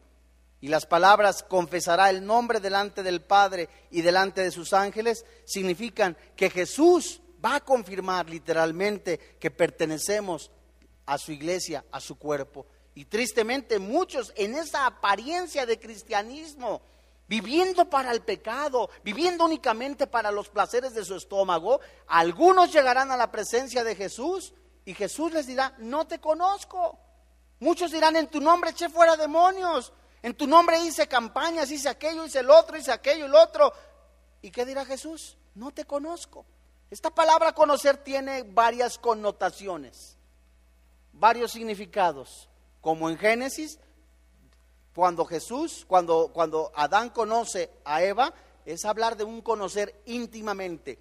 Y 0.60 0.68
las 0.68 0.84
palabras 0.86 1.42
confesará 1.42 2.10
el 2.10 2.24
nombre 2.24 2.60
delante 2.60 3.02
del 3.02 3.22
Padre 3.22 3.68
y 3.90 4.02
delante 4.02 4.42
de 4.42 4.50
sus 4.50 4.72
ángeles 4.74 5.24
significan 5.46 6.16
que 6.36 6.50
Jesús 6.50 7.20
va 7.44 7.56
a 7.56 7.64
confirmar 7.64 8.28
literalmente 8.28 9.18
que 9.40 9.50
pertenecemos 9.50 10.50
a 11.06 11.16
su 11.18 11.32
iglesia, 11.32 11.84
a 11.90 12.00
su 12.00 12.18
cuerpo. 12.18 12.66
Y 12.94 13.06
tristemente 13.06 13.78
muchos 13.78 14.32
en 14.36 14.54
esa 14.54 14.86
apariencia 14.86 15.64
de 15.64 15.80
cristianismo, 15.80 16.82
viviendo 17.28 17.88
para 17.88 18.12
el 18.12 18.20
pecado, 18.20 18.90
viviendo 19.02 19.44
únicamente 19.44 20.06
para 20.06 20.30
los 20.30 20.50
placeres 20.50 20.94
de 20.94 21.04
su 21.04 21.16
estómago, 21.16 21.80
algunos 22.06 22.72
llegarán 22.72 23.10
a 23.10 23.16
la 23.16 23.32
presencia 23.32 23.84
de 23.84 23.96
Jesús 23.96 24.52
y 24.84 24.92
Jesús 24.92 25.32
les 25.32 25.46
dirá, 25.46 25.74
no 25.78 26.06
te 26.06 26.20
conozco. 26.20 26.98
Muchos 27.60 27.92
dirán, 27.92 28.16
en 28.16 28.28
tu 28.28 28.40
nombre 28.40 28.70
eché 28.70 28.88
fuera 28.88 29.16
demonios, 29.16 29.92
en 30.22 30.34
tu 30.34 30.46
nombre 30.46 30.78
hice 30.80 31.06
campañas, 31.06 31.70
hice 31.70 31.88
aquello, 31.88 32.24
hice 32.24 32.40
el 32.40 32.50
otro, 32.50 32.76
hice 32.76 32.92
aquello, 32.92 33.26
el 33.26 33.34
otro. 33.34 33.72
¿Y 34.42 34.50
qué 34.50 34.64
dirá 34.64 34.84
Jesús? 34.84 35.36
No 35.54 35.70
te 35.70 35.84
conozco. 35.84 36.44
Esta 36.90 37.10
palabra 37.10 37.52
conocer 37.52 37.98
tiene 37.98 38.42
varias 38.42 38.98
connotaciones, 38.98 40.16
varios 41.12 41.52
significados. 41.52 42.48
Como 42.80 43.08
en 43.08 43.18
Génesis, 43.18 43.78
cuando 44.94 45.24
Jesús, 45.24 45.84
cuando, 45.86 46.30
cuando 46.32 46.70
Adán 46.74 47.10
conoce 47.10 47.70
a 47.84 48.02
Eva, 48.02 48.32
es 48.64 48.84
hablar 48.84 49.16
de 49.16 49.24
un 49.24 49.40
conocer 49.40 50.00
íntimamente. 50.06 50.98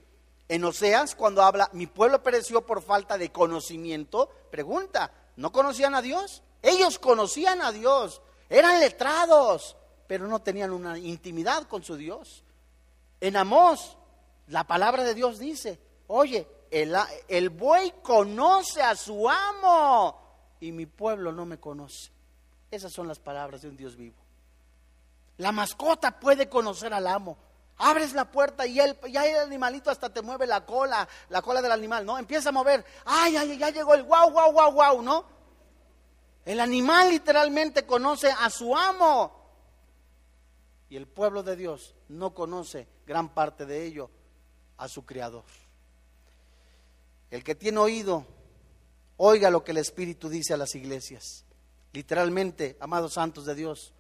En 0.50 0.66
Oseas, 0.66 1.16
cuando 1.16 1.42
habla, 1.42 1.70
mi 1.74 1.88
pueblo 1.88 2.24
pereció 2.24 2.66
por 2.66 2.82
falta 2.82 3.18
de 3.18 3.32
conocimiento, 3.32 4.30
pregunta, 4.52 5.12
¿no 5.36 5.52
conocían 5.52 5.96
a 5.96 6.02
Dios? 6.02 6.44
Ellos 6.62 7.00
conocían 7.00 7.62
a 7.62 7.72
Dios, 7.72 8.22
eran 8.50 8.80
letrados, 8.80 9.76
pero 10.08 10.28
no 10.28 10.42
tenían 10.42 10.72
una 10.72 10.98
intimidad 10.98 11.68
con 11.68 11.84
su 11.84 11.96
Dios. 11.96 12.44
En 13.20 13.36
Amós, 13.36 13.98
la 14.48 14.66
palabra 14.66 15.04
de 15.04 15.14
Dios 15.14 15.40
dice, 15.40 15.80
oye, 16.08 16.48
el, 16.72 16.96
el 17.28 17.50
buey 17.50 17.94
conoce 18.02 18.82
a 18.82 18.96
su 18.96 19.30
amo 19.30 20.20
y 20.60 20.72
mi 20.72 20.86
pueblo 20.86 21.32
no 21.32 21.46
me 21.46 21.60
conoce. 21.60 22.12
Esas 22.72 22.92
son 22.92 23.08
las 23.08 23.20
palabras 23.20 23.62
de 23.62 23.70
un 23.70 23.78
Dios 23.78 23.96
vivo. 23.96 24.16
La 25.38 25.52
mascota 25.52 26.20
puede 26.20 26.48
conocer 26.48 26.94
al 26.94 27.08
amo. 27.08 27.38
Abres 27.78 28.14
la 28.14 28.32
puerta 28.32 28.66
y 28.68 28.76
ya 28.76 28.86
el 29.26 29.36
animalito 29.38 29.90
hasta 29.90 30.12
te 30.12 30.22
mueve 30.22 30.46
la 30.46 30.66
cola, 30.66 31.08
la 31.30 31.42
cola 31.42 31.62
del 31.62 31.72
animal, 31.72 32.06
¿no? 32.06 32.18
Empieza 32.18 32.50
a 32.50 32.52
mover. 32.52 32.86
Ay, 33.06 33.36
ay, 33.36 33.58
ya 33.58 33.72
llegó 33.72 33.94
el 33.96 34.04
guau, 34.04 34.32
guau, 34.32 34.52
guau, 34.52 34.72
guau, 34.74 35.02
¿no? 35.02 35.26
El 36.46 36.60
animal 36.60 37.10
literalmente 37.10 37.86
conoce 37.86 38.30
a 38.32 38.50
su 38.50 38.76
amo. 38.76 39.42
Y 40.90 40.96
el 40.96 41.08
pueblo 41.08 41.42
de 41.42 41.56
Dios 41.56 41.96
no 42.10 42.34
conoce 42.34 42.88
gran 43.06 43.34
parte 43.34 43.66
de 43.66 43.84
ello 43.86 44.10
a 44.78 44.88
su 44.88 45.06
creador. 45.06 45.46
El 47.32 47.44
que 47.44 47.56
tiene 47.56 47.80
oído, 47.80 48.26
oiga 49.18 49.50
lo 49.50 49.64
que 49.64 49.72
el 49.72 49.78
Espíritu 49.78 50.30
dice 50.30 50.54
a 50.54 50.58
las 50.58 50.76
iglesias. 50.76 51.46
Literalmente, 51.94 52.78
amados 52.80 53.14
santos 53.14 53.46
de 53.46 53.56
Dios, 53.56 53.94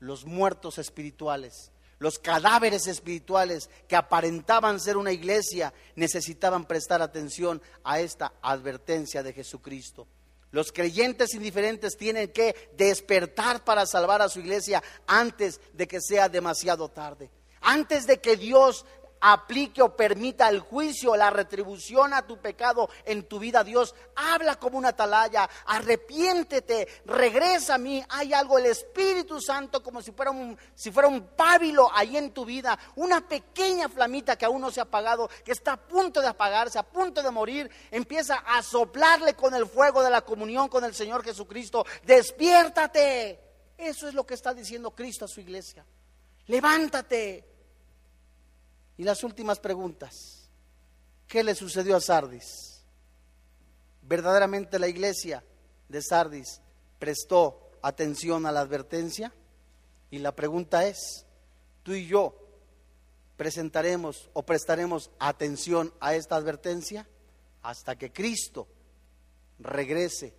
los 0.00 0.24
muertos 0.24 0.78
espirituales, 0.78 1.71
los 2.02 2.18
cadáveres 2.18 2.88
espirituales 2.88 3.70
que 3.86 3.94
aparentaban 3.94 4.80
ser 4.80 4.96
una 4.96 5.12
iglesia, 5.12 5.72
necesitaban 5.94 6.64
prestar 6.64 7.00
atención 7.00 7.62
a 7.84 8.00
esta 8.00 8.32
advertencia 8.42 9.22
de 9.22 9.32
Jesucristo. 9.32 10.08
Los 10.50 10.72
creyentes 10.72 11.32
indiferentes 11.32 11.96
tienen 11.96 12.32
que 12.32 12.72
despertar 12.76 13.62
para 13.62 13.86
salvar 13.86 14.20
a 14.20 14.28
su 14.28 14.40
iglesia 14.40 14.82
antes 15.06 15.60
de 15.74 15.86
que 15.86 16.00
sea 16.00 16.28
demasiado 16.28 16.88
tarde. 16.88 17.30
Antes 17.60 18.08
de 18.08 18.20
que 18.20 18.36
Dios 18.36 18.84
aplique 19.22 19.80
o 19.80 19.96
permita 19.96 20.48
el 20.48 20.60
juicio, 20.60 21.16
la 21.16 21.30
retribución 21.30 22.12
a 22.12 22.26
tu 22.26 22.38
pecado 22.38 22.90
en 23.04 23.22
tu 23.22 23.38
vida, 23.38 23.62
Dios 23.62 23.94
habla 24.16 24.56
como 24.56 24.78
una 24.78 24.88
atalaya, 24.88 25.48
arrepiéntete, 25.66 26.88
regresa 27.06 27.76
a 27.76 27.78
mí. 27.78 28.04
Hay 28.08 28.32
algo, 28.32 28.58
el 28.58 28.66
Espíritu 28.66 29.40
Santo, 29.40 29.82
como 29.82 30.02
si 30.02 30.10
fuera 30.10 30.32
un, 30.32 30.58
si 30.74 30.90
fuera 30.90 31.08
un 31.08 31.28
pábilo 31.28 31.88
ahí 31.94 32.16
en 32.16 32.32
tu 32.32 32.44
vida, 32.44 32.76
una 32.96 33.26
pequeña 33.26 33.88
flamita 33.88 34.36
que 34.36 34.44
aún 34.44 34.60
no 34.60 34.72
se 34.72 34.80
ha 34.80 34.84
apagado, 34.84 35.30
que 35.44 35.52
está 35.52 35.74
a 35.74 35.80
punto 35.80 36.20
de 36.20 36.26
apagarse, 36.26 36.78
a 36.78 36.82
punto 36.82 37.22
de 37.22 37.30
morir, 37.30 37.70
empieza 37.92 38.34
a 38.34 38.60
soplarle 38.62 39.34
con 39.34 39.54
el 39.54 39.66
fuego 39.66 40.02
de 40.02 40.10
la 40.10 40.22
comunión 40.22 40.68
con 40.68 40.84
el 40.84 40.94
Señor 40.94 41.22
Jesucristo. 41.22 41.86
Despiértate. 42.04 43.40
Eso 43.78 44.08
es 44.08 44.14
lo 44.14 44.26
que 44.26 44.34
está 44.34 44.52
diciendo 44.52 44.90
Cristo 44.90 45.24
a 45.24 45.28
su 45.28 45.40
iglesia. 45.40 45.86
Levántate, 46.46 47.51
y 48.96 49.04
las 49.04 49.24
últimas 49.24 49.58
preguntas. 49.58 50.48
¿Qué 51.26 51.42
le 51.42 51.54
sucedió 51.54 51.96
a 51.96 52.00
Sardis? 52.00 52.82
¿Verdaderamente 54.02 54.78
la 54.78 54.88
iglesia 54.88 55.42
de 55.88 56.02
Sardis 56.02 56.60
prestó 56.98 57.70
atención 57.80 58.46
a 58.46 58.52
la 58.52 58.60
advertencia? 58.60 59.32
Y 60.10 60.18
la 60.18 60.34
pregunta 60.34 60.86
es, 60.86 61.24
¿tú 61.82 61.92
y 61.92 62.06
yo 62.06 62.36
presentaremos 63.36 64.28
o 64.34 64.42
prestaremos 64.42 65.10
atención 65.18 65.92
a 66.00 66.14
esta 66.14 66.36
advertencia 66.36 67.08
hasta 67.62 67.96
que 67.96 68.12
Cristo 68.12 68.68
regrese? 69.58 70.34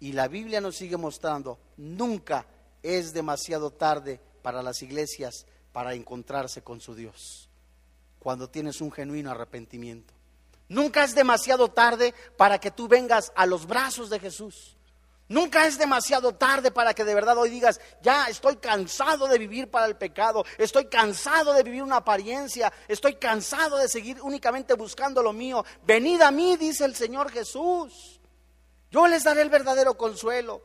Y 0.00 0.12
la 0.12 0.28
Biblia 0.28 0.60
nos 0.60 0.76
sigue 0.76 0.96
mostrando, 0.96 1.58
nunca 1.76 2.46
es 2.82 3.12
demasiado 3.12 3.70
tarde 3.70 4.20
para 4.42 4.62
las 4.62 4.82
iglesias 4.82 5.46
para 5.72 5.94
encontrarse 5.94 6.62
con 6.62 6.80
su 6.80 6.94
Dios 6.94 7.49
cuando 8.20 8.48
tienes 8.48 8.80
un 8.80 8.92
genuino 8.92 9.32
arrepentimiento. 9.32 10.14
Nunca 10.68 11.02
es 11.02 11.16
demasiado 11.16 11.68
tarde 11.68 12.14
para 12.36 12.60
que 12.60 12.70
tú 12.70 12.86
vengas 12.86 13.32
a 13.34 13.44
los 13.44 13.66
brazos 13.66 14.08
de 14.08 14.20
Jesús. 14.20 14.76
Nunca 15.30 15.66
es 15.66 15.78
demasiado 15.78 16.34
tarde 16.34 16.70
para 16.70 16.92
que 16.92 17.04
de 17.04 17.14
verdad 17.14 17.38
hoy 17.38 17.50
digas, 17.50 17.80
ya 18.02 18.26
estoy 18.26 18.56
cansado 18.56 19.28
de 19.28 19.38
vivir 19.38 19.70
para 19.70 19.86
el 19.86 19.96
pecado, 19.96 20.44
estoy 20.58 20.86
cansado 20.86 21.52
de 21.52 21.62
vivir 21.62 21.84
una 21.84 21.98
apariencia, 21.98 22.72
estoy 22.88 23.14
cansado 23.14 23.78
de 23.78 23.88
seguir 23.88 24.20
únicamente 24.22 24.74
buscando 24.74 25.22
lo 25.22 25.32
mío. 25.32 25.64
Venid 25.84 26.20
a 26.22 26.32
mí, 26.32 26.56
dice 26.56 26.84
el 26.84 26.96
Señor 26.96 27.30
Jesús. 27.30 28.20
Yo 28.90 29.06
les 29.06 29.22
daré 29.22 29.42
el 29.42 29.50
verdadero 29.50 29.96
consuelo. 29.96 30.62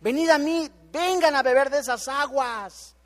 Venid 0.00 0.30
a 0.30 0.38
mí, 0.38 0.68
vengan 0.90 1.36
a 1.36 1.42
beber 1.42 1.70
de 1.70 1.78
esas 1.78 2.08
aguas. 2.08 2.96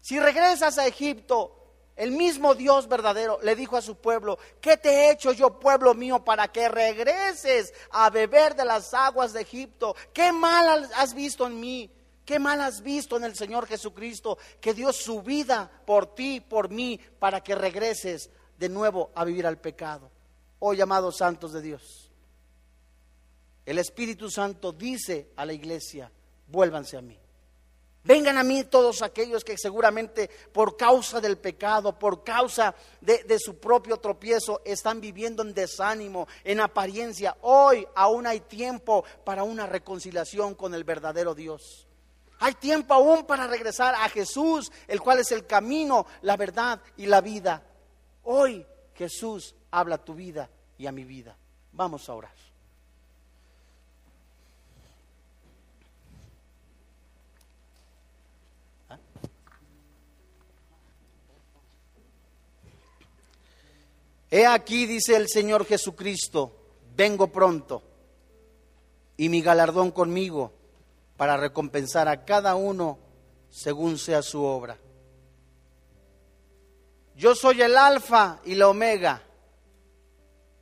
Si 0.00 0.18
regresas 0.18 0.78
a 0.78 0.86
Egipto, 0.86 1.63
el 1.96 2.10
mismo 2.10 2.54
Dios 2.54 2.88
verdadero 2.88 3.38
le 3.42 3.54
dijo 3.54 3.76
a 3.76 3.82
su 3.82 3.96
pueblo, 3.96 4.38
¿qué 4.60 4.76
te 4.76 4.90
he 4.90 5.12
hecho 5.12 5.32
yo, 5.32 5.60
pueblo 5.60 5.94
mío, 5.94 6.24
para 6.24 6.48
que 6.48 6.68
regreses 6.68 7.72
a 7.90 8.10
beber 8.10 8.56
de 8.56 8.64
las 8.64 8.92
aguas 8.94 9.32
de 9.32 9.42
Egipto? 9.42 9.94
¿Qué 10.12 10.32
mal 10.32 10.90
has 10.96 11.14
visto 11.14 11.46
en 11.46 11.60
mí? 11.60 11.90
¿Qué 12.24 12.38
mal 12.38 12.60
has 12.62 12.82
visto 12.82 13.16
en 13.16 13.24
el 13.24 13.36
Señor 13.36 13.66
Jesucristo 13.66 14.38
que 14.60 14.74
dio 14.74 14.92
su 14.92 15.22
vida 15.22 15.70
por 15.86 16.14
ti, 16.14 16.40
por 16.40 16.70
mí, 16.70 16.98
para 17.18 17.42
que 17.42 17.54
regreses 17.54 18.30
de 18.58 18.68
nuevo 18.68 19.10
a 19.14 19.24
vivir 19.24 19.46
al 19.46 19.58
pecado? 19.58 20.10
Oh 20.58 20.72
llamados 20.72 21.18
santos 21.18 21.52
de 21.52 21.60
Dios, 21.60 22.10
el 23.66 23.78
Espíritu 23.78 24.30
Santo 24.30 24.72
dice 24.72 25.30
a 25.36 25.46
la 25.46 25.52
iglesia, 25.52 26.10
vuélvanse 26.48 26.96
a 26.96 27.02
mí. 27.02 27.18
Vengan 28.04 28.36
a 28.36 28.44
mí 28.44 28.64
todos 28.64 29.00
aquellos 29.00 29.42
que 29.42 29.56
seguramente 29.56 30.28
por 30.52 30.76
causa 30.76 31.22
del 31.22 31.38
pecado, 31.38 31.98
por 31.98 32.22
causa 32.22 32.74
de, 33.00 33.38
su 33.38 33.58
propio 33.58 33.96
tropiezo, 33.96 34.60
están 34.62 35.00
viviendo 35.00 35.42
en 35.42 35.54
desánimo, 35.54 36.28
en 36.44 36.60
apariencia. 36.60 37.34
Hoy 37.40 37.86
aún 37.94 38.26
hay 38.26 38.40
tiempo 38.40 39.04
para 39.24 39.42
una 39.42 39.66
reconciliación 39.66 40.54
con 40.54 40.74
el 40.74 40.84
verdadero 40.84 41.34
Dios. 41.34 41.88
Hay 42.40 42.52
tiempo 42.54 42.92
aún 42.92 43.24
para 43.24 43.46
regresar 43.46 43.94
a 43.94 44.06
Jesús, 44.10 44.70
el 44.86 45.00
cual 45.00 45.20
es 45.20 45.32
el 45.32 45.46
camino, 45.46 46.04
la 46.20 46.36
verdad 46.36 46.82
y 46.98 47.06
la 47.06 47.22
vida. 47.22 47.62
Hoy 48.24 48.66
Jesús 48.94 49.54
habla 49.70 49.94
a 49.94 50.04
tu 50.04 50.14
vida 50.14 50.50
y 50.76 50.86
a 50.86 50.92
mi 50.92 51.04
vida. 51.04 51.38
Vamos 51.72 52.06
a 52.10 52.14
orar. 52.14 52.53
He 64.36 64.46
aquí, 64.46 64.86
dice 64.86 65.14
el 65.14 65.28
Señor 65.28 65.64
Jesucristo, 65.64 66.56
vengo 66.96 67.28
pronto 67.28 67.84
y 69.16 69.28
mi 69.28 69.40
galardón 69.40 69.92
conmigo 69.92 70.52
para 71.16 71.36
recompensar 71.36 72.08
a 72.08 72.24
cada 72.24 72.56
uno 72.56 72.98
según 73.48 73.96
sea 73.96 74.22
su 74.22 74.42
obra. 74.42 74.76
Yo 77.14 77.36
soy 77.36 77.62
el 77.62 77.76
alfa 77.76 78.40
y 78.44 78.56
la 78.56 78.66
omega, 78.66 79.22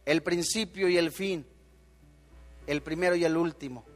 el 0.05 0.23
principio 0.23 0.91
y 0.91 0.99
el 0.99 1.11
fin, 1.11 1.47
el 2.66 2.83
primero 2.83 3.16
y 3.16 3.25
el 3.25 3.39
último. 3.39 3.87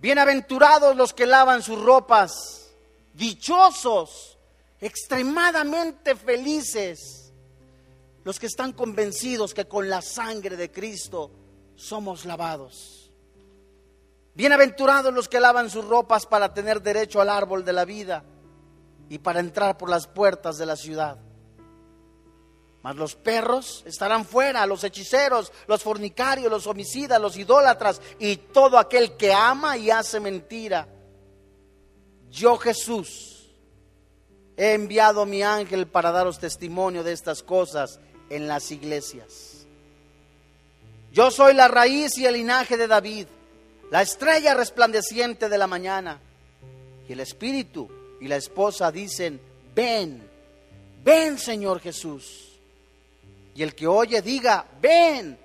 Bienaventurados 0.00 0.96
los 0.96 1.12
que 1.12 1.26
lavan 1.26 1.62
sus 1.62 1.82
ropas, 1.82 2.70
dichosos, 3.12 4.38
extremadamente 4.80 6.16
felices 6.16 7.25
los 8.26 8.40
que 8.40 8.46
están 8.46 8.72
convencidos 8.72 9.54
que 9.54 9.68
con 9.68 9.88
la 9.88 10.02
sangre 10.02 10.56
de 10.56 10.72
Cristo 10.72 11.30
somos 11.76 12.24
lavados. 12.24 13.12
Bienaventurados 14.34 15.14
los 15.14 15.28
que 15.28 15.38
lavan 15.38 15.70
sus 15.70 15.84
ropas 15.84 16.26
para 16.26 16.52
tener 16.52 16.82
derecho 16.82 17.20
al 17.20 17.28
árbol 17.28 17.64
de 17.64 17.72
la 17.72 17.84
vida 17.84 18.24
y 19.08 19.18
para 19.18 19.38
entrar 19.38 19.78
por 19.78 19.88
las 19.88 20.08
puertas 20.08 20.58
de 20.58 20.66
la 20.66 20.74
ciudad. 20.74 21.18
Mas 22.82 22.96
los 22.96 23.14
perros 23.14 23.84
estarán 23.86 24.24
fuera, 24.24 24.66
los 24.66 24.82
hechiceros, 24.82 25.52
los 25.68 25.84
fornicarios, 25.84 26.50
los 26.50 26.66
homicidas, 26.66 27.20
los 27.20 27.36
idólatras 27.36 28.02
y 28.18 28.38
todo 28.38 28.76
aquel 28.76 29.16
que 29.16 29.32
ama 29.32 29.76
y 29.76 29.92
hace 29.92 30.18
mentira. 30.18 30.88
Yo 32.28 32.58
Jesús 32.58 33.54
he 34.56 34.72
enviado 34.72 35.26
mi 35.26 35.44
ángel 35.44 35.86
para 35.86 36.10
daros 36.10 36.40
testimonio 36.40 37.04
de 37.04 37.12
estas 37.12 37.44
cosas 37.44 38.00
en 38.30 38.48
las 38.48 38.70
iglesias. 38.70 39.66
Yo 41.12 41.30
soy 41.30 41.54
la 41.54 41.68
raíz 41.68 42.18
y 42.18 42.26
el 42.26 42.34
linaje 42.34 42.76
de 42.76 42.86
David, 42.86 43.26
la 43.90 44.02
estrella 44.02 44.54
resplandeciente 44.54 45.48
de 45.48 45.58
la 45.58 45.66
mañana. 45.66 46.20
Y 47.08 47.12
el 47.12 47.20
Espíritu 47.20 47.88
y 48.20 48.28
la 48.28 48.36
esposa 48.36 48.90
dicen, 48.92 49.40
ven, 49.74 50.22
ven 51.02 51.38
Señor 51.38 51.80
Jesús. 51.80 52.58
Y 53.54 53.62
el 53.62 53.74
que 53.74 53.86
oye 53.86 54.20
diga, 54.20 54.66
ven. 54.80 55.38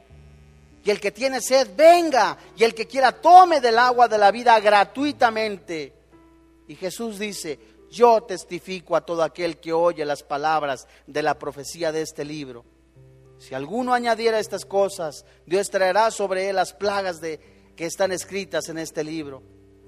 Y 0.83 0.89
el 0.89 0.99
que 0.99 1.11
tiene 1.11 1.39
sed, 1.39 1.69
venga. 1.75 2.37
Y 2.57 2.63
el 2.63 2.73
que 2.73 2.87
quiera, 2.87 3.13
tome 3.13 3.61
del 3.61 3.77
agua 3.77 4.07
de 4.07 4.17
la 4.17 4.31
vida 4.31 4.59
gratuitamente. 4.59 5.93
Y 6.67 6.75
Jesús 6.75 7.19
dice, 7.19 7.59
yo 7.91 8.21
testifico 8.23 8.95
a 8.95 9.05
todo 9.05 9.23
aquel 9.23 9.57
que 9.57 9.71
oye 9.73 10.03
las 10.05 10.23
palabras 10.23 10.87
de 11.07 11.21
la 11.21 11.37
profecía 11.37 11.91
de 11.91 12.01
este 12.01 12.25
libro. 12.25 12.65
Si 13.41 13.55
alguno 13.55 13.95
añadiera 13.95 14.37
estas 14.37 14.65
cosas, 14.65 15.25
Dios 15.47 15.71
traerá 15.71 16.11
sobre 16.11 16.47
él 16.47 16.57
las 16.57 16.73
plagas 16.73 17.19
de, 17.19 17.39
que 17.75 17.87
están 17.87 18.11
escritas 18.11 18.69
en 18.69 18.77
este 18.77 19.03
libro. 19.03 19.41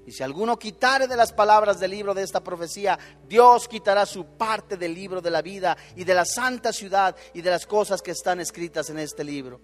Y 0.04 0.10
si 0.10 0.24
alguno 0.24 0.58
quitare 0.58 1.06
de 1.06 1.14
las 1.14 1.32
palabras 1.32 1.78
del 1.78 1.92
libro 1.92 2.14
de 2.14 2.24
esta 2.24 2.42
profecía, 2.42 2.98
Dios 3.28 3.68
quitará 3.68 4.06
su 4.06 4.26
parte 4.36 4.76
del 4.76 4.92
libro 4.92 5.20
de 5.20 5.30
la 5.30 5.40
vida 5.40 5.76
y 5.94 6.02
de 6.02 6.14
la 6.14 6.24
santa 6.24 6.72
ciudad 6.72 7.14
y 7.32 7.42
de 7.42 7.50
las 7.50 7.64
cosas 7.64 8.02
que 8.02 8.10
están 8.10 8.40
escritas 8.40 8.90
en 8.90 8.98
este 8.98 9.22
libro. 9.22 9.60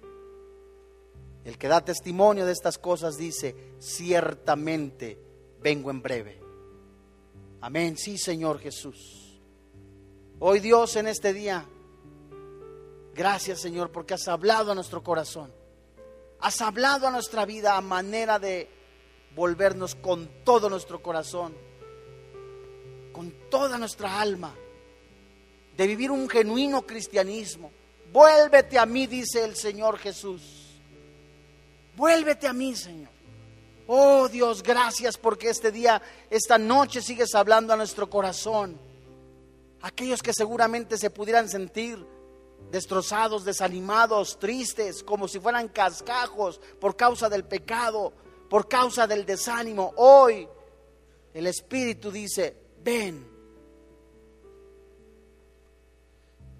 El 1.43 1.59
que 1.59 1.66
da 1.66 1.84
testimonio 1.84 2.47
de 2.47 2.53
estas 2.53 2.78
cosas 2.78 3.16
dice, 3.16 3.74
ciertamente 3.80 5.18
vengo 5.61 5.91
en 5.91 6.01
breve. 6.01 6.41
Amén, 7.61 7.97
sí 7.97 8.16
Señor 8.18 8.61
Jesús. 8.61 9.41
Hoy 10.38 10.61
Dios 10.61 10.95
en 10.95 11.09
este 11.09 11.32
día, 11.32 11.66
gracias 13.15 13.61
Señor 13.61 13.91
porque 13.91 14.15
has 14.15 14.29
hablado 14.29 14.73
a 14.73 14.75
nuestro 14.75 15.03
corazón. 15.03 15.53
Has 16.41 16.61
hablado 16.61 17.07
a 17.07 17.11
nuestra 17.11 17.45
vida 17.45 17.77
a 17.77 17.81
manera 17.81 18.39
de 18.39 18.69
volvernos 19.35 19.95
con 19.95 20.29
todo 20.45 20.71
nuestro 20.71 21.03
corazón, 21.03 21.55
con 23.13 23.33
toda 23.51 23.79
nuestra 23.79 24.21
alma, 24.21 24.55
de 25.77 25.87
vivir 25.87 26.11
un 26.11 26.29
genuino 26.29 26.87
cristianismo. 26.87 27.71
Vuélvete 28.13 28.79
a 28.79 28.87
mí, 28.87 29.07
dice 29.07 29.45
el 29.45 29.55
Señor 29.55 29.99
Jesús. 29.99 30.81
Vuélvete 31.95 32.49
a 32.49 32.53
mí, 32.53 32.75
Señor. 32.75 33.11
Oh 33.87 34.29
Dios, 34.29 34.63
gracias 34.63 35.19
porque 35.19 35.51
este 35.51 35.71
día, 35.71 36.01
esta 36.31 36.59
noche 36.59 37.03
sigues 37.03 37.35
hablando 37.35 37.73
a 37.73 37.77
nuestro 37.77 38.09
corazón. 38.09 38.81
Aquellos 39.83 40.23
que 40.23 40.33
seguramente 40.33 40.97
se 40.97 41.11
pudieran 41.11 41.49
sentir 41.49 42.07
destrozados, 42.71 43.45
desanimados, 43.45 44.39
tristes, 44.39 45.03
como 45.03 45.29
si 45.29 45.41
fueran 45.41 45.69
cascajos 45.69 46.61
por 46.81 46.97
causa 46.97 47.29
del 47.29 47.45
pecado, 47.45 48.13
por 48.49 48.69
causa 48.69 49.07
del 49.07 49.25
desánimo. 49.27 49.93
Hoy 49.97 50.49
el 51.35 51.47
Espíritu 51.47 52.11
dice, 52.11 52.57
ven. 52.83 53.29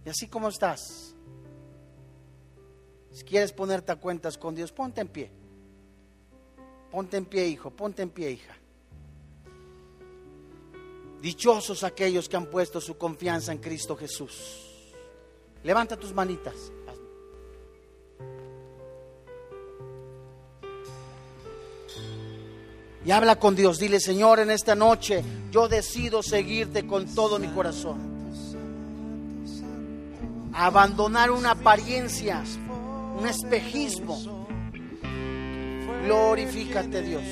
Y 0.05 0.09
así 0.09 0.29
como 0.29 0.49
estás, 0.49 1.15
si 3.13 3.25
quieres 3.25 3.53
ponerte 3.53 3.93
a 3.93 3.97
cuentas 3.97 4.39
con 4.39 4.55
Dios, 4.55 4.73
ponte 4.73 5.01
en 5.01 5.09
pie. 5.09 5.31
Ponte 6.91 7.17
en 7.17 7.27
pie, 7.27 7.47
hijo, 7.47 7.71
ponte 7.71 8.03
en 8.03 8.11
pie, 8.11 8.33
hija. 8.33 8.57
Dichosos 11.21 11.85
aquellos 11.85 12.29
que 12.29 12.37
han 12.37 12.47
puesto 12.47 12.81
su 12.81 12.97
confianza 12.97 13.53
en 13.53 13.59
Cristo 13.59 13.97
Jesús. 13.97 14.70
Levanta 15.63 15.97
tus 15.97 16.15
manitas. 16.15 16.55
Y 23.05 23.11
habla 23.11 23.37
con 23.37 23.57
Dios. 23.57 23.79
Dile, 23.79 24.01
Señor, 24.01 24.41
en 24.41 24.51
esta 24.51 24.75
noche 24.75 25.25
yo 25.51 25.69
decido 25.69 26.23
seguirte 26.23 26.87
con 26.87 27.07
todo 27.15 27.39
mi 27.39 27.49
corazón. 27.49 28.11
Abandonar 30.53 31.31
una 31.31 31.53
apariencia, 31.53 32.43
un 33.19 33.27
espejismo 33.27 34.41
Glorifícate 36.05 37.03
Dios. 37.03 37.23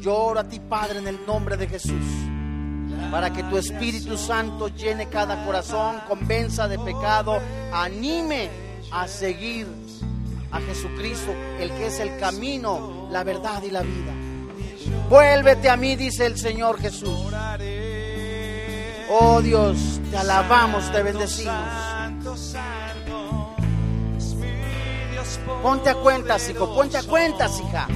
Yo 0.00 0.16
oro 0.16 0.40
a 0.40 0.44
ti, 0.44 0.60
Padre, 0.60 0.98
en 0.98 1.08
el 1.08 1.26
nombre 1.26 1.56
de 1.56 1.66
Jesús, 1.66 2.04
para 3.10 3.32
que 3.32 3.42
tu 3.44 3.56
Espíritu 3.56 4.16
Santo 4.16 4.68
llene 4.68 5.08
cada 5.08 5.44
corazón, 5.44 6.00
convenza 6.08 6.68
de 6.68 6.78
pecado, 6.78 7.40
anime 7.72 8.50
a 8.90 9.08
seguir 9.08 9.66
a 10.50 10.60
Jesucristo, 10.60 11.32
el 11.58 11.70
que 11.70 11.86
es 11.86 12.00
el 12.00 12.18
camino, 12.18 13.08
la 13.10 13.24
verdad 13.24 13.62
y 13.62 13.70
la 13.70 13.82
vida. 13.82 14.12
Vuélvete 15.08 15.68
a 15.68 15.76
mí, 15.76 15.96
dice 15.96 16.26
el 16.26 16.38
Señor 16.38 16.80
Jesús. 16.80 17.32
Oh 19.08 19.40
Dios, 19.40 20.00
te 20.10 20.16
alabamos, 20.16 20.90
te 20.92 21.02
bendecimos. 21.02 21.86
Ponte 25.62 25.90
a 25.90 25.94
cuentas, 25.94 26.48
hijo, 26.50 26.74
ponte 26.74 26.98
a 26.98 27.02
cuentas, 27.02 27.60
hija. 27.60 27.86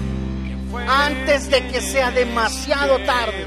Antes 0.89 1.51
de 1.51 1.67
que 1.69 1.81
sea 1.81 2.11
demasiado 2.11 2.99
tarde. 3.05 3.47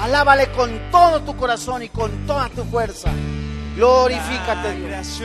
Alábale 0.00 0.50
con 0.52 0.90
todo 0.90 1.20
tu 1.22 1.36
corazón 1.36 1.82
y 1.82 1.88
con 1.88 2.26
toda 2.26 2.48
tu 2.50 2.64
fuerza. 2.64 3.10
Glorifícate, 3.76 4.72
Dios. 4.72 5.20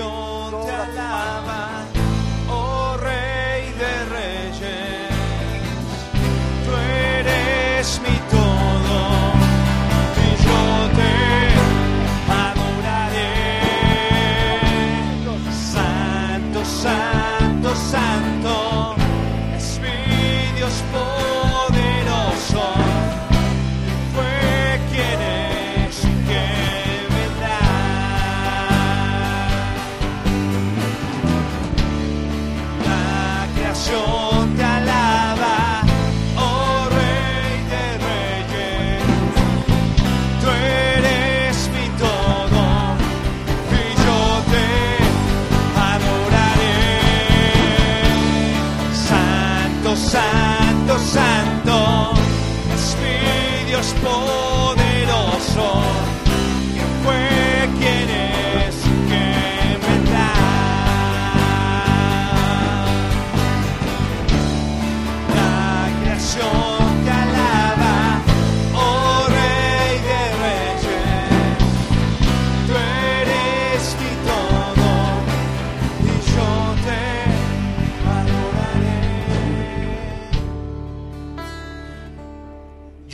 oh 2.49 2.97
Rey 2.97 3.71
de 3.73 4.05
Reyes. 4.05 4.20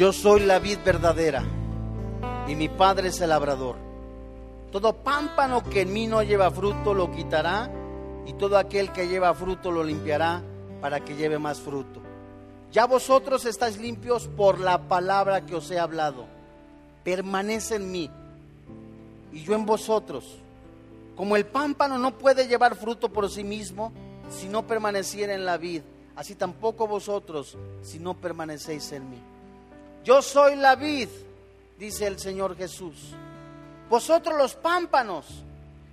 Yo 0.07 0.13
soy 0.13 0.39
la 0.39 0.57
vid 0.59 0.77
verdadera 0.85 1.43
y 2.47 2.55
mi 2.55 2.69
Padre 2.69 3.09
es 3.09 3.19
el 3.19 3.27
labrador. 3.27 3.75
Todo 4.71 4.93
pámpano 4.93 5.61
que 5.65 5.81
en 5.81 5.91
mí 5.91 6.07
no 6.07 6.23
lleva 6.23 6.49
fruto 6.49 6.93
lo 6.93 7.11
quitará 7.11 7.69
y 8.25 8.31
todo 8.31 8.57
aquel 8.57 8.93
que 8.93 9.09
lleva 9.09 9.33
fruto 9.33 9.69
lo 9.69 9.83
limpiará 9.83 10.41
para 10.79 11.01
que 11.01 11.17
lleve 11.17 11.39
más 11.39 11.59
fruto. 11.59 11.99
Ya 12.71 12.85
vosotros 12.85 13.43
estáis 13.43 13.79
limpios 13.79 14.29
por 14.29 14.61
la 14.61 14.87
palabra 14.87 15.45
que 15.45 15.55
os 15.55 15.69
he 15.71 15.77
hablado. 15.77 16.23
Permanece 17.03 17.75
en 17.75 17.91
mí 17.91 18.09
y 19.33 19.43
yo 19.43 19.55
en 19.55 19.65
vosotros. 19.65 20.37
Como 21.17 21.35
el 21.35 21.45
pámpano 21.45 21.97
no 21.97 22.17
puede 22.17 22.47
llevar 22.47 22.77
fruto 22.77 23.09
por 23.09 23.29
sí 23.29 23.43
mismo 23.43 23.91
si 24.29 24.47
no 24.47 24.65
permaneciera 24.65 25.33
en 25.33 25.43
la 25.43 25.57
vid, 25.57 25.81
así 26.15 26.33
tampoco 26.33 26.87
vosotros 26.87 27.57
si 27.81 27.99
no 27.99 28.13
permanecéis 28.13 28.93
en 28.93 29.09
mí. 29.09 29.21
Yo 30.07 30.21
soy 30.21 30.55
la 30.55 30.77
vid, 30.77 31.09
dice 31.77 32.07
el 32.07 32.17
Señor 32.17 32.55
Jesús. 32.55 33.13
Vosotros 33.89 34.37
los 34.37 34.55
pámpanos. 34.55 35.25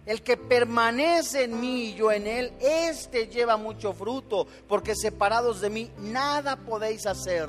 El 0.07 0.23
que 0.23 0.37
permanece 0.37 1.43
en 1.43 1.59
mí 1.59 1.87
y 1.87 1.95
yo 1.95 2.13
en 2.13 2.29
él, 2.29 2.53
éste 2.61 3.27
lleva 3.27 3.57
mucho 3.57 3.93
fruto, 3.93 4.47
porque 4.69 4.95
separados 4.95 5.61
de 5.61 5.69
mí 5.71 5.91
nada 5.99 6.55
podéis 6.55 7.07
hacer. 7.07 7.49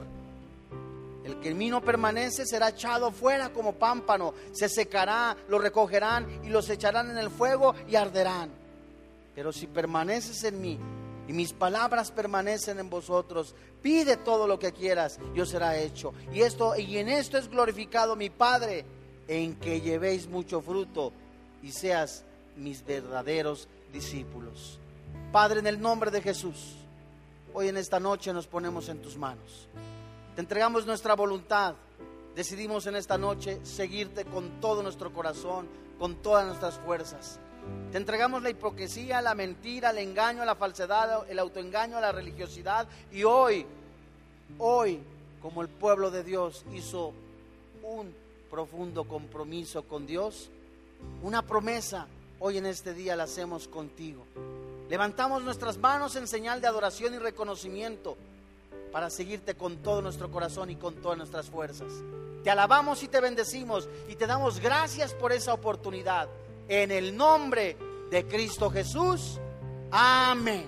El 1.23 1.39
que 1.39 1.49
en 1.49 1.57
mí 1.59 1.69
no 1.69 1.81
permanece 1.81 2.47
será 2.47 2.69
echado 2.69 3.11
fuera 3.11 3.49
como 3.49 3.73
pámpano, 3.73 4.33
se 4.51 4.67
secará, 4.67 5.37
lo 5.47 5.59
recogerán 5.59 6.25
y 6.43 6.49
los 6.49 6.67
echarán 6.71 7.11
en 7.11 7.19
el 7.19 7.29
fuego 7.29 7.75
y 7.87 7.95
arderán. 7.95 8.49
Pero 9.35 9.53
si 9.53 9.67
permaneces 9.67 10.43
en 10.45 10.59
mí 10.59 10.79
y 11.27 11.33
mis 11.33 11.53
palabras 11.53 12.11
permanecen 12.11 12.79
en 12.79 12.89
vosotros, 12.89 13.55
pide 13.81 14.17
todo 14.17 14.47
lo 14.47 14.59
que 14.59 14.71
quieras 14.71 15.19
y 15.33 15.41
os 15.41 15.49
será 15.49 15.77
hecho. 15.77 16.13
Y 16.31 16.41
esto 16.41 16.75
y 16.75 16.97
en 16.97 17.09
esto 17.09 17.37
es 17.37 17.49
glorificado 17.49 18.15
mi 18.15 18.29
Padre, 18.29 18.85
en 19.27 19.55
que 19.55 19.81
llevéis 19.81 20.27
mucho 20.27 20.61
fruto 20.61 21.11
y 21.63 21.71
seas 21.71 22.23
mis 22.55 22.85
verdaderos 22.85 23.67
discípulos. 23.91 24.79
Padre, 25.31 25.59
en 25.59 25.67
el 25.67 25.81
nombre 25.81 26.11
de 26.11 26.21
Jesús, 26.21 26.75
hoy 27.53 27.69
en 27.69 27.77
esta 27.77 27.99
noche 27.99 28.31
nos 28.33 28.47
ponemos 28.47 28.87
en 28.89 29.01
tus 29.01 29.17
manos. 29.17 29.67
Te 30.35 30.41
entregamos 30.41 30.85
nuestra 30.85 31.15
voluntad. 31.15 31.75
Decidimos 32.35 32.85
en 32.87 32.95
esta 32.95 33.17
noche 33.17 33.59
seguirte 33.63 34.25
con 34.25 34.59
todo 34.59 34.83
nuestro 34.83 35.11
corazón, 35.13 35.67
con 35.97 36.15
todas 36.15 36.45
nuestras 36.45 36.77
fuerzas. 36.79 37.39
Te 37.91 37.97
entregamos 37.97 38.43
la 38.43 38.49
hipocresía, 38.49 39.21
la 39.21 39.35
mentira, 39.35 39.91
el 39.91 39.99
engaño, 39.99 40.43
la 40.43 40.55
falsedad, 40.55 41.29
el 41.29 41.39
autoengaño, 41.39 41.99
la 42.01 42.11
religiosidad. 42.11 42.87
Y 43.11 43.23
hoy, 43.23 43.65
hoy, 44.57 44.99
como 45.41 45.61
el 45.61 45.69
pueblo 45.69 46.11
de 46.11 46.23
Dios 46.23 46.65
hizo 46.73 47.13
un 47.83 48.13
profundo 48.49 49.05
compromiso 49.05 49.83
con 49.83 50.05
Dios, 50.05 50.49
una 51.21 51.41
promesa, 51.41 52.07
hoy 52.39 52.57
en 52.57 52.65
este 52.65 52.93
día 52.93 53.15
la 53.15 53.23
hacemos 53.23 53.67
contigo. 53.67 54.25
Levantamos 54.89 55.43
nuestras 55.43 55.77
manos 55.77 56.15
en 56.15 56.27
señal 56.27 56.61
de 56.61 56.67
adoración 56.67 57.13
y 57.13 57.17
reconocimiento 57.17 58.17
para 58.91 59.09
seguirte 59.09 59.55
con 59.55 59.77
todo 59.77 60.01
nuestro 60.01 60.29
corazón 60.31 60.69
y 60.69 60.75
con 60.75 60.95
todas 60.95 61.17
nuestras 61.17 61.49
fuerzas. 61.49 61.91
Te 62.43 62.51
alabamos 62.51 63.01
y 63.03 63.07
te 63.07 63.19
bendecimos 63.19 63.89
y 64.07 64.15
te 64.15 64.27
damos 64.27 64.59
gracias 64.59 65.13
por 65.13 65.31
esa 65.31 65.53
oportunidad. 65.53 66.29
En 66.67 66.91
el 66.91 67.15
nombre 67.15 67.77
de 68.09 68.25
Cristo 68.25 68.69
Jesús. 68.69 69.39
Amén. 69.91 70.65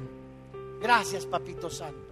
Gracias, 0.79 1.25
Papito 1.25 1.69
Santo. 1.69 2.06